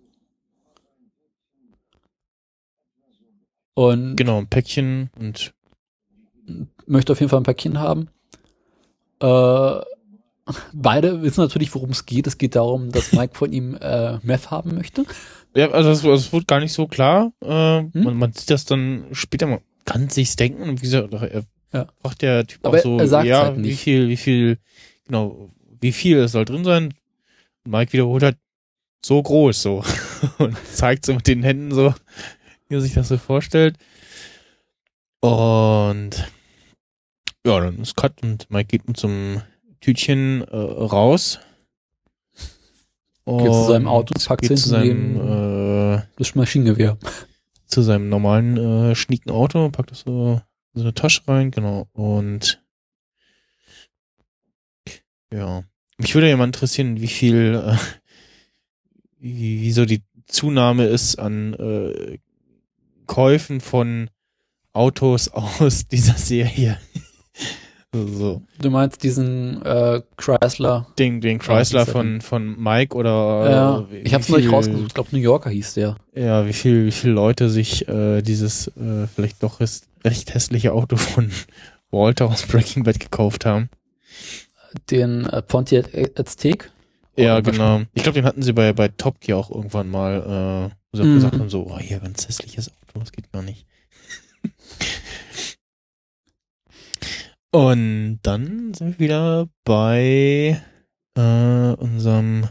Und 3.75 4.15
genau, 4.15 4.39
ein 4.39 4.47
Päckchen 4.47 5.09
und 5.17 5.53
möchte 6.85 7.13
auf 7.13 7.19
jeden 7.19 7.29
Fall 7.29 7.39
ein 7.39 7.43
Päckchen 7.43 7.79
haben. 7.79 8.09
Äh, 9.21 9.81
beide 10.73 11.21
wissen 11.21 11.41
natürlich, 11.41 11.73
worum 11.75 11.89
es 11.91 12.05
geht. 12.05 12.27
Es 12.27 12.37
geht 12.37 12.55
darum, 12.55 12.91
dass 12.91 13.11
Mike 13.13 13.35
von 13.35 13.51
ihm 13.51 13.75
äh, 13.79 14.17
Meth 14.23 14.51
haben 14.51 14.75
möchte. 14.75 15.05
ja, 15.55 15.69
also 15.71 15.89
es, 15.91 16.03
es 16.03 16.33
wird 16.33 16.47
gar 16.47 16.59
nicht 16.59 16.73
so 16.73 16.87
klar. 16.87 17.31
Äh, 17.41 17.79
Hm? 17.79 17.91
man, 17.93 18.17
man 18.17 18.33
sieht 18.33 18.49
das 18.49 18.65
dann 18.65 19.05
später, 19.11 19.47
man 19.47 19.59
kann 19.85 20.09
sich's 20.09 20.35
denken 20.35 20.63
und 20.63 20.81
wie 20.81 20.85
gesagt, 20.85 21.13
er 21.13 21.43
Ja. 21.73 21.87
der 22.21 22.45
Typ 22.45 22.65
Aber 22.65 22.77
auch 22.77 22.81
so, 22.83 22.99
ja, 22.99 23.45
halt 23.45 23.63
wie 23.63 23.73
viel, 23.75 24.07
wie 24.09 24.17
viel, 24.17 24.57
genau, 25.05 25.49
wie 25.81 25.91
viel 25.91 26.17
es 26.19 26.31
soll 26.33 26.45
drin 26.45 26.63
sein. 26.63 26.93
Und 27.65 27.71
Mike 27.71 27.93
wiederholt 27.93 28.23
halt, 28.23 28.37
so 29.05 29.21
groß, 29.21 29.61
so. 29.61 29.83
und 30.39 30.57
zeigt 30.73 31.05
so 31.05 31.13
mit 31.13 31.27
den 31.27 31.41
Händen 31.43 31.71
so, 31.73 31.93
wie 32.67 32.75
er 32.75 32.81
sich 32.81 32.93
das 32.93 33.07
so 33.07 33.17
vorstellt. 33.17 33.77
Und 35.21 36.11
ja, 37.45 37.59
dann 37.59 37.79
ist 37.79 37.95
Cut 37.95 38.21
und 38.23 38.49
Mike 38.49 38.67
geht 38.67 38.87
mit 38.87 39.03
einem 39.03 39.41
Tütchen 39.81 40.41
äh, 40.41 40.55
raus. 40.55 41.39
Geht 43.25 43.53
zu 43.53 43.67
seinem 43.67 43.87
Auto, 43.87 44.13
packt's 44.25 44.47
geht 44.47 44.57
zu 44.57 44.69
seinem, 44.69 45.15
äh, 45.97 46.01
Das 46.17 46.33
Maschinengewehr. 46.33 46.97
zu 47.67 47.83
seinem 47.83 48.09
normalen 48.09 48.57
äh, 48.57 48.95
schnieken 48.95 49.31
Auto, 49.31 49.69
packt 49.69 49.91
das 49.91 50.01
so 50.01 50.41
in 50.73 50.81
so 50.81 50.81
eine 50.81 50.93
Tasche 50.93 51.21
rein, 51.27 51.51
genau. 51.51 51.87
Und 51.93 52.63
ja, 55.31 55.63
mich 55.97 56.15
würde 56.15 56.29
ja 56.29 56.37
mal 56.37 56.45
interessieren, 56.45 56.99
wie 56.99 57.07
viel, 57.07 57.61
äh, 57.63 57.77
wie, 59.19 59.61
wie 59.61 59.71
so 59.71 59.85
die 59.85 60.01
Zunahme 60.25 60.85
ist 60.85 61.17
an 61.17 61.53
äh, 61.53 62.17
Käufen 63.05 63.61
von 63.61 64.09
Autos 64.73 65.29
aus 65.29 65.87
dieser 65.87 66.15
Serie. 66.15 66.79
So 67.93 68.41
Du 68.61 68.69
meinst 68.69 69.01
diesen 69.03 69.61
äh, 69.65 70.01
Chrysler? 70.17 70.87
den, 70.99 71.21
den 71.21 71.39
Chrysler 71.39 71.81
er 71.81 71.85
von, 71.87 72.21
von 72.21 72.61
Mike 72.61 72.95
oder 72.95 73.49
ja, 73.49 73.79
äh, 73.79 73.91
wie- 73.91 73.97
ich 73.97 74.13
hab's 74.13 74.27
wie 74.27 74.33
noch 74.33 74.37
nicht 74.37 74.47
viel- 74.47 74.55
rausgesucht. 74.55 74.87
Ich 74.89 74.93
glaube, 74.93 75.09
New 75.11 75.19
Yorker 75.21 75.49
hieß 75.49 75.73
der. 75.73 75.95
Ja, 76.13 76.45
wie 76.45 76.53
viel, 76.53 76.85
wie 76.85 76.91
viele 76.91 77.13
Leute 77.13 77.49
sich 77.49 77.87
äh, 77.87 78.21
dieses 78.21 78.67
äh, 78.77 79.07
vielleicht 79.07 79.41
doch 79.41 79.59
recht, 79.59 79.85
recht 80.03 80.33
hässliche 80.33 80.73
Auto 80.73 80.97
von 80.97 81.31
Walter 81.91 82.27
aus 82.27 82.45
Breaking 82.45 82.83
Bad 82.83 82.99
gekauft 82.99 83.45
haben. 83.45 83.69
Den 84.91 85.25
äh, 85.25 85.41
Pontiac 85.41 85.89
Aztek. 86.17 86.71
Ja, 87.15 87.39
genau. 87.41 87.81
Ich 87.95 88.03
glaube, 88.03 88.19
den 88.19 88.25
hatten 88.25 88.43
sie 88.43 88.53
bei, 88.53 88.71
bei 88.71 88.87
Top 88.89 89.19
Gear 89.19 89.39
auch 89.39 89.49
irgendwann 89.49 89.89
mal, 89.89 90.69
äh, 90.93 90.99
auch 90.99 91.03
Mhm. 91.05 91.15
gesagt 91.15 91.39
haben, 91.39 91.49
so, 91.49 91.65
oh, 91.69 91.79
hier, 91.79 91.99
ganz 91.99 92.27
hässliches 92.27 92.69
Auto, 92.69 92.99
das 92.99 93.11
geht 93.11 93.31
gar 93.31 93.41
nicht. 93.41 93.65
Und 97.51 98.19
dann 98.21 98.73
sind 98.73 98.99
wir 98.99 99.05
wieder 99.05 99.49
bei 99.63 100.61
äh, 101.15 101.73
unserem 101.73 102.47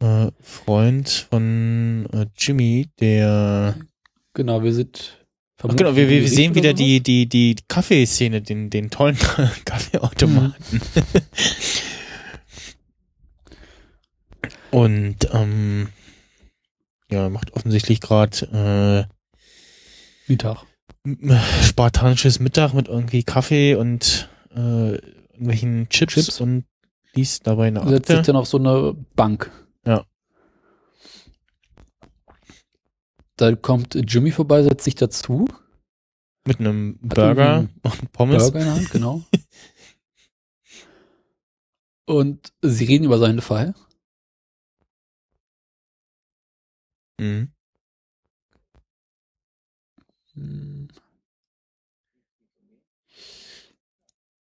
äh, 0.00 0.30
Freund 0.40 1.08
von 1.08 2.06
äh, 2.12 2.26
Jimmy, 2.36 2.88
der 3.00 3.76
Genau, 4.34 4.62
wir 4.62 4.72
sind. 4.72 5.26
Ach 5.62 5.76
genau, 5.76 5.94
wir, 5.94 6.08
wir 6.08 6.26
sehen 6.26 6.54
wieder 6.54 6.72
die, 6.72 7.02
die, 7.02 7.28
die 7.28 7.56
Kaffeeszene, 7.68 8.40
den, 8.40 8.70
den 8.70 8.88
tollen 8.88 9.18
Kaffeeautomaten. 9.66 10.80
Und 14.70 15.28
ähm, 15.32 15.88
ja, 17.10 17.28
macht 17.28 17.52
offensichtlich 17.52 18.00
gerade 18.00 18.34
sowas. 18.34 19.06
Mittag. 20.28 20.64
Spartanisches 21.62 22.40
Mittag 22.40 22.74
mit 22.74 22.88
irgendwie 22.88 23.22
Kaffee 23.22 23.74
und 23.74 24.28
äh, 24.54 24.94
irgendwelchen 25.32 25.88
Chips, 25.88 26.14
Chips. 26.14 26.40
und 26.40 26.64
liest 27.14 27.46
dabei 27.46 27.68
eine 27.68 27.86
Setzt 27.88 28.08
sich 28.08 28.16
Akte. 28.18 28.32
dann 28.32 28.40
auf 28.40 28.46
so 28.48 28.58
eine 28.58 28.94
Bank. 29.16 29.50
Ja. 29.86 30.04
Da 33.36 33.54
kommt 33.56 33.94
Jimmy 33.94 34.30
vorbei, 34.30 34.62
setzt 34.62 34.84
sich 34.84 34.94
dazu. 34.94 35.46
Mit 36.46 36.60
einem 36.60 36.98
Burger 37.00 37.68
und 37.82 38.12
Pommes. 38.12 38.44
Burger 38.44 38.60
in 38.60 38.64
der 38.66 38.74
Hand, 38.74 38.90
genau. 38.90 39.22
Und 42.06 42.52
sie 42.60 42.86
reden 42.86 43.04
über 43.04 43.18
seinen 43.18 43.40
Fall. 43.40 43.72
Mhm. 47.20 47.52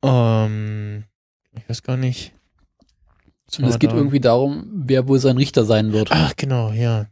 Ähm, 0.06 1.04
ich 1.52 1.68
weiß 1.68 1.82
gar 1.82 1.96
nicht. 1.96 2.32
Und 3.58 3.64
es 3.64 3.78
geht 3.78 3.92
da? 3.92 3.96
irgendwie 3.96 4.20
darum, 4.20 4.66
wer 4.72 5.06
wohl 5.08 5.18
sein 5.18 5.36
Richter 5.36 5.64
sein 5.64 5.92
wird. 5.92 6.08
Ach, 6.10 6.34
genau, 6.36 6.72
ja. 6.72 7.06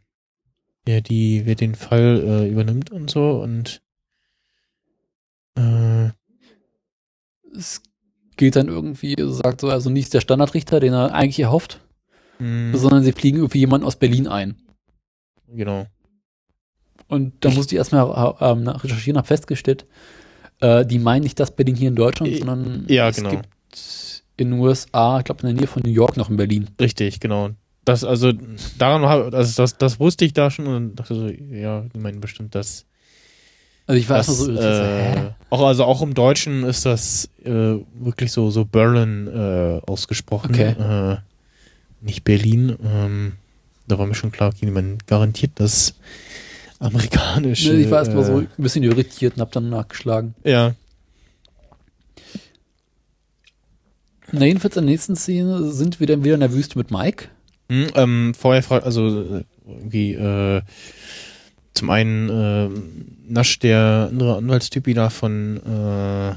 Wer 0.85 1.01
die, 1.01 1.45
wer 1.45 1.55
den 1.55 1.75
Fall 1.75 2.23
äh, 2.25 2.49
übernimmt 2.49 2.91
und 2.91 3.09
so 3.09 3.41
und 3.41 3.81
äh, 5.57 6.09
Es 7.57 7.81
geht 8.37 8.55
dann 8.55 8.67
irgendwie, 8.67 9.15
sagt 9.19 9.61
so, 9.61 9.69
also 9.69 9.89
nicht 9.89 10.13
der 10.13 10.21
Standardrichter, 10.21 10.79
den 10.79 10.93
er 10.93 11.13
eigentlich 11.13 11.39
erhofft, 11.39 11.81
mh, 12.39 12.77
sondern 12.77 13.03
sie 13.03 13.13
fliegen 13.13 13.37
irgendwie 13.37 13.59
jemanden 13.59 13.87
aus 13.87 13.95
Berlin 13.95 14.27
ein. 14.27 14.57
genau. 15.47 15.85
Und 17.07 17.45
da 17.45 17.51
musste 17.51 17.75
ich 17.75 17.77
erstmal 17.77 18.35
ähm, 18.41 18.63
nach 18.63 18.83
recherchieren, 18.83 19.17
habe 19.17 19.27
festgestellt, 19.27 19.85
Äh, 20.61 20.85
die 20.85 20.99
meinen 20.99 21.23
nicht 21.23 21.39
das 21.39 21.51
Berlin 21.51 21.75
hier 21.75 21.89
in 21.89 21.95
Deutschland, 21.95 22.35
sondern 22.37 22.85
ja, 22.87 23.09
es 23.09 23.17
genau. 23.17 23.31
gibt 23.31 23.49
in 24.37 24.51
den 24.51 24.59
USA, 24.59 25.19
ich 25.19 25.25
glaube 25.25 25.41
in 25.41 25.47
der 25.47 25.61
Nähe 25.61 25.67
von 25.67 25.81
New 25.83 25.91
York 25.91 26.17
noch 26.17 26.29
in 26.29 26.37
Berlin. 26.37 26.69
Richtig, 26.79 27.19
genau. 27.19 27.51
Das, 27.83 28.03
also, 28.03 28.31
daran 28.77 29.03
habe, 29.03 29.35
also 29.35 29.61
das, 29.61 29.77
das 29.77 29.99
wusste 29.99 30.25
ich 30.25 30.33
da 30.33 30.49
schon 30.49 30.67
und 30.67 30.95
dachte 30.95 31.13
so, 31.13 31.27
ja, 31.27 31.81
die 31.93 31.99
meinen 31.99 32.19
bestimmt 32.19 32.55
das. 32.55 32.85
Also 33.87 33.99
ich 33.99 34.09
war 34.09 34.17
das 34.17 34.25
so, 34.25 34.51
äh, 34.51 35.31
auch, 35.51 35.61
also 35.61 35.83
auch 35.83 36.01
im 36.01 36.15
Deutschen 36.15 36.63
ist 36.63 36.87
das 36.87 37.29
äh, 37.43 37.51
wirklich 37.93 38.31
so, 38.31 38.49
so 38.49 38.65
Berlin 38.65 39.27
äh, 39.27 39.79
ausgesprochen. 39.85 40.49
Okay. 40.55 40.71
Äh, 40.71 41.17
nicht 42.01 42.23
Berlin. 42.23 42.75
Ähm, 42.83 43.33
da 43.87 43.99
war 43.99 44.07
mir 44.07 44.15
schon 44.15 44.31
klar, 44.31 44.51
okay, 44.55 44.69
man 44.71 44.97
garantiert 45.05 45.51
das 45.55 45.93
amerikanische. 46.85 47.73
Ne, 47.73 47.81
ich 47.81 47.91
war 47.91 47.99
erstmal 47.99 48.23
so 48.23 48.39
äh, 48.39 48.43
ein 48.43 48.63
bisschen 48.63 48.83
irritiert 48.83 49.35
und 49.35 49.41
hab 49.41 49.51
dann 49.51 49.69
nachgeschlagen. 49.69 50.35
Ja, 50.43 50.73
Na, 54.31 54.45
jedenfalls 54.45 54.75
in 54.75 54.83
der 54.83 54.91
nächsten 54.91 55.15
Szene 55.15 55.71
sind 55.71 55.99
wir 55.99 56.07
dann 56.07 56.23
wieder 56.23 56.33
in 56.33 56.39
der 56.39 56.53
Wüste 56.53 56.77
mit 56.77 56.91
Mike. 56.91 57.27
Hm, 57.69 57.87
ähm, 57.95 58.33
vorher 58.37 58.63
fragt, 58.63 58.85
also 58.85 59.43
irgendwie, 59.65 60.13
äh, 60.13 60.61
zum 61.73 61.89
einen 61.89 62.29
äh, 62.29 62.69
nascht 63.27 63.63
der 63.63 64.09
andere 64.11 64.37
Anwaltstypi 64.37 64.93
da 64.93 65.09
von, 65.09 65.57
äh, 65.57 66.35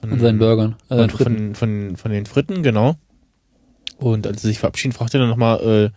von, 0.00 0.12
Und 0.12 0.20
seinen 0.20 0.38
Burgern. 0.38 0.76
Äh, 0.88 1.08
von, 1.08 1.10
von, 1.10 1.54
von, 1.54 1.96
von 1.96 2.10
den 2.10 2.26
Fritten, 2.26 2.62
genau. 2.62 2.96
Und 3.98 4.26
als 4.26 4.42
sie 4.42 4.48
sich 4.48 4.58
verabschieden, 4.58 4.92
fragt 4.92 5.14
er 5.14 5.20
dann 5.20 5.28
nochmal, 5.28 5.60
äh, 5.60 5.90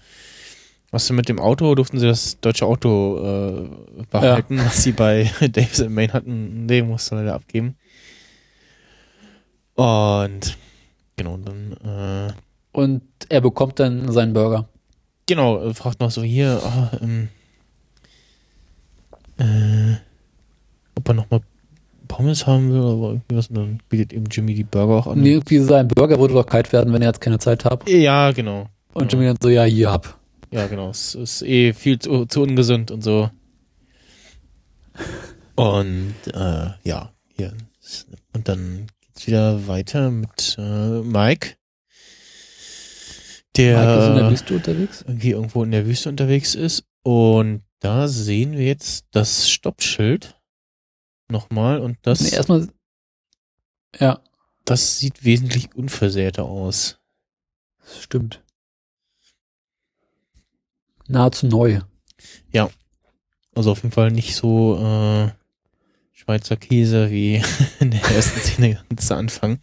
was 0.93 1.07
denn 1.07 1.15
mit 1.15 1.27
dem 1.27 1.39
Auto? 1.39 1.73
Durften 1.75 1.97
sie 1.99 2.05
das 2.07 2.39
deutsche 2.39 2.65
Auto 2.65 3.17
äh, 3.19 4.03
behalten, 4.11 4.59
was 4.59 4.83
sie 4.83 4.91
bei 4.91 5.29
Davis 5.41 5.79
in 5.79 5.93
Maine 5.93 6.13
hatten? 6.13 6.65
Nee, 6.67 6.83
musste 6.83 7.15
leider 7.15 7.33
abgeben. 7.33 7.75
Und 9.75 10.57
genau, 11.15 11.37
dann 11.37 11.73
äh, 12.29 12.33
Und 12.71 13.01
er 13.29 13.41
bekommt 13.41 13.79
dann 13.79 14.11
seinen 14.11 14.33
Burger. 14.33 14.69
Genau, 15.25 15.63
äh, 15.63 15.73
fragt 15.73 15.99
noch 15.99 16.11
so 16.11 16.21
hier, 16.21 16.61
ah, 16.63 16.91
ähm, 17.01 17.29
äh, 19.39 19.95
ob 20.95 21.07
er 21.07 21.13
nochmal 21.15 21.41
Pommes 22.07 22.45
haben 22.45 22.71
will 22.71 22.81
oder 22.81 23.07
irgendwie 23.13 23.35
was. 23.37 23.47
Und 23.47 23.55
dann 23.55 23.79
bietet 23.89 24.13
eben 24.13 24.25
Jimmy 24.29 24.53
die 24.53 24.63
Burger 24.63 24.93
auch 24.93 25.07
an. 25.07 25.19
Und 25.19 25.25
irgendwie 25.25 25.57
sein 25.59 25.87
Burger 25.87 26.19
würde 26.19 26.35
doch 26.35 26.45
kalt 26.45 26.71
werden, 26.71 26.93
wenn 26.93 27.01
er 27.01 27.07
jetzt 27.07 27.21
keine 27.21 27.39
Zeit 27.39 27.65
hat. 27.65 27.89
Ja, 27.89 28.31
genau. 28.31 28.67
Und 28.93 29.11
Ja. 29.11 29.17
Jimmy 29.17 29.25
dann 29.25 29.37
so, 29.41 29.49
ja, 29.49 29.63
hier 29.63 29.91
hab. 29.91 30.19
Ja, 30.53 30.67
genau. 30.67 30.91
Es 30.91 31.15
ist 31.15 31.41
eh 31.41 31.73
viel 31.73 31.97
zu, 31.97 32.27
zu 32.27 32.43
ungesund 32.43 32.91
und 32.91 33.03
so. 33.03 33.31
Und 35.55 36.13
äh, 36.31 36.69
ja, 36.83 37.11
hier. 37.35 37.57
Und 38.33 38.47
dann 38.47 38.85
geht's 39.01 39.25
wieder 39.25 39.67
weiter 39.67 40.11
mit 40.11 40.55
äh, 40.59 41.01
Mike. 41.01 41.55
Der 43.55 43.79
Mike 43.79 43.99
ist 43.99 44.07
in 44.09 44.15
der 44.15 44.29
Wüste 44.31 44.53
unterwegs. 44.53 45.01
irgendwie 45.07 45.31
irgendwo 45.31 45.63
in 45.63 45.71
der 45.71 45.87
Wüste 45.87 46.09
unterwegs 46.09 46.53
ist. 46.53 46.85
Und 47.01 47.63
da 47.79 48.07
sehen 48.07 48.51
wir 48.51 48.67
jetzt 48.67 49.07
das 49.09 49.49
Stoppschild 49.49 50.39
nochmal 51.29 51.79
und 51.79 51.97
das, 52.03 52.21
Nee, 52.21 52.29
erstmal. 52.29 52.67
Ja, 53.99 54.21
das 54.65 54.99
sieht 54.99 55.23
wesentlich 55.23 55.73
unversehrter 55.73 56.43
aus. 56.43 56.99
das 57.79 58.03
stimmt. 58.03 58.43
Nahezu 61.07 61.47
neu. 61.47 61.79
Also 63.55 63.69
auf 63.71 63.83
jeden 63.83 63.91
Fall 63.91 64.09
nicht 64.09 64.35
so 64.35 64.77
äh, 64.83 65.31
Schweizer 66.11 66.55
Käse 66.57 67.11
wie 67.11 67.39
in 67.79 67.91
der 67.91 68.01
ersten 68.01 68.39
Szene 68.39 68.83
ganz 68.89 69.07
zu 69.07 69.15
Anfang. 69.15 69.59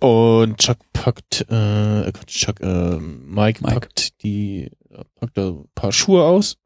Und 0.00 0.56
Chuck 0.58 0.78
packt, 0.94 1.42
äh, 1.50 2.10
Quatsch, 2.12 2.28
Chuck, 2.46 2.60
äh, 2.60 2.96
Mike, 2.98 3.60
Mike. 3.62 3.74
packt 3.74 4.22
die, 4.22 4.70
packt 5.16 5.36
da 5.36 5.48
ein 5.50 5.68
paar 5.74 5.92
Schuhe 5.92 6.24
aus. 6.24 6.56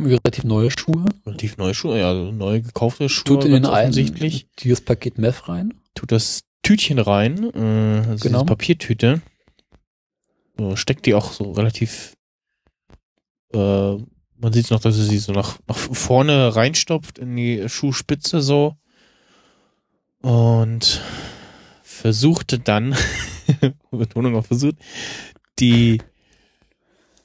Relativ 0.00 0.44
neue 0.44 0.70
Schuhe. 0.70 1.04
Relativ 1.26 1.58
neue 1.58 1.74
Schuhe, 1.74 1.98
ja, 2.00 2.08
also 2.08 2.32
neu 2.32 2.60
gekaufte 2.62 3.08
Schuhe, 3.08 3.24
Tut 3.24 3.44
in 3.44 3.52
den 3.52 3.66
einen 3.66 3.90
offensichtlich. 3.90 4.48
dieses 4.58 4.80
Paket 4.80 5.18
Meth 5.18 5.48
rein. 5.48 5.74
tut 5.94 6.10
das 6.10 6.42
Tütchen 6.62 6.98
rein, 6.98 7.50
äh, 7.54 8.08
also 8.08 8.22
Genau. 8.28 8.38
diese 8.40 8.44
Papiertüte. 8.46 9.22
So, 10.58 10.76
steckt 10.76 11.06
die 11.06 11.14
auch 11.14 11.32
so 11.32 11.52
relativ, 11.52 12.14
äh, 13.52 13.96
man 14.36 14.52
sieht 14.52 14.70
noch, 14.70 14.80
dass 14.80 14.96
sie 14.96 15.04
sie 15.04 15.18
so 15.18 15.32
nach, 15.32 15.58
nach 15.66 15.76
vorne 15.76 16.54
reinstopft 16.54 17.18
in 17.18 17.36
die 17.36 17.68
Schuhspitze 17.68 18.40
so 18.40 18.76
und 20.20 21.00
versuchte 21.82 22.58
dann, 22.58 22.94
Betonung 23.90 24.36
auf 24.36 24.46
versucht, 24.46 24.76
die 25.58 26.00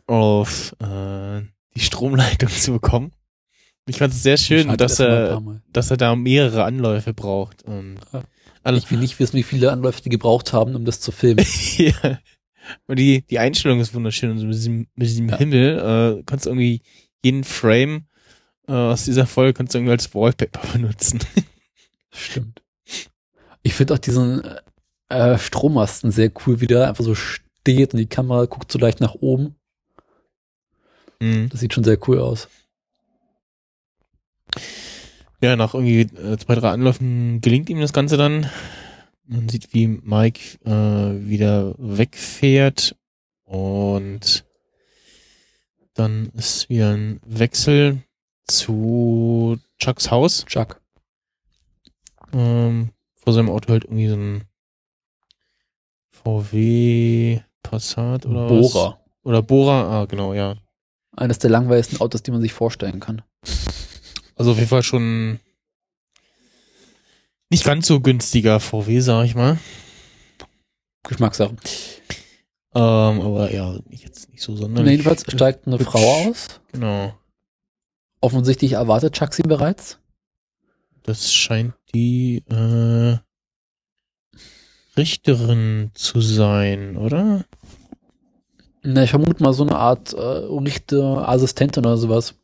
auf 0.08 0.76
äh, 0.80 1.42
die 1.76 1.80
Stromleitung 1.80 2.50
zu 2.50 2.72
bekommen. 2.74 3.12
Ich 3.88 3.98
fand 3.98 4.14
es 4.14 4.24
sehr 4.24 4.38
schön, 4.38 4.76
dass 4.78 5.00
ein 5.00 5.08
er, 5.08 5.62
dass 5.72 5.92
er 5.92 5.98
da 5.98 6.16
mehrere 6.16 6.64
Anläufe 6.66 7.14
braucht. 7.14 7.64
Und 7.64 7.98
Ja. 8.14 8.24
Alles, 8.68 8.84
Ich 8.84 8.92
will 8.92 9.00
nicht 9.00 9.20
wissen, 9.20 9.38
wie 9.38 9.44
viele 9.44 9.72
Anläufe 9.72 10.02
die 10.02 10.10
gebraucht 10.10 10.54
haben, 10.54 10.76
um 10.76 10.86
das 10.86 11.00
zu 11.00 11.12
filmen. 11.12 11.46
ja. 11.78 12.20
Und 12.86 13.00
die, 13.00 13.24
die 13.24 13.40
Einstellung 13.40 13.80
ist 13.80 13.94
wunderschön. 13.94 14.32
Und 14.32 14.40
so 14.40 14.46
mit 14.46 14.56
diesem, 14.56 14.88
mit 14.96 15.08
diesem 15.08 15.30
Ja. 15.30 15.38
Himmel 15.38 16.20
äh, 16.20 16.24
kannst 16.26 16.46
du 16.46 16.50
irgendwie 16.50 16.82
jeden 17.24 17.44
Frame 17.44 18.06
äh, 18.68 18.74
aus 18.74 19.06
dieser 19.06 19.26
Folge 19.26 19.54
kannst 19.54 19.74
du 19.74 19.80
irgendwie 19.80 19.94
als 19.94 20.14
Wallpaper 20.14 20.68
benutzen. 20.74 21.20
Stimmt. 22.12 22.62
Ich 23.64 23.74
finde 23.74 23.94
auch 23.94 24.00
diesen 24.00 24.44
äh, 25.10 25.38
Strommasten 25.38 26.12
sehr 26.12 26.32
cool, 26.46 26.62
wie 26.62 26.68
der 26.68 26.88
einfach 26.90 27.04
so 27.04 27.16
steht 27.16 27.94
und 27.94 28.00
die 28.00 28.08
Kamera 28.08 28.46
guckt 28.46 28.72
so 28.72 28.80
leicht 28.80 29.02
nach 29.02 29.16
oben. 29.16 29.56
Mhm. 31.20 31.50
Das 31.50 31.60
sieht 31.62 31.74
schon 31.74 31.84
sehr 31.84 31.98
cool 32.08 32.20
aus. 32.20 32.50
Ja, 35.42 35.56
nach 35.56 35.74
irgendwie 35.74 36.02
äh, 36.02 36.38
zwei, 36.38 36.56
drei 36.56 36.72
Anläufen 36.72 37.42
gelingt 37.42 37.70
ihm 37.70 37.80
das 37.80 37.94
Ganze 37.94 38.18
dann. 38.18 38.50
Man 39.26 39.50
sieht, 39.50 39.74
wie 39.74 39.88
Mike 39.88 40.58
äh, 40.66 41.28
wieder 41.28 41.76
wegfährt 41.78 42.96
und 43.44 44.46
dann 45.94 46.28
ist 46.36 46.70
wieder 46.70 46.94
ein 46.94 47.20
Wechsel 47.26 48.04
zu 48.46 49.60
Chucks 49.80 50.10
Haus. 50.12 50.46
Chuck. 50.46 50.82
Ähm, 52.34 52.90
vor 53.16 53.34
seinem 53.34 53.50
Auto 53.50 53.70
halt 53.70 53.84
irgendwie 53.84 54.08
so 54.08 54.16
ein 54.16 54.44
VW 56.10 57.42
Passat 57.64 58.26
oder 58.26 58.50
was? 58.50 58.72
Bohrer. 58.72 59.00
Oder 59.24 59.42
Bohrer, 59.42 59.90
ah, 59.90 60.06
genau, 60.06 60.34
ja. 60.34 60.56
Eines 61.16 61.40
der 61.40 61.50
langweiligsten 61.50 62.00
Autos, 62.00 62.24
die 62.24 62.32
man 62.32 62.42
sich 62.42 62.54
vorstellen 62.54 63.00
kann. 63.00 63.22
Also 64.38 64.52
auf 64.52 64.58
jeden 64.58 64.70
Fall 64.70 64.84
schon 64.84 65.40
nicht 67.50 67.64
ganz 67.64 67.88
so 67.88 68.00
günstiger 68.02 68.60
VW, 68.60 69.00
sag 69.00 69.26
ich 69.26 69.36
mal. 69.36 69.58
Geschmackssache. 71.04 71.56
Ähm, 72.76 73.22
aber 73.22 73.52
ja, 73.52 73.78
jetzt 73.90 74.30
nicht 74.30 74.42
so 74.44 74.56
sonderlich. 74.56 74.92
jedenfalls 74.92 75.24
steigt 75.28 75.66
eine 75.66 75.80
hübsch. 75.80 75.90
Frau 75.90 76.30
aus. 76.30 76.48
Genau. 76.74 77.14
Offensichtlich 78.20 78.74
erwartet 78.74 79.14
Chuck 79.14 79.34
sie 79.34 79.44
bereits. 79.44 80.00
Das 81.04 81.34
scheint 81.34 81.74
die 81.96 82.44
äh, 82.50 83.18
Richterin 84.98 85.92
zu 85.94 86.20
sein, 86.20 86.98
oder? 86.98 87.46
Na, 88.84 89.04
ich 89.04 89.12
vermute 89.12 89.42
mal 89.42 89.54
so 89.54 89.64
eine 89.64 89.78
Art 89.78 90.14
äh, 90.14 90.18
Richter, 90.20 91.28
Assistentin 91.30 91.86
oder 91.86 91.98
sowas. 91.98 92.36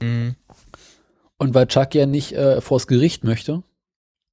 Mhm. 0.00 0.36
Und 1.40 1.54
weil 1.54 1.66
Chuck 1.68 1.94
ja 1.94 2.04
nicht 2.04 2.32
äh, 2.32 2.60
vors 2.60 2.86
Gericht 2.86 3.24
möchte, 3.24 3.62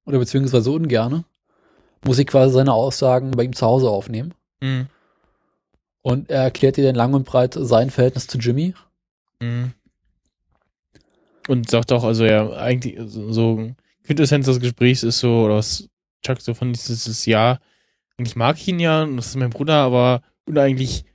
oder 0.04 0.18
beziehungsweise 0.18 0.70
ungerne, 0.70 1.24
muss 2.04 2.18
sie 2.18 2.26
quasi 2.26 2.52
seine 2.52 2.74
Aussagen 2.74 3.30
bei 3.30 3.44
ihm 3.44 3.54
zu 3.54 3.64
Hause 3.64 3.88
aufnehmen. 3.88 4.34
Mhm. 4.60 4.88
Und 6.02 6.28
er 6.28 6.42
erklärt 6.42 6.76
ihr 6.76 6.84
dann 6.84 6.94
lang 6.94 7.14
und 7.14 7.24
breit 7.24 7.56
sein 7.58 7.88
Verhältnis 7.88 8.26
zu 8.26 8.36
Jimmy. 8.36 8.74
Mhm. 9.40 9.72
Und 11.48 11.70
sagt 11.70 11.92
auch, 11.92 12.04
also 12.04 12.26
ja, 12.26 12.52
eigentlich 12.52 12.98
so, 13.06 13.70
Quintessenz 14.04 14.44
des 14.44 14.60
Gesprächs 14.60 15.02
ist 15.02 15.20
so, 15.20 15.44
oder 15.44 15.56
was 15.56 15.88
Chuck 16.22 16.42
so 16.42 16.52
von 16.52 16.74
dieses 16.74 17.24
ja, 17.24 17.58
eigentlich 18.18 18.36
mag 18.36 18.58
ich 18.58 18.68
ihn 18.68 18.80
ja, 18.80 19.04
und 19.04 19.16
das 19.16 19.28
ist 19.28 19.36
mein 19.36 19.48
Bruder, 19.48 19.76
aber 19.76 20.20
und 20.44 20.58
eigentlich 20.58 21.06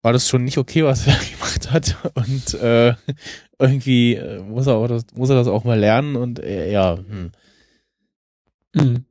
war 0.00 0.14
das 0.14 0.30
schon 0.30 0.44
nicht 0.44 0.56
okay, 0.56 0.82
was 0.82 1.06
er 1.06 1.14
gemacht 1.32 1.70
hat. 1.70 1.96
Und 2.14 2.54
äh, 2.54 2.94
irgendwie 3.62 4.14
äh, 4.14 4.42
muss 4.42 4.66
er 4.66 4.74
auch 4.74 4.88
das, 4.88 5.06
muss 5.14 5.30
er 5.30 5.36
das 5.36 5.46
auch 5.48 5.64
mal 5.64 5.78
lernen 5.78 6.16
und 6.16 6.40
äh, 6.40 6.70
ja, 6.70 6.96
hm. 6.96 7.30
Mhm. 8.74 9.04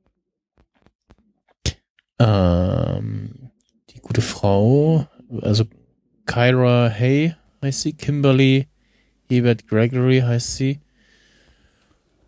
Ähm, 2.20 3.52
die 3.90 4.00
gute 4.00 4.22
Frau, 4.22 5.08
also 5.42 5.66
Kyra 6.26 6.90
Hay 6.90 7.36
heißt 7.64 7.82
sie, 7.82 7.94
Kimberly 7.94 8.68
Hebert 9.30 9.68
Gregory 9.68 10.20
heißt 10.20 10.58
sie. 10.58 10.80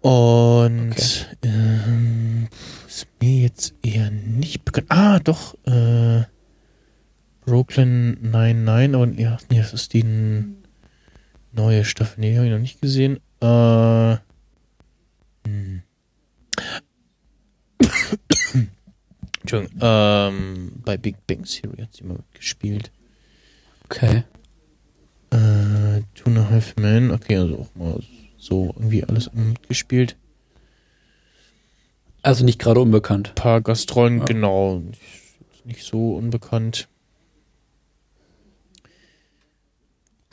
Und 0.01 0.95
ähm, 1.43 2.47
ist 2.87 3.07
mir 3.21 3.41
jetzt 3.41 3.73
eher 3.83 4.11
nicht 4.11 4.65
bekannt. 4.65 4.87
Ah, 4.89 5.19
doch, 5.19 5.55
äh, 5.65 6.23
Brooklyn 7.45 8.17
99, 8.31 8.95
aber 8.95 9.21
ja, 9.21 9.37
nee, 9.49 9.57
das 9.57 9.73
ist 9.73 9.93
die 9.93 10.03
neue 11.53 11.85
Staffel. 11.85 12.19
Nee, 12.21 12.35
habe 12.35 12.45
ich 12.47 12.51
noch 12.51 12.59
nicht 12.59 12.81
gesehen. 12.81 13.19
Äh, 13.41 14.17
hm. 15.47 15.81
Entschuldigung, 19.41 19.77
ähm, 19.81 20.71
bei 20.83 20.97
Big 20.97 21.25
Bang 21.27 21.43
Theory 21.43 21.81
hat 21.81 21.93
sie 21.93 22.03
mal 22.03 22.15
mitgespielt. 22.17 22.91
Okay. 23.85 24.23
Äh, 25.31 26.01
Two 26.15 26.25
and 26.27 26.37
a 26.37 26.49
Half 26.49 26.75
Men, 26.77 27.11
okay, 27.11 27.37
also 27.37 27.59
auch 27.59 27.75
mal 27.75 27.99
so 28.37 28.73
irgendwie 28.77 29.03
alles 29.03 29.31
mitgespielt. 29.33 30.15
Also 32.21 32.45
nicht 32.45 32.59
gerade 32.59 32.79
unbekannt. 32.79 33.35
paar 33.35 33.61
Gastrollen, 33.61 34.19
Ja. 34.19 34.25
genau. 34.25 34.81
Nicht 35.65 35.83
so 35.83 36.15
unbekannt. 36.15 36.87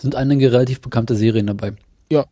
Sind 0.00 0.14
einige 0.14 0.50
relativ 0.50 0.80
bekannte 0.80 1.14
Serien 1.14 1.46
dabei. 1.46 1.74
Ja. 2.10 2.24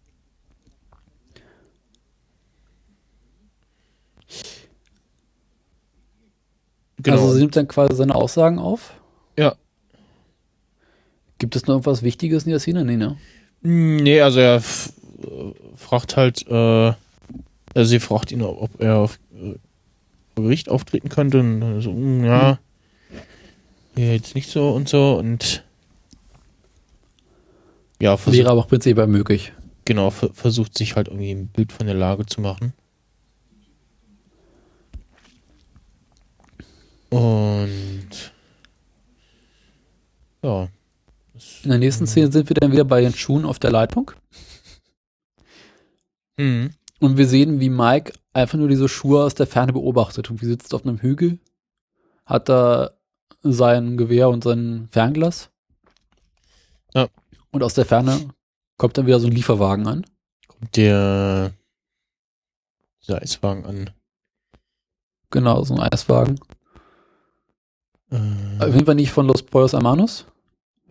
Genau. 6.96 7.16
Also 7.16 7.34
sie 7.34 7.40
nimmt 7.40 7.56
dann 7.56 7.68
quasi 7.68 7.94
seine 7.94 8.14
Aussagen 8.14 8.58
auf. 8.58 8.94
Ja. 9.38 9.54
Gibt 11.36 11.56
es 11.56 11.66
noch 11.66 11.74
irgendwas 11.74 12.02
Wichtiges 12.02 12.44
in 12.44 12.50
der 12.50 12.58
Szene? 12.58 12.86
Nee, 12.86 12.96
ne? 12.96 13.18
nee, 13.60 14.20
also 14.22 14.40
er 14.40 14.56
äh, 14.56 14.62
fragt 15.76 16.16
halt, 16.16 16.46
äh, 16.48 16.54
also 16.54 16.96
sie 17.84 18.00
fragt 18.00 18.32
ihn, 18.32 18.40
ob 18.40 18.80
er 18.80 18.96
auf 18.96 19.18
äh, 19.34 19.56
Gericht 20.36 20.70
auftreten 20.70 21.10
könnte. 21.10 21.40
Und 21.40 21.60
dann 21.60 21.80
so, 21.82 21.90
hm, 21.90 22.24
ja, 22.24 22.58
ja, 23.94 24.12
jetzt 24.12 24.34
nicht 24.34 24.48
so 24.50 24.70
und 24.70 24.88
so. 24.88 25.18
Und 25.18 25.64
ja, 28.00 28.16
versucht, 28.16 28.38
Wäre 28.38 28.50
aber 28.50 28.60
auch 28.60 28.68
prinzipiell 28.68 29.06
möglich. 29.06 29.52
genau, 29.84 30.10
ver 30.10 30.30
versucht 30.32 30.76
sich 30.76 30.96
halt 30.96 31.08
irgendwie 31.08 31.32
ein 31.32 31.48
Bild 31.48 31.72
von 31.72 31.86
der 31.86 31.96
Lage 31.96 32.26
zu 32.26 32.40
machen. 32.40 32.72
Und 37.10 38.32
ja. 40.42 40.68
In 41.62 41.70
der 41.70 41.78
nächsten 41.78 42.06
Szene 42.06 42.30
sind 42.32 42.48
wir 42.48 42.54
dann 42.54 42.72
wieder 42.72 42.84
bei 42.84 43.00
den 43.00 43.14
Schuhen 43.14 43.44
auf 43.44 43.58
der 43.58 43.70
Leitung. 43.70 44.10
Mhm. 46.36 46.70
Und 47.00 47.16
wir 47.16 47.26
sehen, 47.26 47.60
wie 47.60 47.70
Mike 47.70 48.12
einfach 48.32 48.58
nur 48.58 48.68
diese 48.68 48.88
Schuhe 48.88 49.24
aus 49.24 49.34
der 49.34 49.46
Ferne 49.46 49.72
beobachtet. 49.72 50.30
Und 50.30 50.42
wie 50.42 50.46
sitzt 50.46 50.74
auf 50.74 50.84
einem 50.84 50.98
Hügel, 50.98 51.38
hat 52.26 52.48
da 52.48 52.90
sein 53.42 53.96
Gewehr 53.96 54.28
und 54.28 54.44
sein 54.44 54.88
Fernglas. 54.90 55.50
Und 57.50 57.62
aus 57.62 57.74
der 57.74 57.86
Ferne 57.86 58.28
kommt 58.76 58.96
dann 58.98 59.06
wieder 59.06 59.20
so 59.20 59.26
ein 59.26 59.32
Lieferwagen 59.32 59.86
an. 59.86 60.04
kommt 60.46 60.76
der 60.76 61.52
dieser 63.02 63.22
Eiswagen 63.22 63.64
an. 63.64 63.90
Genau, 65.30 65.62
so 65.64 65.74
ein 65.74 65.80
Eiswagen. 65.80 66.38
Äh, 68.10 68.16
Auf 68.64 68.72
jeden 68.74 68.86
Fall 68.86 68.94
nicht 68.94 69.10
von 69.12 69.26
Los 69.26 69.42
Pollos 69.42 69.72
Hermanos. 69.72 70.24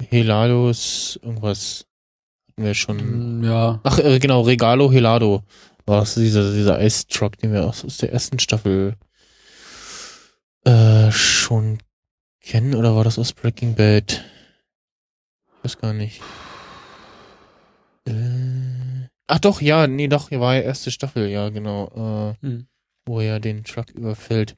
Helados, 0.10 1.20
irgendwas 1.24 1.86
hatten 2.50 2.64
wir 2.64 2.74
schon. 2.76 3.40
Mm, 3.40 3.44
Ja, 3.44 3.80
Ach, 3.84 3.98
äh, 4.00 4.20
genau, 4.20 4.42
Regalo 4.42 4.92
Helado. 4.92 5.44
War 5.86 6.02
das 6.02 6.16
dieser, 6.16 6.52
dieser 6.54 6.78
Eistruck, 6.78 7.38
den 7.38 7.54
wir 7.54 7.66
aus, 7.66 7.84
aus 7.86 7.98
der 7.98 8.12
ersten 8.12 8.40
Staffel 8.40 8.96
äh, 10.66 11.12
schon 11.12 11.80
kennen, 12.42 12.76
oder 12.76 12.96
war 12.96 13.04
das 13.04 13.18
aus 13.18 13.34
Breaking 13.34 13.74
Bad? 13.76 14.24
Ich 15.60 15.64
weiß 15.64 15.78
gar 15.80 15.94
nicht. 15.94 16.22
Äh, 18.08 19.08
ach 19.28 19.40
doch, 19.40 19.62
ja, 19.62 19.88
nee, 19.88 20.08
doch, 20.08 20.30
hier 20.30 20.40
war 20.40 20.56
ja 20.56 20.62
erste 20.62 20.92
Staffel, 20.92 21.28
ja, 21.30 21.50
genau. 21.50 22.36
Äh, 22.42 22.46
Hm. 22.46 22.68
wo 23.06 23.20
er 23.22 23.40
den 23.40 23.64
Truck 23.64 23.90
überfällt. 23.92 24.58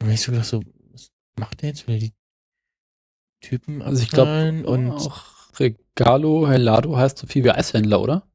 Und 0.00 0.10
ich 0.10 0.20
so 0.22 0.32
gedacht, 0.32 0.46
so, 0.46 0.62
was 0.92 1.10
macht 1.38 1.62
der 1.62 1.70
jetzt? 1.70 1.86
Will 1.88 1.98
die 1.98 2.12
Typen 3.40 3.82
Also 3.82 4.02
ich 4.02 4.10
glaub, 4.10 4.26
abknallen 4.28 4.64
und 4.64 4.90
auch 4.92 5.24
Regalo 5.58 6.48
Helado 6.48 6.96
heißt 6.96 7.18
so 7.18 7.26
viel 7.26 7.44
wie 7.44 7.50
Eishändler, 7.50 8.00
oder? 8.00 8.26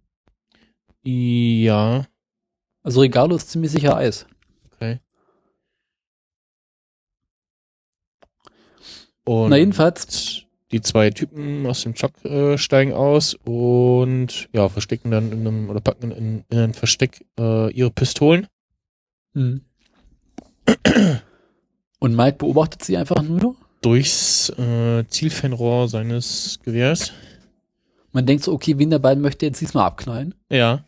ja, 1.05 2.05
Also 2.83 3.01
Regalo 3.01 3.35
ist 3.35 3.49
ziemlich 3.49 3.71
sicher 3.71 3.95
Eis. 3.97 4.25
okay. 4.73 4.99
Und 9.25 9.49
Na 9.49 9.57
jedenfalls, 9.57 10.42
die 10.73 10.81
zwei 10.81 11.11
Typen 11.11 11.65
aus 11.65 11.83
dem 11.83 11.95
Truck 11.95 12.25
äh, 12.25 12.57
steigen 12.57 12.93
aus 12.93 13.35
und 13.45 14.49
ja, 14.51 14.67
verstecken 14.67 15.11
dann 15.11 15.31
in 15.31 15.47
einem 15.47 15.69
oder 15.69 15.79
packen 15.79 16.11
in, 16.11 16.43
in 16.49 16.57
ein 16.57 16.73
Versteck 16.73 17.25
äh, 17.39 17.71
ihre 17.71 17.91
Pistolen. 17.91 18.47
hm. 19.33 19.61
und 21.99 22.15
Mike 22.15 22.37
beobachtet 22.39 22.83
sie 22.83 22.97
einfach 22.97 23.21
nur. 23.21 23.55
durchs 23.81 24.49
äh, 24.49 25.05
Zielfernrohr 25.07 25.87
seines 25.87 26.59
Gewehrs. 26.63 27.11
Man 28.11 28.25
denkt 28.25 28.43
so, 28.43 28.53
okay, 28.53 28.77
wen 28.77 28.89
der 28.89 28.99
beiden 28.99 29.21
möchte 29.21 29.45
jetzt 29.45 29.61
diesmal 29.61 29.85
abknallen? 29.85 30.35
Ja. 30.49 30.85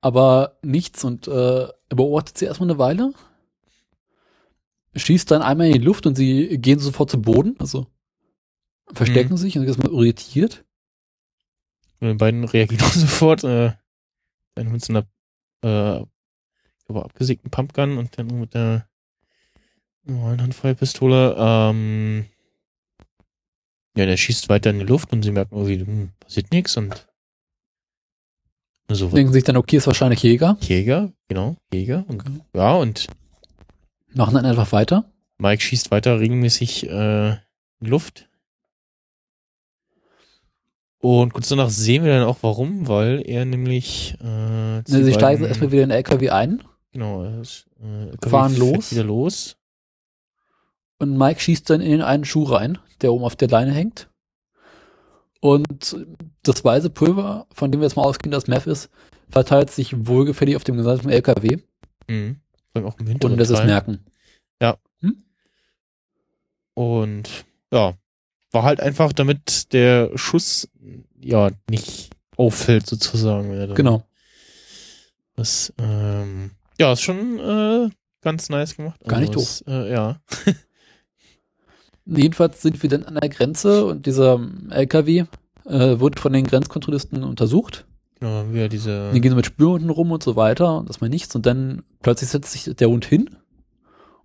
Aber 0.00 0.58
nichts 0.62 1.04
und 1.04 1.26
äh, 1.26 1.64
er 1.64 1.96
beobachtet 1.96 2.38
sie 2.38 2.44
erstmal 2.44 2.70
eine 2.70 2.78
Weile. 2.78 3.12
Schießt 4.94 5.30
dann 5.30 5.42
einmal 5.42 5.68
in 5.68 5.72
die 5.72 5.78
Luft 5.78 6.06
und 6.06 6.14
sie 6.14 6.58
gehen 6.58 6.78
sofort 6.78 7.10
zu 7.10 7.20
Boden, 7.20 7.56
also 7.58 7.86
verstecken 8.92 9.32
Mhm. 9.32 9.38
sich 9.38 9.56
und 9.58 9.64
ist 9.64 9.78
mal 9.82 9.90
irritiert. 9.92 10.64
Und 12.00 12.08
die 12.08 12.14
beiden 12.14 12.44
reagieren 12.44 12.84
sofort. 12.92 13.44
Äh, 13.44 13.72
dann 14.54 14.70
mit 14.72 14.84
so 14.84 14.92
einer 14.92 15.06
äh, 15.62 16.04
glaube, 16.86 17.04
abgesägten 17.04 17.50
Pumpgun 17.50 17.98
und 17.98 18.16
dann 18.18 18.26
mit 18.38 18.54
der 18.54 18.88
normalen 20.04 20.42
Handfeuerpistole. 20.42 21.34
Ähm, 21.38 22.26
ja, 23.96 24.06
der 24.06 24.16
schießt 24.16 24.48
weiter 24.48 24.70
in 24.70 24.80
die 24.80 24.84
Luft 24.84 25.12
und 25.12 25.22
sie 25.22 25.30
merken 25.30 25.56
irgendwie, 25.56 25.78
hm, 25.84 26.10
passiert 26.20 26.52
nichts 26.52 26.76
und 26.76 27.06
so 28.90 29.08
Denken 29.08 29.32
sich 29.32 29.44
dann, 29.44 29.56
okay, 29.56 29.76
ist 29.78 29.86
wahrscheinlich 29.86 30.22
Jäger. 30.22 30.58
Jäger, 30.60 31.10
genau, 31.26 31.56
Jäger. 31.72 32.04
Und, 32.06 32.20
Okay. 32.20 32.40
Ja, 32.54 32.74
und 32.74 33.06
Machen 34.12 34.34
dann 34.34 34.44
einfach 34.46 34.70
weiter. 34.72 35.10
Mike 35.38 35.62
schießt 35.62 35.90
weiter 35.90 36.20
regelmäßig 36.20 36.86
äh, 36.88 37.30
in 37.30 37.38
die 37.80 37.86
Luft. 37.90 38.28
Und 41.06 41.34
kurz 41.34 41.50
danach 41.50 41.68
sehen 41.68 42.02
wir 42.02 42.14
dann 42.14 42.26
auch 42.26 42.38
warum, 42.40 42.88
weil 42.88 43.22
er 43.28 43.44
nämlich 43.44 44.16
äh, 44.22 44.24
Ne, 44.24 44.82
sie 44.86 45.12
steigen 45.12 45.44
erstmal 45.44 45.70
wieder 45.70 45.82
in 45.82 45.90
den 45.90 45.96
LKW 45.98 46.30
ein 46.30 46.62
Genau, 46.92 47.24
äh, 47.24 47.42
Fahren 48.26 48.56
los. 48.56 48.90
Wieder 48.90 49.04
los. 49.04 49.58
und 50.98 51.18
Mike 51.18 51.40
schießt 51.40 51.68
dann 51.68 51.82
in 51.82 51.90
den 51.90 52.00
einen 52.00 52.24
Schuh 52.24 52.44
rein, 52.44 52.78
der 53.02 53.12
oben 53.12 53.24
auf 53.24 53.36
der 53.36 53.48
Leine 53.48 53.72
hängt. 53.72 54.08
Und 55.40 55.94
das 56.42 56.64
weiße 56.64 56.88
Pulver, 56.88 57.46
von 57.52 57.70
dem 57.70 57.82
wir 57.82 57.86
jetzt 57.86 57.96
mal 57.96 58.04
ausgehen, 58.04 58.30
dass 58.30 58.46
Meth 58.46 58.66
ist, 58.66 58.88
verteilt 59.28 59.70
sich 59.70 60.06
wohlgefällig 60.06 60.56
auf 60.56 60.64
dem 60.64 60.78
gesamten 60.78 61.10
LKW 61.10 61.58
Mhm. 62.08 62.40
Auch 62.74 62.98
im 62.98 63.00
und 63.00 63.06
hinteren 63.08 63.36
das 63.36 63.50
ist 63.50 63.64
merken. 63.64 64.04
Und 66.74 67.44
ja, 67.72 67.94
war 68.54 68.62
halt 68.62 68.80
einfach, 68.80 69.12
damit 69.12 69.72
der 69.72 70.10
Schuss 70.14 70.68
ja 71.20 71.50
nicht 71.68 72.10
auffällt 72.36 72.86
sozusagen. 72.86 73.74
Genau. 73.74 74.04
Das, 75.36 75.72
ähm, 75.78 76.52
ja, 76.78 76.92
ist 76.92 77.02
schon 77.02 77.38
äh, 77.38 77.90
ganz 78.22 78.48
nice 78.48 78.76
gemacht. 78.76 79.00
Gar 79.06 79.20
nicht 79.20 79.34
es, 79.36 79.62
Äh, 79.66 79.92
ja. 79.92 80.20
Jedenfalls 82.06 82.62
sind 82.62 82.82
wir 82.82 82.90
dann 82.90 83.04
an 83.04 83.14
der 83.14 83.28
Grenze 83.28 83.86
und 83.86 84.06
dieser 84.06 84.40
LKW 84.70 85.24
äh, 85.64 86.00
wurde 86.00 86.20
von 86.20 86.32
den 86.32 86.46
Grenzkontrollisten 86.46 87.24
untersucht. 87.24 87.86
Haben 88.20 88.54
wir 88.54 88.68
diese. 88.68 89.10
Die 89.12 89.20
gehen 89.20 89.30
so 89.30 89.36
mit 89.36 89.46
Spürhunden 89.46 89.90
rum 89.90 90.12
und 90.12 90.22
so 90.22 90.36
weiter 90.36 90.78
und 90.78 90.88
das 90.88 91.00
mal 91.00 91.10
nichts. 91.10 91.34
Und 91.34 91.46
dann 91.46 91.82
plötzlich 92.02 92.30
setzt 92.30 92.52
sich 92.52 92.74
der 92.76 92.88
Hund 92.88 93.04
hin 93.04 93.36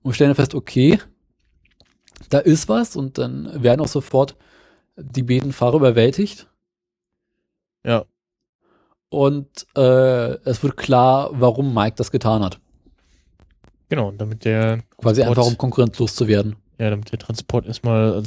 und 0.02 0.14
stellen 0.14 0.36
fest, 0.36 0.56
okay, 0.56 1.00
da 2.30 2.40
ist 2.40 2.70
was 2.70 2.96
und 2.96 3.18
dann 3.18 3.64
werden 3.64 3.82
auch 3.82 3.88
sofort 3.88 4.36
die 4.96 5.24
beiden 5.24 5.54
Fahrer 5.54 5.76
überwältigt. 5.76 6.48
Ja. 7.86 8.06
Und 9.10 9.66
äh, 9.76 10.34
es 10.44 10.62
wird 10.62 10.78
klar, 10.78 11.32
warum 11.34 11.74
Mike 11.74 11.96
das 11.96 12.12
getan 12.12 12.44
hat. 12.44 12.60
Genau, 13.90 14.12
damit 14.12 14.46
der 14.46 14.84
Quasi 14.98 15.22
Transport- 15.22 15.28
einfach, 15.38 15.52
um 15.52 15.58
konkurrenzlos 15.58 16.16
zu 16.16 16.28
werden. 16.28 16.56
Ja, 16.78 16.90
damit 16.92 17.12
der 17.12 17.20
Transport 17.20 17.66
erstmal 17.66 18.24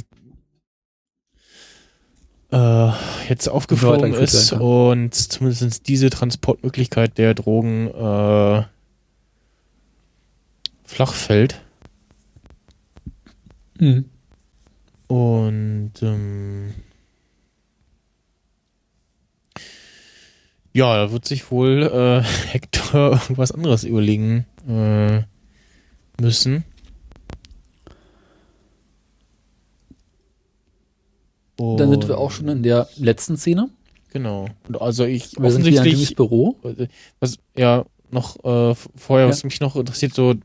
äh, 2.51 2.91
jetzt 3.29 3.47
aufgeflogen 3.47 4.13
ist 4.13 4.51
werden 4.51 4.61
und 4.61 5.15
zumindest 5.15 5.87
diese 5.87 6.09
Transportmöglichkeit 6.09 7.17
der 7.17 7.33
Drogen 7.33 7.87
äh, 7.87 8.63
flach 10.83 11.13
fällt. 11.13 11.61
Mhm. 13.83 14.05
Und 15.07 15.91
ähm, 16.01 16.73
ja, 20.73 20.95
da 20.95 21.11
wird 21.11 21.25
sich 21.25 21.51
wohl 21.51 21.83
äh, 21.83 22.21
Hector 22.51 23.11
irgendwas 23.11 23.51
anderes 23.51 23.83
überlegen 23.83 24.45
äh, 24.67 25.23
müssen. 26.21 26.63
Dann 31.57 31.77
sind 31.89 32.07
wir 32.07 32.15
Und- 32.15 32.23
auch 32.23 32.31
schon 32.31 32.47
in 32.47 32.63
der 32.63 32.87
letzten 32.97 33.37
Szene. 33.37 33.69
Genau. 34.11 34.47
Und 34.67 34.81
also 34.81 35.05
ich 35.05 35.33
Wir 35.39 35.51
sind 35.51 35.65
wieder 35.65 35.81
offensichtlich, 35.81 36.15
Büro. 36.15 36.57
was 37.19 37.37
ja 37.57 37.85
noch 38.11 38.35
äh, 38.45 38.75
vorher, 38.95 39.25
Ja. 39.25 39.31
was 39.31 39.43
mich 39.43 39.59
noch 39.59 39.75
interessiert, 39.75 40.13
so 40.13 40.35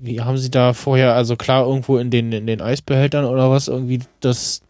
wie 0.00 0.20
haben 0.20 0.38
sie 0.38 0.50
da 0.50 0.72
vorher, 0.72 1.14
also 1.14 1.36
klar 1.36 1.66
irgendwo 1.66 1.98
in 1.98 2.10
den 2.10 2.32
in 2.32 2.46
den 2.46 2.60
Eisbehältern 2.60 3.24
oder 3.24 3.50
was 3.50 3.68
irgendwie 3.68 4.00
das 4.20 4.62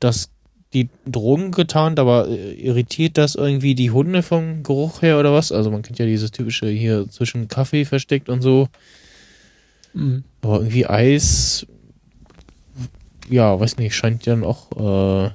das 0.00 0.30
die 0.72 0.88
Drogen 1.06 1.52
getarnt, 1.52 1.98
aber 1.98 2.28
äh, 2.28 2.52
irritiert 2.54 3.16
das 3.16 3.34
irgendwie 3.34 3.74
die 3.74 3.90
Hunde 3.90 4.22
vom 4.22 4.62
Geruch 4.62 5.00
her 5.02 5.18
oder 5.18 5.32
was? 5.32 5.52
Also 5.52 5.70
man 5.70 5.82
kennt 5.82 5.98
ja 5.98 6.06
dieses 6.06 6.30
typische 6.32 6.68
hier 6.68 7.08
zwischen 7.08 7.48
Kaffee 7.48 7.84
versteckt 7.84 8.28
und 8.28 8.42
so, 8.42 8.68
Mhm. 9.94 10.24
aber 10.42 10.58
irgendwie 10.58 10.86
Eis, 10.86 11.66
ja, 13.30 13.58
weiß 13.58 13.78
nicht, 13.78 13.94
scheint 13.94 14.26
dann 14.26 14.44
auch 14.44 15.26
äh, 15.26 15.30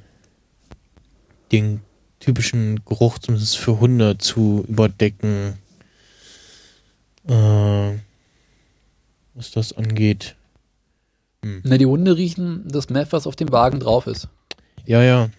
den 1.52 1.82
typischen 2.20 2.82
Geruch 2.86 3.18
zumindest 3.18 3.58
für 3.58 3.80
Hunde 3.80 4.18
zu 4.20 4.64
überdecken. 4.68 5.58
Äh, 7.28 7.94
was 9.34 9.52
das 9.52 9.74
angeht. 9.74 10.36
Na, 11.44 11.78
die 11.78 11.88
Hunde 11.88 12.18
riechen 12.18 12.68
das 12.68 12.90
Meth, 12.90 13.12
was 13.12 13.26
auf 13.26 13.36
dem 13.36 13.52
Wagen 13.52 13.80
drauf 13.80 14.06
ist. 14.06 14.28
Ja, 14.86 15.02
ja. 15.02 15.30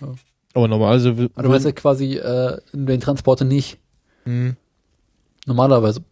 Ja. 0.00 0.14
Aber 0.54 0.66
normalerweise 0.66 1.16
will, 1.16 1.30
Aber 1.34 1.44
du 1.44 1.48
meinst 1.50 1.64
ja 1.64 1.72
quasi 1.72 2.16
äh, 2.16 2.58
in 2.72 2.86
den 2.86 3.00
Transporter 3.00 3.44
nicht. 3.44 3.78
Hm. 4.24 4.56
Normalerweise. 5.46 6.02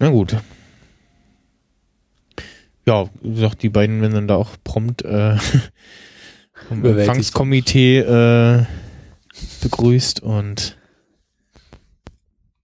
Na 0.00 0.08
gut. 0.08 0.34
Ja, 2.86 3.10
wie 3.20 3.34
gesagt, 3.34 3.62
die 3.62 3.68
beiden 3.68 4.00
werden 4.00 4.14
dann 4.14 4.28
da 4.28 4.36
auch 4.36 4.48
prompt 4.64 5.02
äh, 5.02 5.36
vom. 6.68 6.84
Empfangskomitee 6.84 7.98
äh, 7.98 8.64
begrüßt 9.62 10.20
und 10.20 10.78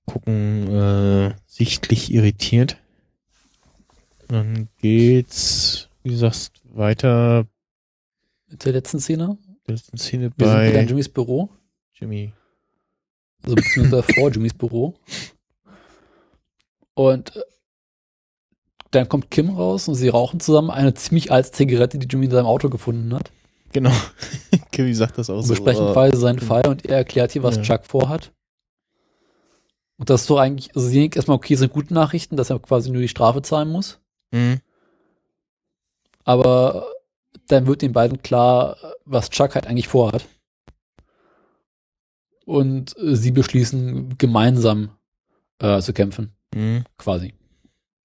gucken 0.07 0.68
äh, 0.74 1.34
sichtlich 1.46 2.12
irritiert. 2.12 2.78
Dann 4.28 4.68
geht's, 4.80 5.88
wie 6.02 6.11
du 6.11 6.16
sagst, 6.16 6.52
weiter 6.74 7.46
Mit 8.48 8.64
der 8.64 8.72
letzten 8.72 8.98
Szene. 9.00 9.38
letzten 9.66 9.98
Szene 9.98 10.30
Wir 10.36 10.46
sind 10.48 10.57
wieder 10.61 10.66
in 10.66 10.72
bei 10.74 10.82
Jimmys 10.84 11.09
Büro. 11.09 11.48
Jimmy. 11.94 12.32
Also 13.42 13.54
beziehungsweise 13.57 14.02
vor 14.14 14.30
Jimmys 14.30 14.54
Büro. 14.54 14.94
Und 16.94 17.36
äh, 17.36 17.40
dann 18.92 19.09
kommt 19.09 19.30
Kim 19.30 19.50
raus 19.50 19.88
und 19.88 19.94
sie 19.96 20.09
rauchen 20.09 20.40
zusammen 20.40 20.70
eine 20.70 20.94
ziemlich 20.94 21.30
alte 21.30 21.50
Zigarette, 21.52 21.98
die 21.98 22.07
Jimmy 22.07 22.26
in 22.26 22.30
seinem 22.32 22.46
Auto 22.46 22.68
gefunden 22.70 23.12
hat. 23.14 23.30
Genau. 23.72 23.92
Kimi 24.72 24.94
sagt 24.94 25.18
das 25.18 25.28
auch 25.30 25.36
Und 25.38 25.42
so. 25.42 25.54
besprechen 25.54 25.88
äh, 25.88 25.92
quasi 25.92 26.16
seinen 26.16 26.38
Fall 26.38 26.66
und 26.66 26.84
er 26.86 26.98
erklärt 26.98 27.32
hier, 27.32 27.42
was 27.42 27.57
Ja. 27.57 27.62
Chuck 27.62 27.84
vorhat. 27.86 28.32
Und 29.99 30.11
das 30.11 30.22
ist 30.22 30.30
doch 30.30 30.38
eigentlich, 30.38 30.74
also 30.76 30.86
sie 30.86 31.09
erstmal, 31.09 31.36
okay, 31.36 31.55
sind 31.55 31.72
gute 31.72 31.94
Nachrichten, 31.94 32.36
dass 32.36 32.51
er 32.51 32.59
quasi 32.59 32.90
nur 32.90 33.01
die 33.01 33.09
Strafe 33.09 33.42
zahlen 33.42 33.70
muss. 33.70 33.99
hm, 34.32 34.61
Aber 36.24 36.86
dann 37.47 37.66
wird 37.66 37.82
den 37.82 37.92
beiden 37.92 38.20
klar, 38.22 38.76
was 39.05 39.30
Chuck 39.30 39.55
halt 39.55 39.66
eigentlich 39.66 39.88
vorhat. 39.88 40.26
Und 42.44 42.94
sie 42.99 43.32
beschließen, 43.32 44.18
gemeinsam 44.18 44.90
äh, 45.59 45.80
zu 45.80 45.92
kämpfen, 45.92 46.32
hm. 46.55 46.84
quasi. 46.99 47.34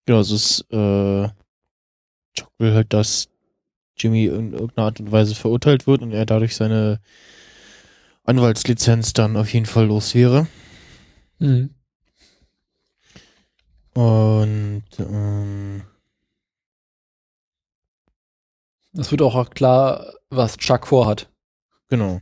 Ja, 0.07 0.19
es 0.19 0.31
ist, 0.31 0.65
äh, 0.71 1.27
Chuck 2.33 2.51
will 2.57 2.73
halt, 2.73 2.93
dass 2.93 3.29
Jimmy 3.97 4.25
in 4.25 4.53
irgendeiner 4.53 4.87
Art 4.87 4.99
und 4.99 5.11
Weise 5.11 5.35
verurteilt 5.35 5.85
wird 5.85 6.01
und 6.01 6.11
er 6.11 6.25
dadurch 6.25 6.55
seine 6.55 7.01
Anwaltslizenz 8.23 9.13
dann 9.13 9.35
auf 9.37 9.53
jeden 9.53 9.65
Fall 9.65 9.85
los 9.85 10.15
wäre. 10.15 10.47
Mhm. 11.39 11.75
Und, 13.93 14.83
ähm, 14.99 15.83
Es 18.93 19.09
wird 19.11 19.21
auch 19.21 19.49
klar, 19.51 20.13
was 20.29 20.57
Chuck 20.57 20.87
vorhat. 20.87 21.29
genau. 21.89 22.19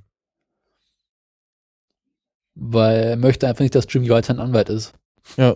Weil 2.56 3.04
er 3.04 3.16
möchte 3.18 3.48
einfach 3.48 3.62
nicht, 3.62 3.74
dass 3.74 3.86
Jimmy 3.90 4.10
weiterhin 4.10 4.42
Anwalt 4.42 4.70
ist. 4.70 4.94
Ja. 5.38 5.56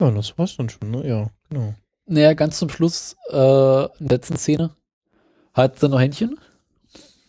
Ja, 0.00 0.10
das 0.10 0.36
war's 0.36 0.56
dann 0.56 0.68
schon, 0.68 0.90
ne? 0.90 1.06
Ja, 1.06 1.30
genau. 1.48 1.74
Naja, 2.06 2.34
ganz 2.34 2.58
zum 2.58 2.68
Schluss, 2.68 3.16
äh, 3.30 3.84
in 3.84 4.08
der 4.08 4.18
letzten 4.18 4.36
Szene, 4.36 4.74
hat 5.54 5.82
er 5.82 5.88
noch 5.88 6.00
Händchen. 6.00 6.38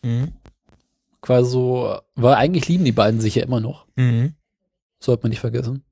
Mhm. 0.01 0.33
Quasi 1.25 1.49
so, 1.49 1.99
weil 2.13 2.35
eigentlich 2.35 2.67
lieben 2.67 2.85
die 2.85 2.91
beiden 2.91 3.19
sich 3.19 3.33
ja 3.33 3.43
immer 3.43 3.59
noch. 3.59 3.87
Mhm. 3.95 4.35
Sollte 4.99 5.23
man 5.23 5.31
nicht 5.31 5.39
vergessen. 5.39 5.83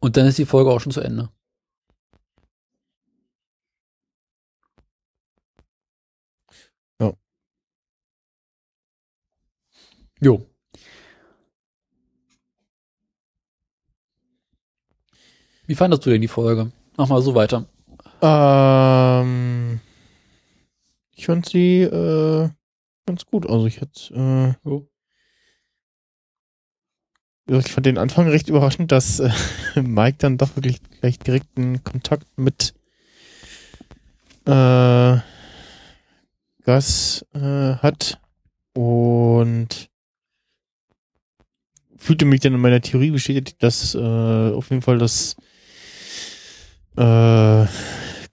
Und 0.00 0.16
dann 0.16 0.26
ist 0.26 0.38
die 0.38 0.46
Folge 0.46 0.70
auch 0.70 0.80
schon 0.80 0.90
zu 0.92 1.02
Ende. 1.02 1.28
Ja. 6.98 7.12
Jo. 10.18 10.46
Wie 15.66 15.74
fandest 15.74 16.06
du 16.06 16.10
denn 16.10 16.22
die 16.22 16.28
Folge? 16.28 16.72
Mach 16.96 17.08
mal 17.08 17.20
so 17.20 17.34
weiter. 17.34 17.66
Ähm, 18.22 19.80
ich 21.12 21.26
fand 21.26 21.46
sie 21.46 21.82
äh, 21.82 22.48
ganz 23.06 23.24
gut. 23.24 23.48
Also 23.48 23.66
ich 23.66 23.80
hätte, 23.80 24.56
äh, 24.64 24.80
ja, 27.48 27.58
ich 27.58 27.72
fand 27.72 27.86
den 27.86 27.98
Anfang 27.98 28.28
recht 28.28 28.48
überraschend, 28.48 28.92
dass 28.92 29.20
äh, 29.20 29.30
Mike 29.76 30.18
dann 30.18 30.38
doch 30.38 30.56
wirklich 30.56 30.80
gleich 31.00 31.18
direkten 31.18 31.82
Kontakt 31.84 32.26
mit 32.36 32.74
äh, 34.46 35.18
Gus 36.64 37.24
äh, 37.34 37.74
hat. 37.76 38.20
Und 38.74 39.88
fühlte 41.96 42.26
mich 42.26 42.40
dann 42.40 42.54
in 42.54 42.60
meiner 42.60 42.80
Theorie 42.82 43.10
bestätigt, 43.10 43.62
dass 43.62 43.94
äh, 43.94 43.98
auf 43.98 44.70
jeden 44.70 44.82
Fall 44.82 44.98
das 44.98 45.36
äh, 46.96 47.66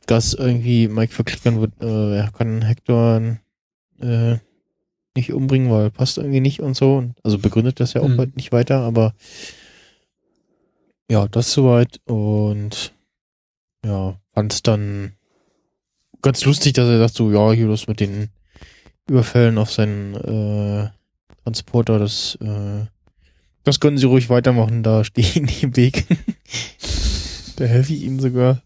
Gus 0.08 0.34
irgendwie 0.34 0.88
Mike 0.88 1.14
verklickern 1.14 1.62
wird, 1.62 1.82
äh, 1.82 2.18
er 2.18 2.32
kann 2.32 2.62
Hector 2.62 3.38
äh, 4.02 4.38
nicht 5.16 5.34
umbringen, 5.34 5.72
weil 5.72 5.90
passt 5.92 6.18
irgendwie 6.18 6.40
nicht 6.40 6.60
und 6.62 6.76
so. 6.76 6.98
Und 6.98 7.16
Also 7.24 7.38
begründet 7.40 7.80
das 7.80 7.94
ja 7.94 8.02
auch 8.02 8.08
Mhm. 8.08 8.18
halt 8.18 8.36
nicht 8.36 8.52
weiter, 8.52 8.80
aber 8.80 9.14
ja, 11.10 11.28
das 11.28 11.52
soweit 11.52 12.00
und 12.06 12.94
ja, 13.86 14.16
fand 14.34 14.54
es 14.54 14.64
dann 14.64 15.14
ganz 16.22 16.44
lustig, 16.46 16.74
dass 16.74 16.88
er 16.88 17.00
sagt 17.00 17.16
so, 17.16 17.32
ja, 17.32 17.52
hier 17.52 17.68
los 17.68 17.88
mit 17.88 18.00
den 18.00 18.30
Überfällen 19.10 19.58
auf 19.58 19.72
seinen 19.72 20.16
äh, 20.16 20.90
Transporter, 21.44 22.00
das 22.00 22.36
äh, 22.42 22.86
das 23.66 23.80
können 23.80 23.98
sie 23.98 24.06
ruhig 24.08 24.30
weitermachen, 24.30 24.84
da 24.84 25.04
stehe 25.04 25.28
ich 25.28 25.42
nicht 25.42 25.64
im 25.64 25.76
Weg. 25.76 26.06
da 27.58 27.66
helfe 27.66 27.94
ich 27.94 28.04
ihnen 28.04 28.20
sogar. 28.20 28.62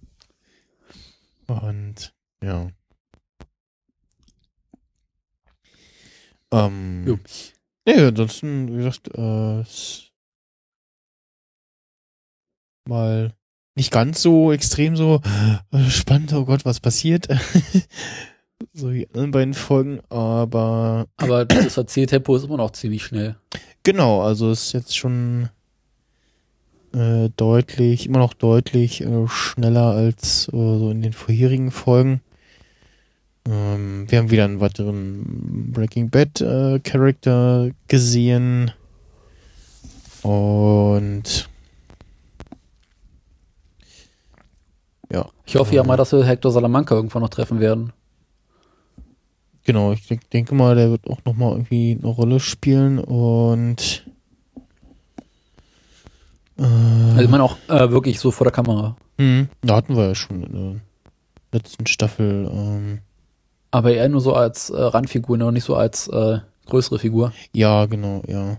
Und 1.47 2.13
ja. 2.43 2.67
Ähm, 6.51 7.03
Jo. 7.05 7.19
Nee, 7.85 8.05
ansonsten, 8.05 8.67
wie 8.73 8.77
gesagt, 8.77 9.09
äh, 9.17 9.61
ist 9.61 10.11
mal 12.87 13.33
nicht 13.75 13.91
ganz 13.91 14.21
so 14.21 14.51
extrem 14.51 14.95
so 14.95 15.21
äh, 15.71 15.89
spannend, 15.89 16.33
oh 16.33 16.45
Gott, 16.45 16.65
was 16.65 16.79
passiert. 16.79 17.27
so 18.73 18.91
wie 18.91 19.03
in 19.03 19.09
anderen 19.09 19.31
beiden 19.31 19.53
Folgen, 19.53 20.01
aber 20.09 21.07
Aber 21.17 21.45
das 21.45 21.77
Erzähltempo 21.77 22.35
ist 22.35 22.45
immer 22.45 22.57
noch 22.57 22.71
ziemlich 22.71 23.03
schnell. 23.03 23.37
Genau, 23.83 24.21
also 24.21 24.51
ist 24.51 24.73
jetzt 24.73 24.97
schon 24.97 25.49
äh, 26.93 27.29
deutlich, 27.37 28.07
immer 28.07 28.19
noch 28.19 28.33
deutlich 28.33 29.01
äh, 29.01 29.27
schneller 29.27 29.91
als 29.91 30.47
äh, 30.47 30.51
so 30.51 30.89
in 30.89 31.01
den 31.01 31.13
vorherigen 31.13 31.71
Folgen. 31.71 32.21
Ähm, 33.47 34.05
wir 34.09 34.19
haben 34.19 34.29
wieder 34.31 34.43
einen 34.45 34.59
weiteren 34.59 35.71
Breaking 35.71 36.09
Bad 36.09 36.41
äh, 36.41 36.79
Charakter 36.79 37.69
gesehen. 37.87 38.71
Und 40.21 41.47
ja. 45.11 45.29
Ich 45.45 45.55
hoffe 45.55 45.75
ja 45.75 45.83
mal, 45.83 45.95
dass 45.95 46.11
wir 46.11 46.25
Hector 46.25 46.51
Salamanca 46.51 46.95
irgendwann 46.95 47.21
noch 47.21 47.29
treffen 47.29 47.59
werden. 47.61 47.93
Genau, 49.63 49.93
ich 49.93 50.07
denk, 50.07 50.29
denke 50.29 50.55
mal, 50.55 50.75
der 50.75 50.89
wird 50.89 51.09
auch 51.09 51.23
nochmal 51.25 51.51
irgendwie 51.51 51.97
eine 52.01 52.11
Rolle 52.11 52.39
spielen 52.39 52.99
und 52.99 54.05
äh, 56.57 56.63
Also 56.63 57.21
ich 57.21 57.29
meine 57.29 57.43
auch 57.43 57.57
äh, 57.67 57.91
wirklich 57.91 58.19
so 58.19 58.31
vor 58.31 58.45
der 58.45 58.53
Kamera. 58.53 58.97
hm, 59.17 59.49
da 59.61 59.75
hatten 59.75 59.95
wir 59.95 60.07
ja 60.07 60.15
schon 60.15 60.43
in 60.43 60.53
der 60.53 60.81
letzten 61.59 61.85
Staffel. 61.85 62.49
Ähm, 62.51 62.99
Aber 63.71 63.93
eher 63.93 64.09
nur 64.09 64.21
so 64.21 64.33
als 64.33 64.69
äh, 64.69 64.81
Randfigur, 64.81 65.37
noch 65.37 65.51
nicht 65.51 65.65
so 65.65 65.75
als 65.75 66.07
äh, 66.07 66.39
größere 66.67 66.99
Figur. 66.99 67.33
ja, 67.53 67.85
genau, 67.85 68.23
ja. 68.27 68.57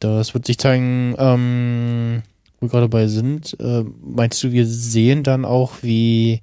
Das 0.00 0.32
wird 0.32 0.46
sich 0.46 0.58
zeigen, 0.58 1.14
ähm, 1.18 2.22
wo 2.58 2.66
wir 2.66 2.70
gerade 2.70 2.88
bei 2.88 3.06
sind. 3.06 3.54
Äh, 3.60 3.84
meinst 4.02 4.42
du, 4.42 4.50
wir 4.50 4.66
sehen 4.66 5.22
dann 5.22 5.44
auch, 5.44 5.82
wie 5.82 6.40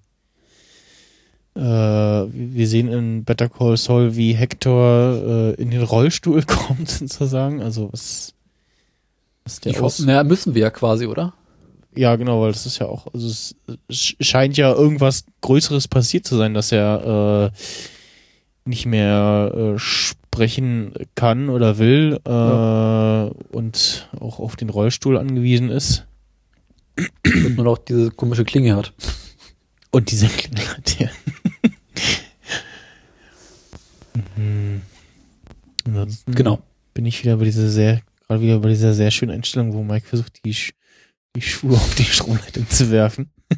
äh, 1.55 1.59
wir 1.59 2.67
sehen 2.67 2.87
in 2.87 3.23
Better 3.23 3.49
Call 3.49 3.77
Saul, 3.77 4.15
wie 4.15 4.33
Hector 4.33 5.15
äh, 5.15 5.61
in 5.61 5.71
den 5.71 5.81
Rollstuhl 5.81 6.43
kommt, 6.47 6.89
sozusagen? 6.89 7.63
Also 7.63 7.91
was, 7.91 8.33
was 9.43 9.59
der 9.59 9.71
Ich 9.71 9.81
hoffe, 9.81 10.05
naja, 10.05 10.23
müssen 10.23 10.53
wir 10.53 10.61
ja 10.61 10.69
quasi, 10.69 11.07
oder? 11.07 11.33
Ja, 11.97 12.15
genau, 12.15 12.41
weil 12.41 12.51
das 12.51 12.65
ist 12.65 12.77
ja 12.79 12.85
auch, 12.87 13.07
also 13.13 13.27
es 13.27 13.55
sch- 13.89 14.15
scheint 14.23 14.55
ja 14.55 14.71
irgendwas 14.71 15.25
Größeres 15.41 15.87
passiert 15.87 16.25
zu 16.27 16.37
sein, 16.37 16.53
dass 16.53 16.71
er 16.71 17.51
äh, 17.53 18.69
nicht 18.69 18.85
mehr 18.85 19.51
äh, 19.75 19.79
sprechen 19.79 20.93
kann 21.15 21.49
oder 21.49 21.77
will 21.79 22.19
äh, 22.25 22.29
Ja. 22.29 23.31
und 23.51 24.09
auch 24.19 24.39
auf 24.39 24.55
den 24.55 24.69
Rollstuhl 24.69 25.17
angewiesen 25.17 25.69
ist. 25.69 26.05
Und 27.25 27.55
nur 27.55 27.65
noch 27.65 27.77
diese 27.79 28.11
komische 28.11 28.43
Klinge 28.45 28.75
hat. 28.75 28.93
Und 29.91 30.11
dieser 30.11 30.27
Klinge 30.27 30.61
hat 30.67 30.99
ja. 30.99 31.09
Mhm. 34.35 34.81
Ansonsten 35.85 36.33
Genau. 36.35 36.59
bin 36.93 37.05
ich 37.05 37.23
wieder 37.23 37.37
bei 37.37 37.45
dieser 37.45 37.69
sehr, 37.69 38.01
gerade 38.27 38.41
wieder 38.41 38.59
bei 38.59 38.69
dieser 38.69 38.93
sehr 38.93 39.11
schönen 39.11 39.31
Einstellung, 39.31 39.73
wo 39.73 39.83
Mike 39.83 40.07
versucht, 40.07 40.43
die, 40.45 40.53
Sch 40.53 40.71
die 41.37 41.41
Schuhe 41.41 41.75
auf 41.75 41.95
die 41.95 42.03
Stromleitung 42.03 42.67
zu 42.67 42.89
werfen. 42.89 43.31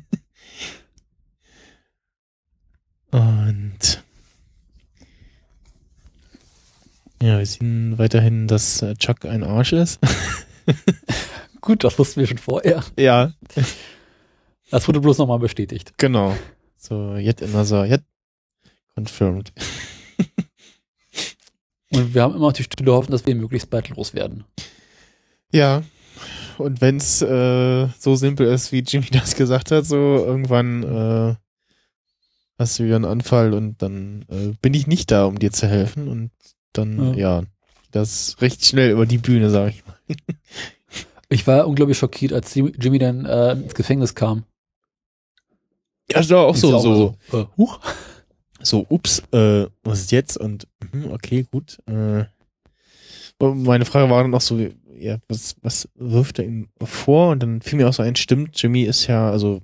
Und 3.11 4.03
ja, 7.21 7.39
wir 7.39 7.45
sehen 7.45 7.97
weiterhin, 7.97 8.47
dass 8.47 8.81
äh, 8.81 8.95
Chuck 8.95 9.25
ein 9.25 9.43
Arsch 9.43 9.73
ist. 9.73 9.99
Gut, 11.61 11.83
das 11.83 11.97
wussten 11.97 12.19
wir 12.19 12.27
schon 12.27 12.37
vorher. 12.37 12.83
ja, 12.97 13.33
Das 14.71 14.87
wurde 14.87 14.99
bloß 14.99 15.17
nochmal 15.17 15.39
bestätigt. 15.39 15.93
genau. 15.97 16.37
So, 16.77 17.15
yet 17.15 17.41
another, 17.41 17.85
yet 17.85 18.03
confirmed. 18.95 19.51
Und 21.91 22.13
wir 22.13 22.21
haben 22.21 22.35
immer 22.35 22.47
noch 22.47 22.53
die 22.53 22.63
stille 22.63 22.91
Hoffnung, 22.91 23.13
dass 23.13 23.25
wir 23.25 23.35
möglichst 23.35 23.69
bald 23.69 23.89
loswerden. 23.89 24.43
Ja. 25.51 25.81
Und 26.57 26.81
wenn's 26.81 27.21
äh, 27.21 27.87
so 27.97 28.15
simpel 28.15 28.47
ist, 28.47 28.71
wie 28.71 28.79
Jimmy 28.79 29.07
das 29.11 29.35
gesagt 29.35 29.71
hat, 29.71 29.85
so 29.85 29.95
irgendwann 29.95 30.83
äh, 30.83 31.35
hast 32.57 32.79
du 32.79 32.83
wieder 32.83 32.97
einen 32.97 33.05
Anfall 33.05 33.53
und 33.53 33.81
dann 33.81 34.25
äh, 34.29 34.53
bin 34.61 34.73
ich 34.73 34.87
nicht 34.87 35.11
da, 35.11 35.25
um 35.25 35.39
dir 35.39 35.51
zu 35.51 35.67
helfen. 35.67 36.07
Und 36.07 36.31
dann, 36.73 37.13
ja, 37.15 37.43
das 37.91 38.37
recht 38.41 38.65
schnell 38.65 38.91
über 38.91 39.05
die 39.05 39.17
Bühne, 39.17 39.49
sag 39.49 39.69
ich 39.69 39.83
mal. 39.85 39.95
Ich 41.31 41.45
war 41.45 41.67
unglaublich 41.67 41.95
schockiert, 41.95 42.33
als 42.33 42.55
Jimmy 42.55 42.97
dann 42.97 43.23
äh, 43.25 43.51
ins 43.51 43.75
Gefängnis 43.75 44.15
kam. 44.15 44.45
Ja, 46.09 46.17
das 46.17 46.29
war 46.31 46.47
auch 46.47 46.55
so, 46.55 46.71
ja 46.71 46.79
so, 46.79 47.15
so 47.29 47.37
äh, 47.37 47.45
huch. 47.55 47.79
so, 48.63 48.83
ups, 48.89 49.21
äh, 49.31 49.67
was 49.83 49.99
ist 49.99 50.11
jetzt? 50.11 50.37
Und 50.37 50.67
mhm, 50.91 51.11
okay, 51.11 51.45
gut. 51.51 51.77
Äh, 51.85 52.25
meine 53.39 53.85
Frage 53.85 54.09
war 54.09 54.23
dann 54.23 54.33
auch 54.33 54.41
so, 54.41 54.57
ja, 54.99 55.17
was, 55.27 55.55
was 55.61 55.87
wirft 55.95 56.39
er 56.39 56.45
ihm 56.45 56.69
vor? 56.83 57.31
Und 57.31 57.41
dann 57.43 57.61
fiel 57.61 57.77
mir 57.77 57.87
auch 57.89 57.93
so 57.93 58.03
ein, 58.03 58.15
stimmt, 58.15 58.61
Jimmy 58.61 58.83
ist 58.83 59.07
ja, 59.07 59.29
also 59.31 59.61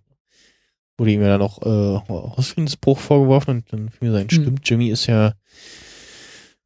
wurde 0.98 1.12
ihm 1.12 1.22
ja 1.22 1.28
dann 1.38 1.42
auch 1.42 1.62
äh, 1.62 2.00
Hausfriedensbruch 2.10 3.00
vorgeworfen 3.00 3.58
und 3.58 3.74
dann 3.74 3.90
fiel 3.90 4.08
mir 4.08 4.12
so 4.14 4.18
ein, 4.18 4.30
Hm. 4.30 4.42
stimmt, 4.42 4.70
Jimmy 4.70 4.90
ist 4.90 5.08
ja 5.08 5.34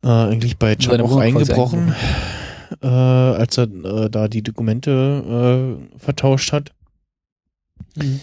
äh, 0.03 0.07
eigentlich 0.07 0.57
bei 0.57 0.75
Chuck 0.75 0.99
auch 0.99 1.17
eingebrochen, 1.17 1.93
äh, 2.81 2.87
als 2.87 3.57
er 3.57 3.63
äh, 3.63 4.09
da 4.09 4.27
die 4.27 4.43
Dokumente 4.43 5.79
äh, 5.93 5.97
vertauscht 5.99 6.51
hat 6.53 6.71
Mhm. 7.95 8.19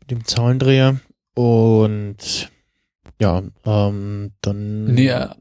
mit 0.00 0.10
dem 0.10 0.24
Zahlendreher. 0.24 1.00
Und 1.34 2.50
ja, 3.20 3.42
ähm, 3.64 4.30
dann 4.40 4.84
Nee, 4.94 5.06
er, 5.06 5.36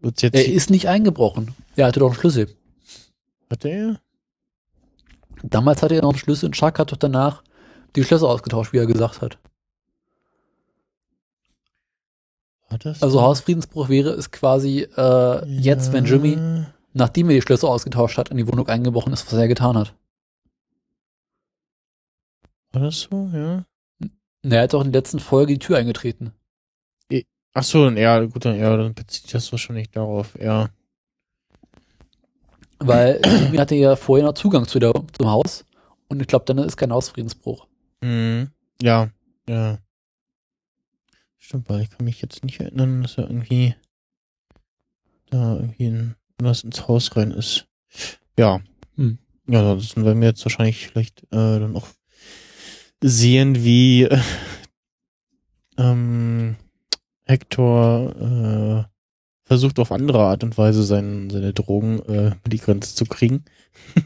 wird's 0.00 0.22
jetzt. 0.22 0.34
er 0.34 0.46
ist 0.46 0.70
nicht 0.70 0.88
eingebrochen. 0.88 1.54
Er 1.76 1.86
hatte 1.86 2.00
doch 2.00 2.08
einen 2.10 2.18
Schlüssel. 2.20 2.48
Hatte 3.50 3.68
er? 3.68 4.00
Damals 5.42 5.82
hatte 5.82 5.94
er 5.94 6.02
noch 6.02 6.10
einen 6.10 6.18
Schlüssel 6.18 6.46
und 6.46 6.52
Chuck 6.52 6.78
hat 6.78 6.92
doch 6.92 6.96
danach 6.96 7.42
die 7.94 8.04
Schlösser 8.04 8.28
ausgetauscht, 8.28 8.72
wie 8.72 8.78
er 8.78 8.86
gesagt 8.86 9.22
hat. 9.22 9.38
War 12.68 12.78
das? 12.78 13.02
Also 13.02 13.22
Hausfriedensbruch 13.22 13.88
wäre 13.88 14.10
es 14.10 14.30
quasi 14.30 14.88
äh, 14.96 15.46
jetzt, 15.46 15.92
wenn 15.92 16.04
Jimmy, 16.04 16.36
nachdem 16.94 17.30
er 17.30 17.36
die 17.36 17.42
Schlösser 17.42 17.68
ausgetauscht 17.68 18.18
hat, 18.18 18.30
in 18.30 18.36
die 18.36 18.48
Wohnung 18.48 18.68
eingebrochen 18.68 19.12
ist, 19.12 19.26
was 19.26 19.38
er 19.38 19.48
getan 19.48 19.76
hat. 19.76 19.94
War 22.72 22.82
das 22.82 23.00
so, 23.00 23.30
ja? 23.32 23.64
Und 24.42 24.52
er 24.52 24.62
hat 24.62 24.74
doch 24.74 24.84
in 24.84 24.92
der 24.92 25.00
letzten 25.00 25.20
Folge 25.20 25.54
die 25.54 25.58
Tür 25.58 25.78
eingetreten. 25.78 26.32
Ach 27.58 27.62
so, 27.62 27.86
dann, 27.86 27.96
ja, 27.96 28.22
gut, 28.22 28.44
dann, 28.44 28.58
ja, 28.58 28.76
dann 28.76 28.92
bezieht 28.92 29.32
das 29.32 29.50
wahrscheinlich 29.50 29.90
darauf, 29.90 30.38
ja. 30.38 30.68
Weil 32.78 33.20
Jimmy 33.24 33.56
hatte 33.56 33.74
ja 33.74 33.96
vorher 33.96 34.26
noch 34.26 34.34
Zugang 34.34 34.66
zu 34.66 34.78
der, 34.78 34.92
zum 35.12 35.28
Haus. 35.28 35.64
Und 36.08 36.20
ich 36.20 36.28
glaube, 36.28 36.44
dann 36.44 36.58
ist 36.58 36.76
kein 36.76 36.92
Hausfriedensbruch. 36.92 37.66
Mhm. 38.00 38.50
Ja, 38.82 39.10
ja. 39.48 39.78
Stimmt, 41.38 41.68
weil 41.68 41.82
ich 41.82 41.90
kann 41.90 42.04
mich 42.04 42.20
jetzt 42.20 42.44
nicht 42.44 42.60
erinnern, 42.60 43.02
dass 43.02 43.18
er 43.18 43.24
irgendwie 43.24 43.74
da 45.30 45.56
irgendwie 45.56 45.86
in, 45.86 46.14
was 46.38 46.64
ins 46.64 46.86
Haus 46.88 47.16
rein 47.16 47.30
ist. 47.30 47.66
Ja. 48.38 48.60
Hm. 48.96 49.18
Ja, 49.48 49.60
ansonsten 49.60 50.04
werden 50.04 50.20
wir 50.20 50.28
jetzt 50.28 50.44
wahrscheinlich 50.44 50.88
vielleicht 50.88 51.22
äh, 51.24 51.60
dann 51.60 51.76
auch 51.76 51.88
sehen, 53.02 53.64
wie 53.64 54.04
äh, 54.04 54.20
ähm, 55.78 56.56
Hector 57.24 58.86
äh, 58.88 58.95
versucht 59.46 59.78
auf 59.78 59.92
andere 59.92 60.18
Art 60.18 60.44
und 60.44 60.58
Weise 60.58 60.82
sein, 60.82 61.30
seine 61.30 61.52
Drogen 61.52 62.00
äh, 62.00 62.26
über 62.28 62.48
die 62.48 62.58
Grenze 62.58 62.94
zu 62.94 63.06
kriegen. 63.06 63.44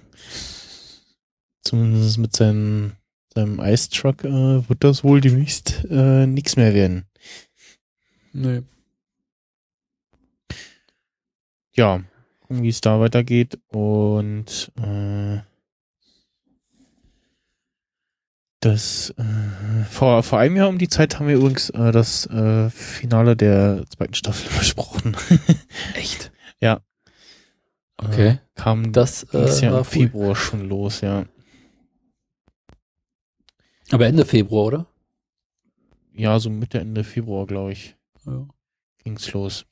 Zumindest 1.62 2.18
mit 2.18 2.36
seinem, 2.36 2.92
seinem 3.32 3.58
Ice 3.60 3.88
Truck 3.88 4.24
äh, 4.24 4.68
wird 4.68 4.84
das 4.84 5.02
wohl 5.02 5.20
demnächst 5.20 5.84
äh, 5.90 6.26
nichts 6.26 6.56
mehr 6.56 6.74
werden. 6.74 7.06
Nee. 8.32 8.62
Ja, 11.74 12.04
gucken, 12.40 12.62
wie 12.62 12.68
es 12.68 12.82
da 12.82 13.00
weitergeht. 13.00 13.58
Und 13.68 14.70
äh, 14.76 15.38
das 18.60 19.10
äh, 19.16 19.84
vor, 19.90 20.22
vor 20.22 20.38
einem 20.38 20.56
Jahr 20.56 20.68
um 20.68 20.78
die 20.78 20.88
Zeit 20.88 21.18
haben 21.18 21.28
wir 21.28 21.36
übrigens 21.36 21.70
äh, 21.70 21.92
das 21.92 22.26
äh, 22.26 22.68
Finale 22.70 23.36
der 23.36 23.84
zweiten 23.88 24.14
Staffel 24.14 24.50
besprochen. 24.58 25.16
Echt? 25.94 26.30
Ja. 26.60 26.80
Okay. 27.96 28.28
Äh, 28.28 28.38
kam 28.54 28.92
Das 28.92 29.24
äh, 29.34 29.34
war 29.34 29.62
im 29.62 29.74
cool. 29.78 29.84
Februar 29.84 30.36
schon 30.36 30.68
los, 30.68 31.00
ja. 31.00 31.24
Aber 33.90 34.06
Ende 34.06 34.24
Februar, 34.24 34.66
oder? 34.66 34.86
Ja, 36.14 36.38
so 36.38 36.50
Mitte, 36.50 36.78
Ende 36.78 37.02
Februar, 37.02 37.46
glaube 37.46 37.72
ich, 37.72 37.96
Ja. 38.26 38.46
ging's 39.02 39.32
los. 39.32 39.64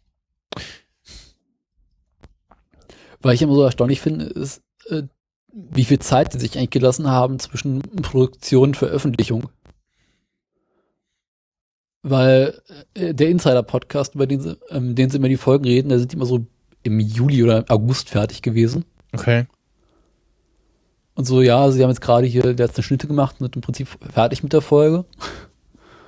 Weil 3.21 3.35
ich 3.35 3.43
immer 3.43 3.55
so 3.55 3.63
erstaunlich 3.65 4.01
finde, 4.01 4.27
ist, 4.27 4.63
äh, 4.89 5.03
wie 5.71 5.85
viel 5.85 5.99
Zeit 5.99 6.33
sie 6.33 6.39
sich 6.39 6.57
eigentlich 6.57 6.71
gelassen 6.71 7.09
haben 7.09 7.39
zwischen 7.39 7.81
Produktion 7.81 8.71
und 8.71 8.77
Veröffentlichung. 8.77 9.49
Weil 12.03 12.61
äh, 12.95 13.13
der 13.13 13.29
Insider-Podcast, 13.29 14.15
über 14.15 14.27
den 14.27 14.41
sie, 14.41 14.57
ähm, 14.71 14.95
den 14.95 15.11
sie 15.11 15.17
immer 15.17 15.29
die 15.29 15.37
Folgen 15.37 15.65
reden, 15.65 15.89
da 15.89 15.99
sind 15.99 16.15
immer 16.15 16.27
so 16.27 16.47
im 16.85 17.01
Juli 17.01 17.43
oder 17.43 17.65
August 17.69 18.09
fertig 18.11 18.41
gewesen. 18.43 18.85
Okay. 19.13 19.47
Und 21.15 21.25
so, 21.25 21.43
ja, 21.43 21.71
sie 21.73 21.83
haben 21.83 21.91
jetzt 21.91 22.01
gerade 22.01 22.29
hier 22.29 22.43
die 22.43 22.63
letzten 22.63 22.85
Schnitte 22.85 23.09
gemacht 23.09 23.37
und 23.39 23.47
sind 23.47 23.57
im 23.57 23.63
Prinzip 23.63 23.89
fertig 24.13 24.45
mit 24.45 24.53
der 24.53 24.61
Folge. 24.61 25.05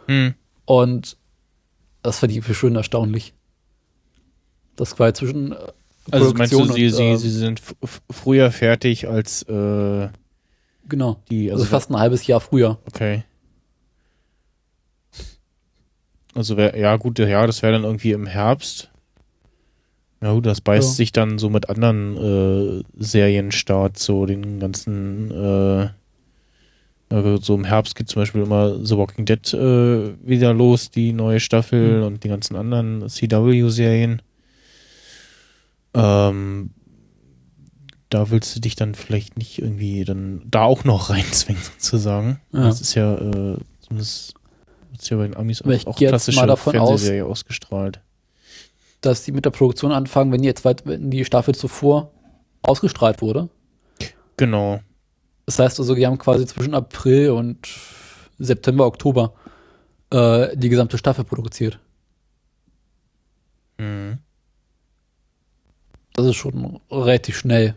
Hm. 0.06 0.34
Und 0.64 1.16
das 2.02 2.20
fand 2.20 2.32
ich 2.32 2.44
für 2.44 2.54
schön 2.54 2.76
erstaunlich. 2.76 3.34
Das 4.76 4.98
war 5.00 5.12
zwischen 5.12 5.56
Also 6.10 6.32
meinst 6.34 6.52
du, 6.52 6.64
sie, 6.64 6.86
und, 6.86 6.94
sie, 6.94 7.04
äh, 7.04 7.16
sie 7.16 7.30
sind 7.30 7.60
früher 8.10 8.50
fertig 8.50 9.06
als 9.08 9.42
äh, 9.44 10.08
genau. 10.88 11.22
die, 11.30 11.50
Also 11.50 11.62
also, 11.64 11.70
fast 11.74 11.90
ein 11.90 11.98
halbes 11.98 12.26
Jahr 12.26 12.40
früher. 12.40 12.78
okay. 12.86 13.24
Also 16.34 16.56
wär, 16.56 16.76
ja 16.78 16.96
gut, 16.96 17.18
ja, 17.18 17.46
das 17.46 17.62
wäre 17.62 17.72
dann 17.72 17.84
irgendwie 17.84 18.12
im 18.12 18.26
Herbst. 18.26 18.88
Ja 20.22 20.32
gut, 20.32 20.46
das 20.46 20.60
beißt 20.60 20.88
Ja. 20.90 20.94
sich 20.94 21.12
dann 21.12 21.38
so 21.38 21.50
mit 21.50 21.68
anderen 21.68 22.16
äh, 22.16 22.84
Serienstarts, 22.98 24.04
so 24.04 24.26
den 24.26 24.60
ganzen 24.60 25.30
äh, 25.30 25.82
äh, 27.12 27.38
so 27.40 27.54
im 27.56 27.64
Herbst 27.64 27.96
geht 27.96 28.08
zum 28.08 28.22
Beispiel 28.22 28.42
immer 28.42 28.84
The 28.84 28.96
Walking 28.96 29.24
Dead 29.24 29.52
äh, 29.54 30.12
wieder 30.24 30.54
los, 30.54 30.90
die 30.90 31.12
neue 31.12 31.40
Staffel 31.40 31.98
Mhm. 32.00 32.04
und 32.06 32.24
die 32.24 32.28
ganzen 32.28 32.54
anderen 32.56 33.08
CW-Serien. 33.08 34.22
Ähm, 35.94 36.70
da 38.10 38.30
willst 38.30 38.54
du 38.56 38.60
dich 38.60 38.74
dann 38.76 38.94
vielleicht 38.94 39.36
nicht 39.38 39.60
irgendwie 39.60 40.04
dann 40.04 40.42
da 40.50 40.62
auch 40.64 40.84
noch 40.84 41.10
reinzwingen, 41.10 41.62
sozusagen. 41.62 42.40
Ja. 42.52 42.64
Das 42.64 42.80
ist 42.80 42.94
ja, 42.94 43.14
äh, 43.14 43.58
zumindest 43.80 44.34
ist 44.98 45.08
ja 45.10 45.16
bei 45.16 45.24
den 45.24 45.36
Amis 45.36 45.62
Aber 45.62 45.72
ich 45.72 45.86
auch 45.86 45.98
jetzt 46.00 46.10
klassische 46.10 46.38
mal 46.40 46.46
davon 46.46 46.76
aus- 46.76 46.88
Fernsehserie 46.88 47.24
ausgestrahlt. 47.24 48.00
Dass 49.00 49.24
die 49.24 49.32
mit 49.32 49.44
der 49.46 49.50
Produktion 49.50 49.92
anfangen, 49.92 50.30
wenn 50.32 50.42
die 50.42 50.48
jetzt 50.48 50.64
weit, 50.64 50.84
wenn 50.86 51.10
die 51.10 51.24
Staffel 51.24 51.54
zuvor 51.54 52.12
ausgestrahlt 52.62 53.22
wurde. 53.22 53.48
Genau. 54.36 54.80
Das 55.46 55.58
heißt 55.58 55.78
also, 55.80 55.94
die 55.94 56.06
haben 56.06 56.18
quasi 56.18 56.44
zwischen 56.46 56.74
April 56.74 57.30
und 57.30 57.66
September, 58.38 58.86
Oktober 58.86 59.32
äh, 60.10 60.54
die 60.56 60.68
gesamte 60.68 60.98
Staffel 60.98 61.24
produziert. 61.24 61.78
Mhm. 63.78 64.18
Das 66.14 66.26
ist 66.26 66.36
schon 66.36 66.80
relativ 66.90 67.38
schnell. 67.38 67.74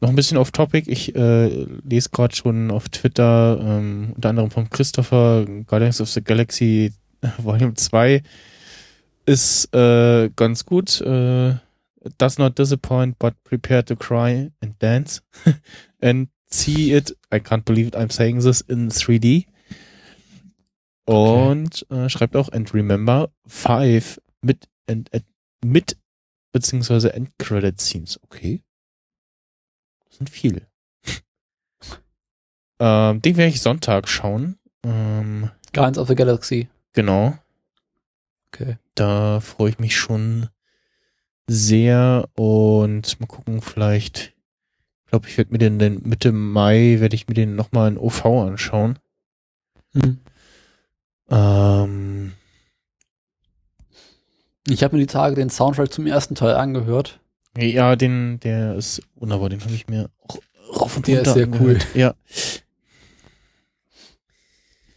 Noch 0.00 0.10
ein 0.10 0.16
bisschen 0.16 0.36
off 0.36 0.50
topic. 0.50 0.90
Ich 0.90 1.14
äh, 1.16 1.66
lese 1.84 2.10
gerade 2.10 2.36
schon 2.36 2.70
auf 2.70 2.88
Twitter, 2.90 3.58
ähm, 3.60 4.12
unter 4.14 4.28
anderem 4.28 4.50
von 4.50 4.68
Christopher, 4.68 5.46
Guardians 5.66 6.00
of 6.00 6.10
the 6.10 6.22
Galaxy 6.22 6.92
Volume 7.38 7.74
2 7.74 8.22
ist 9.24 9.74
äh, 9.74 10.30
ganz 10.36 10.66
gut. 10.66 11.00
Äh, 11.00 11.54
does 12.18 12.38
not 12.38 12.58
disappoint, 12.58 13.18
but 13.18 13.34
prepare 13.42 13.84
to 13.84 13.96
cry 13.96 14.52
and 14.60 14.74
dance. 14.80 15.22
and 16.00 16.28
see 16.50 16.92
it, 16.92 17.16
I 17.32 17.40
can't 17.40 17.64
believe 17.64 17.88
it, 17.88 17.96
I'm 17.96 18.10
saying 18.10 18.40
this, 18.40 18.60
in 18.60 18.90
3D. 18.90 19.46
Und 21.06 21.86
äh, 21.90 22.08
schreibt 22.08 22.36
auch, 22.36 22.50
and 22.52 22.72
remember, 22.74 23.30
five 23.46 24.20
mit, 24.42 24.68
and, 24.86 25.12
and, 25.12 25.24
mit 25.64 25.96
beziehungsweise 26.52 27.12
End-Credit 27.12 27.80
Scenes. 27.80 28.20
Okay. 28.22 28.62
Das 30.06 30.18
sind 30.18 30.30
viele. 30.30 30.66
ähm, 32.78 33.22
den 33.22 33.36
werde 33.36 33.50
ich 33.50 33.60
Sonntag 33.60 34.08
schauen. 34.08 34.58
Ähm, 34.82 35.50
Guardians 35.72 35.98
of 35.98 36.08
the 36.08 36.14
Galaxy. 36.14 36.68
genau. 36.92 37.36
Okay. 38.48 38.78
Da 38.94 39.40
freue 39.40 39.70
ich 39.70 39.78
mich 39.78 39.96
schon 39.96 40.48
sehr 41.46 42.28
und 42.34 43.20
mal 43.20 43.26
gucken, 43.26 43.60
vielleicht, 43.60 44.34
ich 45.04 45.10
glaube, 45.10 45.28
ich 45.28 45.36
werde 45.36 45.52
mir 45.52 45.58
den, 45.58 45.78
den 45.78 46.02
Mitte 46.04 46.32
Mai, 46.32 46.96
werde 46.98 47.14
ich 47.14 47.28
mir 47.28 47.34
den 47.34 47.54
nochmal 47.54 47.90
in 47.90 47.98
OV 47.98 48.24
anschauen. 48.24 48.98
Hm. 49.92 50.18
Ähm, 51.30 52.32
Ich 54.68 54.82
habe 54.82 54.96
mir 54.96 55.00
die 55.02 55.06
Tage 55.12 55.36
den 55.36 55.50
Soundtrack 55.50 55.92
zum 55.92 56.06
ersten 56.06 56.34
Teil 56.34 56.54
angehört. 56.56 57.20
ja, 57.56 57.96
den, 57.96 58.40
der 58.40 58.74
ist 58.74 59.00
wunderbar, 59.14 59.48
den 59.48 59.60
habe 59.62 59.72
ich 59.74 59.86
mir 59.88 60.10
auch 60.26 60.38
rauf 60.80 60.96
und 60.96 61.06
Der 61.06 61.22
ist 61.22 61.28
runter 61.28 61.38
sehr 61.52 61.60
cool. 61.60 61.78
Ja. 61.94 62.14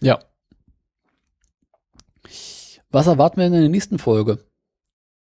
Ja. 0.01 0.19
Was 2.91 3.07
erwarten 3.07 3.37
wir 3.37 3.47
in 3.47 3.53
der 3.53 3.69
nächsten 3.69 3.99
Folge? 3.99 4.39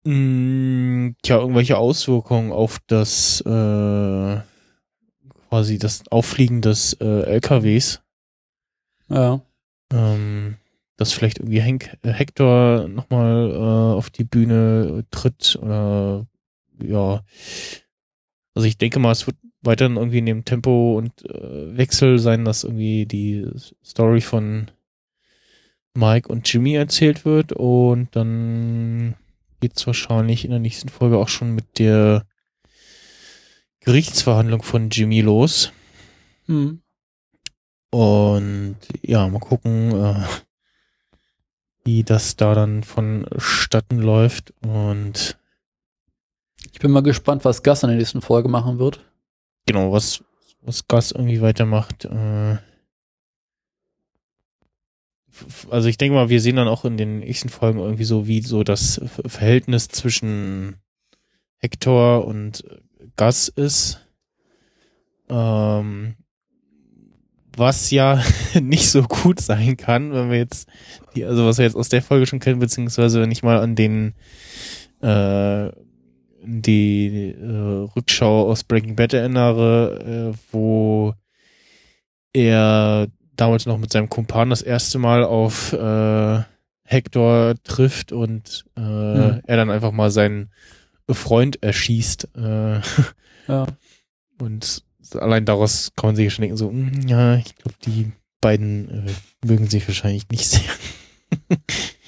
Mm, 0.05 1.11
Tja, 1.23 1.39
irgendwelche 1.39 1.79
Auswirkungen 1.79 2.53
auf 2.53 2.79
das 2.87 3.41
äh, 3.41 4.37
quasi 5.49 5.79
das 5.79 6.05
Auffliegen 6.11 6.61
des 6.63 6.93
äh, 7.01 7.23
LKWs. 7.23 8.01
Ja. 9.09 9.41
Ähm, 9.93 10.59
dass 10.97 11.13
vielleicht 11.13 11.39
irgendwie 11.39 11.61
Henk, 11.61 11.97
äh, 12.03 12.11
Hector 12.11 12.89
nochmal 12.89 13.51
äh, 13.51 13.97
auf 13.97 14.11
die 14.11 14.25
Bühne 14.25 15.05
tritt 15.11 15.59
oder 15.61 16.27
ja. 16.83 17.23
Also 18.55 18.67
ich 18.67 18.79
denke 18.79 18.99
mal, 18.99 19.13
es 19.13 19.27
wird 19.27 19.37
weiterhin 19.63 19.97
irgendwie 19.97 20.19
in 20.19 20.27
dem 20.27 20.45
Tempo 20.45 20.97
und 20.97 21.25
äh, 21.27 21.77
Wechsel 21.77 22.19
sein, 22.19 22.45
dass 22.45 22.65
irgendwie 22.65 23.07
die 23.07 23.47
Story 23.85 24.21
von 24.21 24.71
Mike 25.95 26.29
und 26.31 26.51
Jimmy 26.51 26.75
erzählt 26.75 27.25
wird 27.25 27.53
und 27.53 28.15
dann 28.15 29.15
geht's 29.61 29.87
wahrscheinlich 29.87 30.45
in 30.45 30.51
der 30.51 30.61
nächsten 30.61 30.89
Folge 30.89 31.19
auch 31.19 31.29
schon 31.29 31.55
mit 31.55 31.79
der 31.79 32.27
Gerichtsverhandlung 33.81 34.63
von 34.63 34.91
Jimmy 34.91 35.21
los. 35.21 35.73
Hm. 36.47 36.83
Und 37.91 38.77
ja, 39.03 39.27
mal 39.29 39.39
gucken, 39.39 39.93
äh, 39.93 40.23
wie 41.87 42.03
das 42.03 42.37
da 42.37 42.55
dann 42.55 42.83
vonstatten 42.83 43.99
läuft. 44.01 44.53
Und 44.63 45.39
Ich 46.73 46.81
bin 46.81 46.91
mal 46.91 47.03
gespannt, 47.03 47.45
was 47.45 47.63
Gus 47.63 47.83
in 47.85 47.89
der 47.89 47.99
nächsten 47.99 48.21
Folge 48.21 48.49
machen 48.49 48.79
wird. 48.79 49.01
genau, 49.67 49.93
was, 49.93 50.23
was 50.63 50.87
Gus 50.89 51.13
irgendwie 51.13 51.41
weitermacht. 51.41 52.05
Äh, 52.05 52.59
also 55.71 55.89
ich 55.89 55.99
denke 55.99 56.15
mal, 56.15 56.29
wir 56.29 56.41
sehen 56.41 56.57
dann 56.57 56.69
auch 56.69 56.85
in 56.85 56.97
den 56.97 57.19
nächsten 57.21 57.49
Folgen 57.51 57.79
irgendwie 57.79 58.05
so, 58.05 58.27
wie 58.27 58.41
so 58.41 58.65
das 58.65 59.01
Ver- 59.07 59.29
Verhältnis 59.29 59.89
zwischen 59.89 60.77
Hector 61.59 62.25
und 62.27 62.65
Gus 63.17 63.49
ist. 63.49 64.01
Ähm, 65.29 66.17
was 67.57 67.91
ja 67.91 68.23
nicht 68.61 68.89
so 68.91 69.03
gut 69.03 69.41
sein 69.41 69.77
kann, 69.77 70.13
wenn 70.13 70.31
wir 70.31 70.39
jetzt, 70.39 70.69
die, 71.15 71.25
also 71.25 71.47
was 71.47 71.59
wir 71.59 71.65
jetzt 71.65 71.77
aus 71.77 71.89
der 71.89 72.03
Folge 72.03 72.27
schon 72.27 72.41
kennen, 72.41 72.61
beziehungsweise 72.61 73.21
wenn 73.21 73.31
ich 73.31 73.43
mal 73.43 73.59
an 73.59 73.75
den 73.75 74.15
äh, 75.01 75.71
die 76.49 77.35
äh, 77.39 77.89
Rückschau 77.97 78.49
aus 78.51 78.63
Breaking 78.65 78.95
Bad 78.97 79.13
erinnere, 79.15 80.33
äh, 80.35 80.39
wo 80.53 81.15
er 82.33 83.09
damals 83.35 83.67
noch 83.67 83.79
mit 83.79 83.93
seinem 83.93 84.09
Kumpan 84.09 84.51
das 84.51 84.63
erste 84.63 84.99
Mal 84.99 85.25
auf 85.25 85.73
äh, 85.73 86.43
Hector 86.85 87.55
trifft 87.65 88.13
und 88.13 88.65
äh, 88.77 88.81
Hm. 88.81 89.41
er 89.45 89.57
dann 89.57 89.71
einfach 89.71 89.91
mal 89.93 90.11
seinen 90.11 90.51
Freund 91.11 91.63
erschießt. 91.63 92.29
Äh, 92.37 92.81
Ja. 93.49 93.65
und 94.41 94.83
allein 95.15 95.45
daraus 95.45 95.93
kann 95.97 96.09
man 96.09 96.17
sich 96.17 96.33
schon 96.33 96.43
denken, 96.43 96.57
so, 96.57 96.71
hm, 96.71 97.07
ja, 97.07 97.37
ich 97.37 97.55
glaube, 97.57 97.77
die 97.85 98.13
beiden 98.41 99.09
äh, 99.09 99.13
mögen 99.47 99.69
sich 99.69 99.87
wahrscheinlich 99.87 100.29
nicht 100.31 100.49
sehr. 100.49 100.61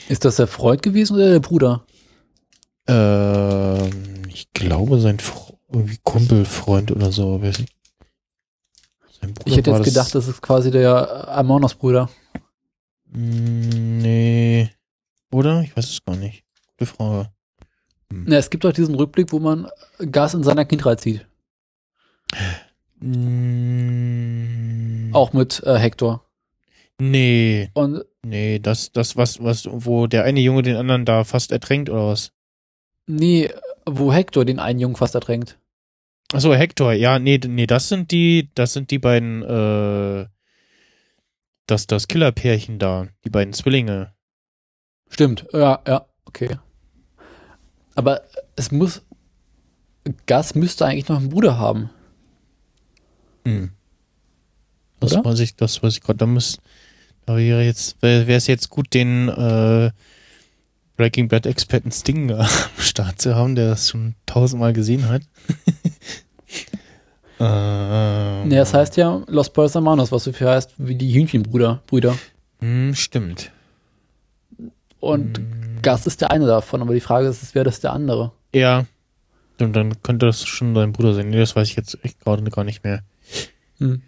Ist 0.09 0.25
das 0.25 0.37
der 0.37 0.47
Freund 0.47 0.83
gewesen 0.83 1.17
oder 1.17 1.31
der 1.31 1.41
Bruder? 1.41 1.85
Ähm, 2.87 4.23
ich 4.29 4.53
glaube, 4.53 5.01
sein 5.01 5.19
Fro 5.19 5.59
irgendwie 5.71 5.99
Kumpelfreund 6.03 6.91
oder 6.91 7.13
so. 7.13 7.39
Sein 7.43 7.67
Bruder 9.35 9.43
Ich 9.45 9.57
hätte 9.57 9.71
jetzt 9.71 9.85
gedacht, 9.85 10.15
das 10.15 10.29
ist 10.29 10.41
quasi 10.41 10.71
der 10.71 11.29
Amonos 11.29 11.75
Bruder. 11.75 12.09
Mm, 13.11 13.99
Nee. 13.99 14.71
Oder? 15.31 15.63
Ich 15.63 15.77
weiß 15.77 15.91
es 15.91 16.05
gar 16.05 16.17
nicht. 16.17 16.45
Gute 16.79 16.91
Frage. 16.91 17.31
Na, 18.11 18.37
es 18.37 18.49
gibt 18.49 18.65
doch 18.65 18.73
diesen 18.73 18.95
Rückblick, 18.95 19.33
wo 19.33 19.39
man 19.39 19.69
Gas 20.11 20.33
in 20.35 20.43
seiner 20.43 20.65
Kindheit 20.65 21.01
sieht. 21.01 21.27
Mm, 23.81 25.15
Auch 25.15 25.33
mit 25.33 25.63
äh, 25.65 25.79
Hector. 25.79 26.25
Nee, 27.01 27.71
Und 27.75 28.05
nee, 28.25 28.59
das, 28.59 28.91
das, 28.93 29.17
was, 29.17 29.43
was, 29.43 29.69
wo 29.71 30.07
der 30.09 30.25
eine 30.25 30.41
Junge 30.41 30.63
den 30.63 30.77
anderen 30.77 31.05
da 31.05 31.23
fast 31.25 31.53
ertränkt 31.53 31.91
oder 31.91 32.09
was? 32.09 32.33
nee, 33.07 33.51
wo 33.87 34.13
Hector 34.13 34.45
den 34.45 34.59
einen 34.59 34.81
Jungen 34.81 34.97
fast 34.97 35.15
ertränkt. 35.15 35.59
Achso, 36.33 36.53
Hector, 36.55 36.93
ja, 36.93 37.19
nee, 37.19 37.41
nee, 37.47 37.67
das 37.67 37.89
sind 37.89 38.11
die, 38.11 38.51
das 38.55 38.75
sind 38.75 38.91
die 38.91 38.99
beiden, 38.99 39.43
äh, 39.43 40.27
das, 41.67 41.87
das 41.87 42.07
Killerpärchen 42.09 42.79
da, 42.79 43.07
die 43.25 43.31
beiden 43.31 43.55
Zwillinge. 43.55 44.13
Stimmt, 45.09 45.47
ja, 45.55 45.81
ja, 45.87 46.07
okay. 46.27 46.59
Aber 47.95 48.23
es 48.57 48.73
muss. 48.73 49.03
Gas 50.27 50.55
müsste 50.55 50.85
eigentlich 50.87 51.09
noch 51.09 51.19
einen 51.19 51.29
Bruder 51.31 51.59
haben. 51.59 51.91
Hm. 53.49 53.71
Das 55.01 55.13
Oder? 55.13 55.25
weiß 55.25 55.41
ich, 55.41 55.57
das 55.57 55.83
weiß 55.83 55.95
ich 55.95 56.01
gerade. 56.01 56.19
Da 56.19 56.27
muss, 56.27 56.59
da 57.27 57.37
wäre 57.37 57.63
jetzt, 57.63 58.01
wäre 58.03 58.33
es 58.33 58.47
jetzt 58.47 58.69
gut, 58.69 58.93
den 58.95 59.29
äh, 59.29 59.91
Breaking 60.97 61.29
Bad 61.29 61.47
Experten 61.47 61.93
Sting 61.93 62.33
am 62.33 62.47
Start 62.79 63.21
zu 63.21 63.37
haben, 63.37 63.55
der 63.55 63.71
das 63.71 63.91
schon 63.91 64.15
tausendmal 64.27 64.73
gesehen 64.73 65.09
hat. 65.09 65.23
ähm, 67.41 68.49
Nee, 68.49 68.57
das 68.57 68.75
heißt 68.75 68.97
ja 68.97 69.23
Los 69.29 69.51
Pollos 69.51 69.75
Hermanos, 69.75 70.11
was 70.11 70.25
so 70.25 70.33
viel 70.33 70.49
heißt 70.49 70.75
wie 70.79 70.97
die 70.97 71.13
Hühnchenbrüder. 71.13 71.83
Brüder. 71.87 72.17
Hm, 72.61 72.95
stimmt. 72.95 73.53
Und 75.01 75.39
Hm. 75.39 75.81
Gas 75.83 76.09
ist 76.09 76.21
der 76.21 76.33
eine 76.33 76.47
davon, 76.47 76.83
aber 76.83 76.93
die 76.93 77.01
Frage 77.01 77.29
ist, 77.29 77.55
wer 77.55 77.63
das 77.63 77.79
der 77.79 77.93
andere? 77.93 78.33
Ja. 78.53 78.85
Und 79.61 79.75
dann 79.75 80.03
könnte 80.03 80.27
das 80.27 80.45
schon 80.45 80.75
dein 80.75 80.93
Bruder 80.93 81.15
sein. 81.15 81.31
Nee, 81.31 81.39
das 81.39 81.55
weiß 81.55 81.69
ich 81.69 81.77
jetzt 81.77 81.99
echt 82.03 82.21
gerade 82.21 82.43
gar 82.51 82.65
nicht 82.65 82.83
mehr. 82.83 83.03
Hm. 83.79 84.03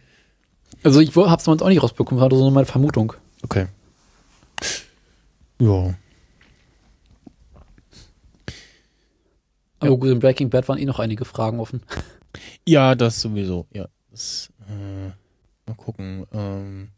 Also 0.83 1.01
ich 1.01 1.15
hab's 1.15 1.45
sonst 1.45 1.63
auch 1.63 1.69
nicht 1.69 1.83
rausbekommen, 1.83 2.23
das 2.23 2.31
war 2.31 2.39
so 2.39 2.51
meine 2.51 2.67
Vermutung. 2.67 3.13
Okay. 3.43 3.67
Ja. 5.61 5.95
Aber 9.81 9.97
gut, 9.97 10.11
in 10.11 10.19
Breaking 10.19 10.51
Bad 10.51 10.69
waren 10.69 10.79
eh 10.79 10.85
noch 10.85 10.99
einige 10.99 11.25
Fragen 11.25 11.59
offen. 11.61 11.83
Ja, 12.67 12.95
das 12.95 13.21
sowieso. 13.21 13.67
Ja. 13.73 13.89
Das, 14.11 14.51
äh, 14.69 15.09
mal 15.67 15.77
gucken. 15.77 16.27
Ähm, 16.33 16.89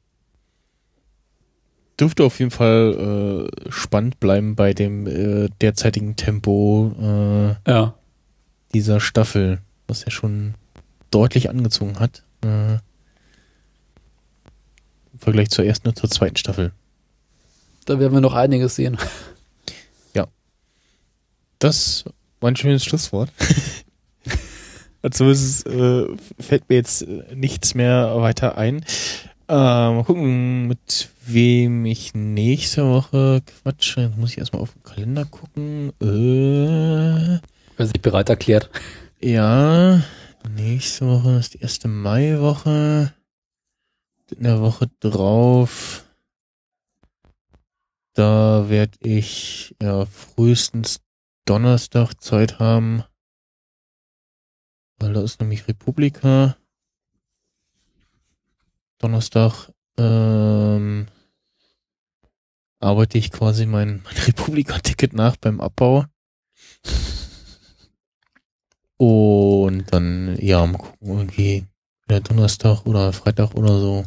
dürfte 1.98 2.24
auf 2.24 2.38
jeden 2.38 2.50
Fall 2.50 3.48
äh, 3.66 3.70
spannend 3.70 4.18
bleiben 4.18 4.56
bei 4.56 4.74
dem 4.74 5.06
äh, 5.06 5.48
derzeitigen 5.60 6.16
Tempo 6.16 6.92
äh, 7.00 7.70
Ja. 7.70 7.94
dieser 8.74 8.98
Staffel, 9.00 9.60
was 9.86 10.04
ja 10.04 10.10
schon 10.10 10.54
deutlich 11.10 11.50
angezogen 11.50 12.00
hat. 12.00 12.24
Äh, 12.44 12.74
Im 12.74 12.80
Vergleich 15.18 15.50
zur 15.50 15.64
ersten 15.64 15.88
und 15.88 15.98
zur 15.98 16.10
zweiten 16.10 16.36
Staffel. 16.36 16.72
Da 17.84 17.98
werden 17.98 18.12
wir 18.12 18.20
noch 18.20 18.34
einiges 18.34 18.76
sehen. 18.76 18.98
Das 21.62 22.02
war 22.40 22.50
ein 22.50 22.56
schönes 22.56 22.84
Schlusswort. 22.84 23.30
Zumindest 25.12 25.64
äh, 25.68 26.06
fällt 26.40 26.68
mir 26.68 26.74
jetzt 26.74 27.02
äh, 27.02 27.22
nichts 27.36 27.76
mehr 27.76 28.16
weiter 28.16 28.58
ein. 28.58 28.84
Äh, 29.48 29.54
mal 29.54 30.02
gucken, 30.02 30.66
mit 30.66 31.10
wem 31.24 31.86
ich 31.86 32.14
nächste 32.14 32.84
Woche 32.90 33.42
quatsche. 33.62 34.00
Jetzt 34.00 34.18
muss 34.18 34.32
ich 34.32 34.38
erstmal 34.38 34.60
auf 34.60 34.72
den 34.72 34.82
Kalender 34.82 35.24
gucken. 35.24 35.90
Äh, 36.00 37.38
Wer 37.76 37.86
sich 37.86 38.02
bereit 38.02 38.28
erklärt. 38.28 38.68
ja, 39.20 40.02
nächste 40.54 41.06
Woche 41.06 41.38
ist 41.38 41.54
die 41.54 41.60
erste 41.60 41.88
Maiwoche. 41.88 43.14
In 44.30 44.44
der 44.44 44.60
Woche 44.60 44.88
drauf, 45.00 46.06
da 48.14 48.68
werde 48.68 48.96
ich 49.00 49.74
ja 49.80 50.06
frühestens 50.06 51.00
Donnerstag 51.44 52.14
Zeit 52.20 52.58
haben, 52.58 53.04
weil 54.98 55.12
da 55.12 55.22
ist 55.22 55.40
nämlich 55.40 55.68
Republika. 55.68 56.56
Donnerstag 58.98 59.70
ähm, 59.98 61.08
arbeite 62.80 63.18
ich 63.18 63.32
quasi 63.32 63.66
mein, 63.66 64.02
mein 64.04 64.16
Republika-Ticket 64.16 65.12
nach 65.12 65.36
beim 65.36 65.60
Abbau. 65.60 66.06
Und 69.04 69.92
dann, 69.92 70.36
ja, 70.40 70.64
mal 70.64 70.78
gucken, 70.78 71.08
irgendwie 71.08 71.64
Donnerstag 72.06 72.86
oder 72.86 73.12
Freitag 73.12 73.54
oder 73.54 73.80
so. 73.80 74.04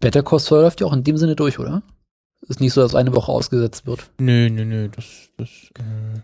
Better 0.00 0.22
Call 0.22 0.38
Saul 0.38 0.62
läuft 0.62 0.80
ja 0.80 0.86
auch 0.86 0.94
in 0.94 1.04
dem 1.04 1.18
Sinne 1.18 1.36
durch, 1.36 1.58
oder? 1.58 1.82
Ist 2.48 2.60
nicht 2.60 2.72
so, 2.72 2.80
dass 2.80 2.94
eine 2.94 3.14
Woche 3.14 3.30
ausgesetzt 3.30 3.86
wird. 3.86 4.10
Nö, 4.18 4.48
nö, 4.48 4.64
nö, 4.64 4.88
das, 4.88 5.28
das 5.36 5.50
äh, 5.78 6.20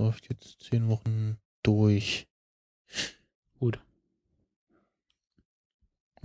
läuft 0.00 0.28
jetzt 0.28 0.60
zehn 0.64 0.88
Wochen 0.88 1.38
durch. 1.62 2.26
Gut. 3.60 3.78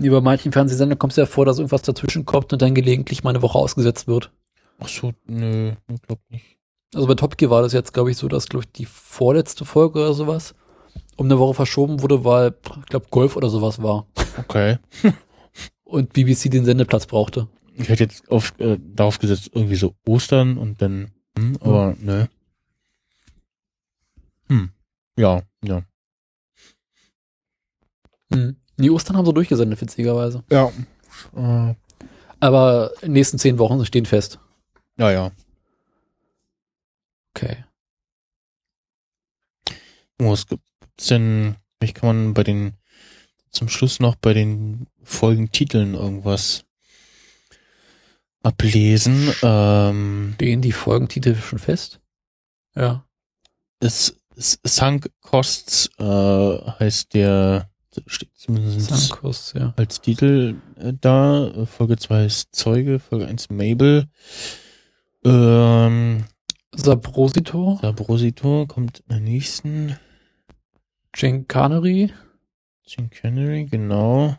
Nee, 0.04 0.10
bei 0.10 0.20
manchen 0.20 0.52
Fernsehsendern 0.52 1.00
kommt 1.00 1.14
es 1.14 1.18
ja 1.18 1.26
vor, 1.26 1.46
dass 1.46 1.60
irgendwas 1.60 1.82
dazwischen 1.82 2.26
kommt 2.26 2.52
und 2.52 2.62
dann 2.62 2.76
gelegentlich 2.76 3.24
mal 3.24 3.30
eine 3.30 3.42
Woche 3.42 3.58
ausgesetzt 3.58 4.06
wird. 4.06 4.34
Ach 4.80 4.90
so, 4.90 5.14
nö, 5.28 5.72
ich 5.90 6.02
glaub 6.02 6.20
nicht. 6.30 6.58
Also 6.94 7.08
bei 7.08 7.14
Top 7.14 7.38
Gear 7.38 7.50
war 7.50 7.62
das 7.62 7.72
jetzt, 7.72 7.94
glaube 7.94 8.12
ich, 8.12 8.18
so, 8.18 8.28
dass, 8.28 8.50
glaube 8.50 8.66
ich, 8.66 8.72
die 8.74 8.84
vorletzte 8.84 9.64
Folge 9.64 10.00
oder 10.00 10.14
sowas 10.14 10.56
um 11.16 11.28
eine 11.28 11.40
Woche 11.40 11.54
verschoben 11.54 12.02
wurde, 12.02 12.26
weil, 12.26 12.54
ich 12.82 12.86
glaube, 12.88 13.06
Golf 13.12 13.38
oder 13.38 13.50
sowas 13.50 13.82
war. 13.82 14.06
Okay. 14.38 14.78
Und 15.86 16.12
BBC 16.12 16.52
den 16.52 16.66
Sendeplatz 16.66 17.06
brauchte. 17.06 17.48
Ich 17.76 17.88
hätte 17.88 18.04
jetzt 18.04 18.30
auf, 18.30 18.60
äh, 18.60 18.78
darauf 18.82 19.20
gesetzt, 19.20 19.52
irgendwie 19.54 19.78
so 19.78 19.96
Ostern 20.06 20.58
und 20.58 20.82
dann, 20.82 21.12
hm, 21.38 21.58
aber 21.62 21.96
nö. 21.98 22.26
Hm. 24.50 24.70
Ja, 25.18 25.44
ja. 25.64 25.84
Hm. 28.34 28.58
Die 28.84 28.92
Ostern 28.92 29.16
haben 29.18 29.26
sie 29.26 29.34
durchgesendet, 29.34 29.80
witzigerweise. 29.80 30.44
Ja. 30.52 30.72
Äh, 31.36 31.76
Aber 32.40 32.92
in 33.02 33.10
den 33.10 33.14
nächsten 33.14 33.40
zehn 33.40 33.58
Wochen 33.58 33.86
stehen 33.86 34.06
fest. 34.06 34.40
ja, 34.98 35.12
ja. 35.12 35.32
Okay. 37.36 37.64
Was 40.20 40.46
gibt's 40.46 41.08
denn, 41.10 41.56
vielleicht 41.80 41.96
kann 41.96 42.08
man 42.08 42.34
bei 42.36 42.44
den, 42.44 42.74
zum 43.50 43.70
Schluss 43.70 44.00
noch 44.00 44.16
bei 44.16 44.34
den 44.34 44.88
Folgentiteln 45.04 45.96
irgendwas 45.96 46.66
ablesen. 48.44 49.34
Ähm, 49.42 50.34
Stehen 50.36 50.62
die 50.62 50.72
Folgentitel 50.72 51.36
schon 51.36 51.60
fest? 51.60 52.00
Ja. 52.76 53.06
es, 53.80 54.16
es 54.36 54.60
Sunk 54.64 55.10
Costs 55.22 55.90
äh, 55.98 56.04
heißt 56.04 57.14
der, 57.14 57.70
steht 58.08 58.36
zumindest 58.36 58.82
Sankos, 58.82 59.54
ja. 59.56 59.74
als 59.78 60.02
Titel 60.02 60.56
äh, 60.78 60.94
da. 61.00 61.66
Folge 61.66 61.98
2 61.98 62.26
ist 62.26 62.56
Zeuge, 62.56 63.00
Folge 63.00 63.28
1 63.28 63.50
Mabel. 63.50 64.08
Ähm, 65.26 66.26
Sabrosito, 66.76 67.80
Sabrosito 67.82 68.66
kommt 68.68 69.00
in 69.00 69.06
der 69.10 69.20
nächsten. 69.20 69.98
Genkanery 71.12 72.12
Jim 72.86 73.10
Canary, 73.10 73.66
genau. 73.66 74.36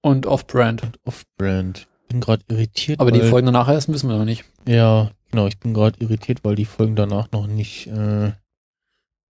und 0.00 0.26
Off-Brand. 0.26 0.98
Off-Brand. 1.04 1.88
Bin 2.08 2.20
gerade 2.20 2.42
irritiert. 2.48 3.00
Aber 3.00 3.12
die 3.12 3.20
Folgen 3.20 3.46
danach 3.46 3.68
erst 3.68 3.92
wissen 3.92 4.08
wir 4.08 4.18
noch 4.18 4.24
nicht. 4.24 4.44
Ja, 4.66 5.10
genau. 5.30 5.46
Ich 5.46 5.58
bin 5.58 5.74
gerade 5.74 6.00
irritiert, 6.00 6.42
weil 6.42 6.56
die 6.56 6.64
Folgen 6.64 6.96
danach 6.96 7.30
noch 7.32 7.46
nicht 7.46 7.86
äh, 7.86 8.32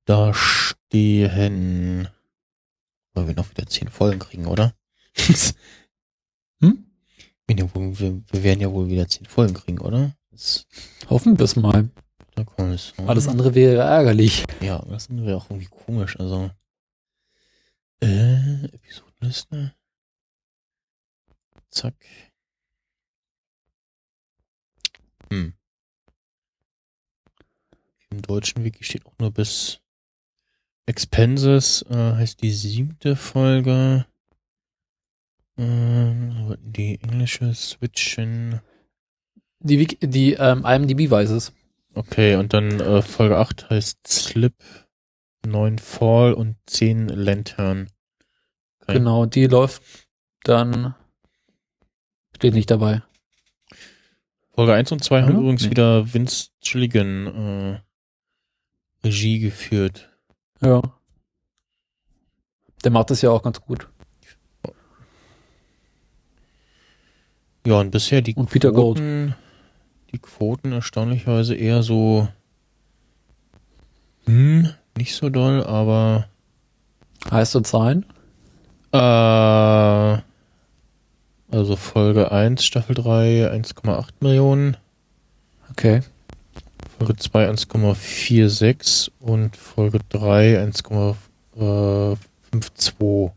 da 0.06 0.32
stehen. 0.32 2.08
Weil 3.14 3.26
wir 3.26 3.34
noch 3.34 3.50
wieder 3.50 3.66
zehn 3.66 3.88
Folgen 3.88 4.18
kriegen, 4.18 4.46
oder? 4.46 4.74
Hm? 6.62 6.84
Wir, 7.46 7.64
werden 8.44 8.60
ja 8.60 8.70
wohl 8.70 8.88
wieder 8.90 9.08
zehn 9.08 9.24
Folgen 9.24 9.54
kriegen, 9.54 9.78
oder? 9.78 10.14
Das, 10.30 10.66
Hoffen 11.08 11.38
wir 11.38 11.44
es 11.44 11.56
mal. 11.56 11.88
Alles 13.06 13.28
andere 13.28 13.54
wäre 13.54 13.82
ärgerlich. 13.82 14.44
Ja, 14.60 14.78
das 14.88 15.08
wäre 15.10 15.36
auch 15.36 15.50
irgendwie 15.50 15.68
komisch. 15.70 16.20
Also, 16.20 16.50
äh, 18.02 18.64
Episodenliste. 18.64 19.74
Zack. 21.70 21.94
Hm. 25.30 25.54
Im 28.10 28.22
deutschen 28.22 28.64
Wiki 28.64 28.84
steht 28.84 29.06
auch 29.06 29.18
nur 29.18 29.30
bis 29.30 29.79
Expenses, 30.86 31.82
äh, 31.90 31.94
heißt 32.14 32.42
die 32.42 32.50
siebte 32.50 33.16
Folge. 33.16 34.06
Ähm, 35.56 36.56
die 36.62 37.00
englische 37.02 37.54
switchen. 37.54 38.60
Die, 39.60 39.78
Wiki- 39.78 40.06
die 40.06 40.32
ähm, 40.34 40.64
IMDb 40.64 41.10
weiß 41.10 41.30
es. 41.30 41.52
Okay, 41.94 42.36
und 42.36 42.54
dann 42.54 42.80
äh, 42.80 43.02
Folge 43.02 43.36
8 43.36 43.68
heißt 43.68 44.06
Slip, 44.06 44.54
9 45.44 45.78
Fall 45.78 46.32
und 46.34 46.56
10 46.66 47.08
Lantern. 47.08 47.90
Okay. 48.82 48.94
Genau, 48.94 49.26
die 49.26 49.46
läuft 49.46 49.82
dann. 50.44 50.94
Steht 52.36 52.54
nicht 52.54 52.70
dabei. 52.70 53.02
Folge 54.54 54.72
1 54.74 54.92
und 54.92 55.04
2 55.04 55.22
haben 55.22 55.36
übrigens 55.38 55.64
Nee. 55.64 55.70
wieder 55.70 56.14
Vince 56.14 56.48
Gilligan 56.62 57.26
äh, 57.26 57.80
Regie 59.04 59.40
geführt. 59.40 60.09
Ja. 60.62 60.82
Der 62.84 62.90
macht 62.90 63.10
das 63.10 63.22
ja 63.22 63.30
auch 63.30 63.42
ganz 63.42 63.60
gut. 63.60 63.88
Ja, 67.66 67.80
und 67.80 67.90
bisher 67.90 68.22
die 68.22 68.34
Und 68.34 68.50
Peter 68.50 68.72
Gold. 68.72 68.96
Quoten, 68.96 69.34
die 70.12 70.18
Quoten 70.18 70.72
erstaunlicherweise 70.72 71.54
eher 71.54 71.82
so, 71.82 72.28
hm, 74.24 74.70
nicht 74.96 75.14
so 75.14 75.28
doll, 75.28 75.62
aber 75.64 76.26
Heißt 77.30 77.54
und 77.56 77.66
Zahlen? 77.66 78.06
Äh, 78.92 78.98
also 81.52 81.76
Folge 81.76 82.32
1, 82.32 82.64
Staffel 82.64 82.94
3, 82.94 83.50
1,8 83.52 84.08
Millionen. 84.20 84.76
Okay. 85.70 86.00
Folge 87.00 87.16
2, 87.16 87.48
1,46 87.50 89.10
und 89.20 89.56
Folge 89.56 90.00
3, 90.10 90.62
1,52. 90.64 93.30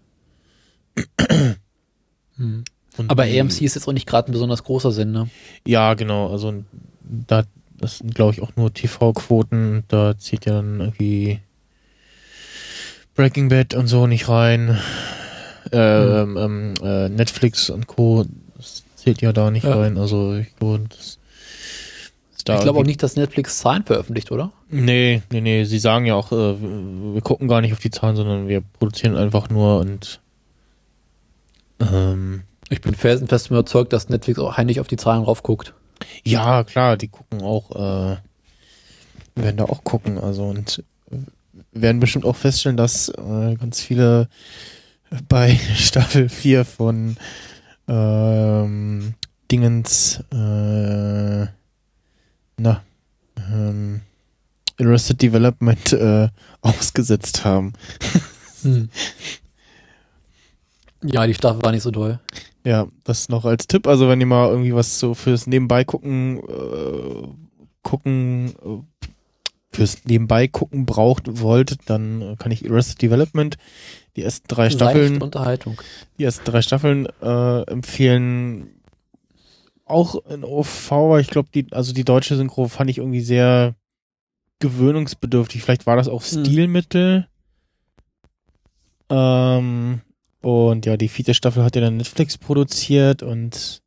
Hm. 2.38 2.64
Aber 3.08 3.24
AMC 3.24 3.62
ist 3.62 3.76
jetzt 3.76 3.88
auch 3.88 3.94
nicht 3.94 4.06
gerade 4.06 4.30
ein 4.30 4.34
besonders 4.34 4.64
großer 4.66 4.92
Sender. 4.92 5.30
Ja, 5.66 5.94
genau. 5.94 6.30
Also 6.30 6.54
da, 7.02 7.44
das 7.78 8.00
sind, 8.00 8.14
glaube 8.14 8.34
ich, 8.34 8.42
auch 8.42 8.54
nur 8.58 8.74
TV-Quoten. 8.74 9.84
Da 9.88 10.18
zieht 10.18 10.46
ja 10.46 10.56
dann 10.56 10.82
irgendwie 10.82 11.40
Breaking 13.16 13.48
Bad 13.50 13.74
und 13.76 13.88
so 13.88 14.08
nicht 14.08 14.28
rein. 14.28 14.78
Ähm, 15.72 16.38
ähm, 16.38 16.74
äh, 16.84 17.08
Netflix 17.10 17.70
und 17.70 17.88
Co. 17.88 18.26
Das 18.58 18.84
zählt 18.98 19.22
ja 19.22 19.32
da 19.32 19.52
nicht 19.52 19.64
Ja. 19.64 19.76
rein. 19.76 19.98
Also 19.98 20.36
ich 20.36 20.54
glaube, 20.58 20.84
das 20.90 21.18
da 22.44 22.56
ich 22.56 22.62
glaube 22.62 22.80
auch 22.80 22.86
nicht, 22.86 23.02
dass 23.04 23.16
Netflix 23.16 23.60
Zahlen 23.60 23.84
veröffentlicht, 23.84 24.32
oder? 24.32 24.52
Nee, 24.70 25.22
nee, 25.32 25.42
nee. 25.42 25.64
Sie 25.64 25.80
sagen 25.80 26.06
ja 26.06 26.16
auch, 26.16 26.32
äh, 26.32 26.56
wir 26.60 27.22
gucken 27.22 27.48
gar 27.48 27.62
nicht 27.62 27.74
auf 27.74 27.80
die 27.80 27.92
Zahlen, 27.92 28.16
sondern 28.16 28.48
wir 28.48 28.62
produzieren 28.62 29.16
einfach 29.16 29.50
nur 29.50 29.80
und 29.80 30.20
ähm, 31.80 32.44
Ich 32.70 32.82
bin 32.82 32.96
felsenfest 32.96 33.50
überzeugt, 33.50 33.94
dass 33.94 34.10
Netflix 34.10 34.40
auch 34.40 34.58
heimlich 34.58 34.80
auf 34.80 34.88
die 34.88 34.98
Zahlen 34.98 35.24
raufguckt. 35.24 35.74
Ja, 36.24 36.64
klar, 36.64 36.98
die 36.98 37.08
gucken 37.08 37.42
auch, 37.42 37.72
äh, 37.72 38.18
werden 39.36 39.58
da 39.58 39.66
auch 39.66 39.84
gucken, 39.84 40.18
also 40.18 40.44
und 40.44 40.84
werden 41.72 42.00
bestimmt 42.00 42.26
auch 42.26 42.36
feststellen, 42.36 42.78
dass 42.78 43.10
äh, 43.10 43.56
ganz 43.56 43.82
viele 43.82 44.28
bei 45.30 45.56
Staffel 45.76 46.30
4 46.30 46.66
von 46.66 47.18
ähm, 47.88 49.14
Dingens 49.52 50.24
äh, 50.32 51.48
na 52.64 52.82
ähm, 53.38 54.02
Arrested 54.80 55.22
Development 55.22 55.94
äh, 55.94 56.30
ausgesetzt 56.62 57.46
haben. 57.46 57.74
Hm. 58.64 58.90
Ja, 61.06 61.28
die 61.28 61.34
Staffel 61.34 61.62
war 61.62 61.74
nicht 61.74 61.84
so 61.84 61.92
toll. 61.92 62.20
Ja, 62.64 62.88
das 63.04 63.28
noch 63.28 63.44
als 63.44 63.68
Tipp. 63.68 63.88
Also 63.88 64.08
wenn 64.08 64.22
ihr 64.22 64.26
mal 64.26 64.48
irgendwie 64.48 64.74
was 64.74 65.00
so 65.00 65.14
fürs 65.14 65.48
Nebenbei 65.48 65.84
gucken, 65.84 66.40
äh, 66.48 67.28
gucken, 67.82 68.56
äh, 68.64 69.08
fürs 69.74 70.06
Nebenbei 70.06 70.48
gucken 70.48 70.86
braucht, 70.86 71.42
wollt, 71.42 71.78
dann 71.90 72.38
kann 72.40 72.54
ich 72.54 72.70
Arrested 72.70 73.02
Development, 73.02 73.58
die 74.16 74.24
ersten 74.24 74.48
drei 74.48 74.70
Staffeln, 74.70 75.14
Leicht 75.14 75.24
Unterhaltung. 75.24 75.82
die 76.18 76.24
ersten 76.24 76.46
drei 76.46 76.62
Staffeln 76.62 77.08
äh, 77.22 77.62
empfehlen. 77.64 78.70
Auch 79.86 80.26
in 80.26 80.44
OV, 80.44 80.92
weil 81.10 81.22
ich 81.22 81.28
glaube, 81.30 81.50
die, 81.54 81.68
also 81.72 81.94
die 81.94 82.06
deutsche 82.06 82.36
Synchro 82.36 82.68
fand 82.68 82.90
ich 82.90 83.00
irgendwie 83.00 83.22
sehr 83.22 83.76
gewöhnungsbedürftig. 84.60 85.62
Vielleicht 85.62 85.86
war 85.86 85.98
das 85.98 86.08
auch 86.08 86.24
Hm. 86.24 86.46
Stilmittel. 86.46 87.28
Ähm, 89.10 90.02
und 90.42 90.86
ja, 90.86 90.98
die 90.98 91.10
vierte 91.10 91.34
Staffel 91.34 91.64
hat 91.64 91.76
ja 91.76 91.82
dann 91.82 91.98
Netflix 91.98 92.38
produziert 92.38 93.24
und 93.24 93.82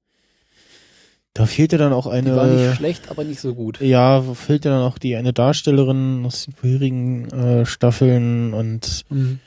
da 1.35 1.45
fehlte 1.47 1.77
dann 1.77 1.93
auch 1.93 2.07
Die 2.07 2.11
war 2.35 2.47
nicht 2.47 2.65
eine, 2.65 2.75
schlecht, 2.77 3.11
aber 3.11 3.25
nicht 3.25 3.41
so 3.41 3.55
gut. 3.55 3.81
ja, 3.81 4.23
fehlte 4.35 4.69
dann 4.71 4.83
auch 4.83 4.99
die 4.99 5.17
eine 5.17 5.33
Darstellerin 5.33 6.25
aus 6.25 6.45
den 6.45 6.55
vorherigen 6.55 7.31
äh, 7.31 7.67
Staffeln 7.67 8.55
und 8.55 9.05
Mhm. 9.11 9.41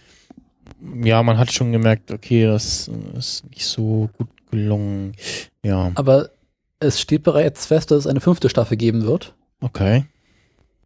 ja, 1.03 1.21
man 1.23 1.37
hat 1.37 1.51
schon 1.51 1.71
gemerkt, 1.71 2.11
okay, 2.11 2.45
das 2.45 2.89
ist 3.17 3.43
nicht 3.49 3.65
so 3.65 4.09
gut 4.17 4.27
gelungen. 4.51 5.13
Ja, 5.63 5.91
Aber 5.95 6.29
es 6.79 6.99
steht 6.99 7.23
bereits 7.23 7.65
fest, 7.65 7.91
dass 7.91 7.99
es 7.99 8.07
eine 8.07 8.21
fünfte 8.21 8.49
Staffel 8.49 8.77
geben 8.77 9.05
wird. 9.05 9.33
okay. 9.61 10.05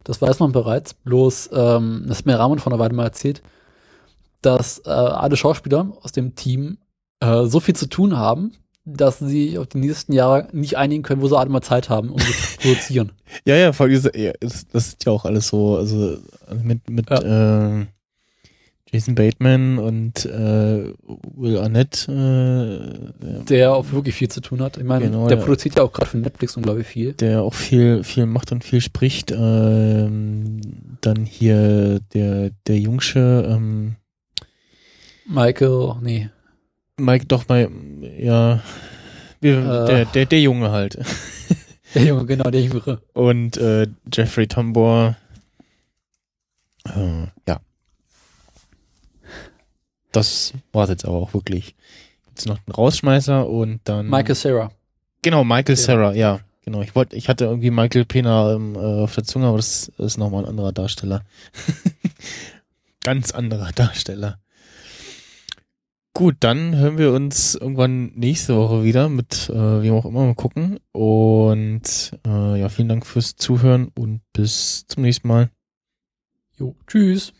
Das 0.06 0.20
weiß 0.20 0.38
man 0.40 0.52
bereits. 0.52 0.92
Bloß, 0.92 1.48
ähm, 1.54 2.04
das 2.06 2.18
hat 2.18 2.26
mir 2.26 2.38
Ramon 2.38 2.58
vor 2.58 2.70
einer 2.70 2.78
Weile 2.78 2.92
mal 2.92 3.04
erzählt, 3.04 3.42
dass 4.42 4.82
äh, 4.84 4.90
alle 4.90 5.36
Schauspieler 5.36 5.96
aus 6.02 6.12
dem 6.12 6.34
Team 6.34 6.76
äh, 7.20 7.44
so 7.46 7.58
viel 7.58 7.74
zu 7.74 7.88
tun 7.88 8.16
haben, 8.16 8.52
dass 8.84 9.18
sie 9.18 9.56
auf 9.56 9.66
die 9.66 9.78
nächsten 9.78 10.12
Jahre 10.12 10.48
nicht 10.52 10.76
einigen 10.76 11.02
können, 11.02 11.22
wo 11.22 11.28
sie 11.28 11.38
alle 11.38 11.48
mal 11.48 11.62
Zeit 11.62 11.88
haben, 11.88 12.10
um 12.10 12.18
zu 12.18 12.32
produzieren. 12.60 13.12
Ja, 13.46 13.56
ja, 13.56 13.72
vor 13.72 13.86
allem, 13.86 14.10
ja, 14.14 14.32
das, 14.40 14.66
ist 14.72 15.04
ja 15.06 15.12
auch 15.12 15.24
alles 15.24 15.48
so, 15.48 15.76
also 15.76 16.18
mit, 16.62 16.90
mit 16.90 17.10
äh, 17.10 17.86
Jason 18.94 19.16
Bateman 19.16 19.78
und 19.78 20.24
äh, 20.24 20.92
Will 21.34 21.58
Arnett, 21.58 22.06
äh, 22.08 23.44
Der 23.48 23.72
auch 23.74 23.90
wirklich 23.90 24.14
viel 24.14 24.28
zu 24.30 24.40
tun 24.40 24.62
hat. 24.62 24.76
Ich 24.76 24.84
meine, 24.84 25.06
Genau, 25.06 25.26
der 25.26 25.36
ja. 25.38 25.42
produziert 25.42 25.74
ja 25.74 25.82
auch 25.82 25.92
gerade 25.92 26.08
für 26.08 26.18
Netflix 26.18 26.56
unglaublich 26.56 26.86
viel. 26.86 27.12
der 27.14 27.42
auch 27.42 27.54
viel, 27.54 28.04
viel 28.04 28.26
macht 28.26 28.52
und 28.52 28.62
viel 28.62 28.80
spricht. 28.80 29.32
Ähm, 29.32 30.60
dann 31.00 31.24
hier 31.26 31.98
der, 32.14 32.50
der 32.68 32.78
Jungsche, 32.78 33.48
ähm, 33.50 33.96
Michael, 35.26 35.94
nee. 36.00 36.30
Mike, 36.96 37.26
doch 37.26 37.48
mal, 37.48 37.68
ja, 38.20 38.60
wir, 39.40 39.58
Äh. 39.58 39.86
der, 39.86 40.04
der, 40.04 40.26
der 40.26 40.40
Junge 40.40 40.70
halt. 40.70 40.98
Der 41.94 42.02
Junge, 42.06 42.26
genau, 42.26 42.50
der 42.50 42.60
Jüngere. 42.60 43.00
Und 43.12 43.56
äh, 43.56 43.86
Jeffrey 44.12 44.48
Tambor. 44.48 45.14
Äh, 46.86 47.26
ja. 47.46 47.60
Das 50.14 50.52
war's 50.72 50.90
jetzt 50.90 51.04
aber 51.04 51.16
auch 51.16 51.34
wirklich. 51.34 51.74
Jetzt 52.28 52.46
noch 52.46 52.58
ein 52.66 52.72
Rausschmeißer 52.72 53.48
und 53.48 53.80
dann. 53.84 54.08
Michael 54.08 54.34
Sarah. 54.34 54.70
Genau, 55.22 55.42
Michael 55.44 55.76
Ja. 55.76 55.82
Sarah, 55.82 56.12
ja. 56.14 56.40
Genau. 56.64 56.80
Ich 56.82 56.94
wollte, 56.94 57.16
ich 57.16 57.28
hatte 57.28 57.44
irgendwie 57.44 57.70
Michael 57.70 58.04
Pena 58.04 58.54
ähm, 58.54 58.74
äh, 58.76 58.78
auf 58.78 59.14
der 59.14 59.24
Zunge, 59.24 59.46
aber 59.48 59.56
das 59.58 59.88
ist 59.98 60.16
nochmal 60.16 60.44
ein 60.44 60.48
anderer 60.48 60.72
Darsteller. 60.72 61.22
Ganz 63.02 63.32
anderer 63.32 63.70
Darsteller. 63.72 64.38
Gut, 66.14 66.36
dann 66.40 66.76
hören 66.76 66.96
wir 66.96 67.12
uns 67.12 67.56
irgendwann 67.56 68.12
nächste 68.14 68.56
Woche 68.56 68.84
wieder 68.84 69.08
mit 69.08 69.50
äh, 69.50 69.82
wem 69.82 69.94
auch 69.94 70.04
immer 70.04 70.24
mal 70.26 70.34
gucken. 70.36 70.78
Und 70.92 72.12
äh, 72.24 72.60
ja, 72.60 72.68
vielen 72.68 72.88
Dank 72.88 73.04
fürs 73.04 73.34
Zuhören 73.34 73.90
und 73.96 74.20
bis 74.32 74.86
zum 74.86 75.02
nächsten 75.02 75.26
Mal. 75.26 75.50
Jo, 76.56 76.76
tschüss. 76.86 77.32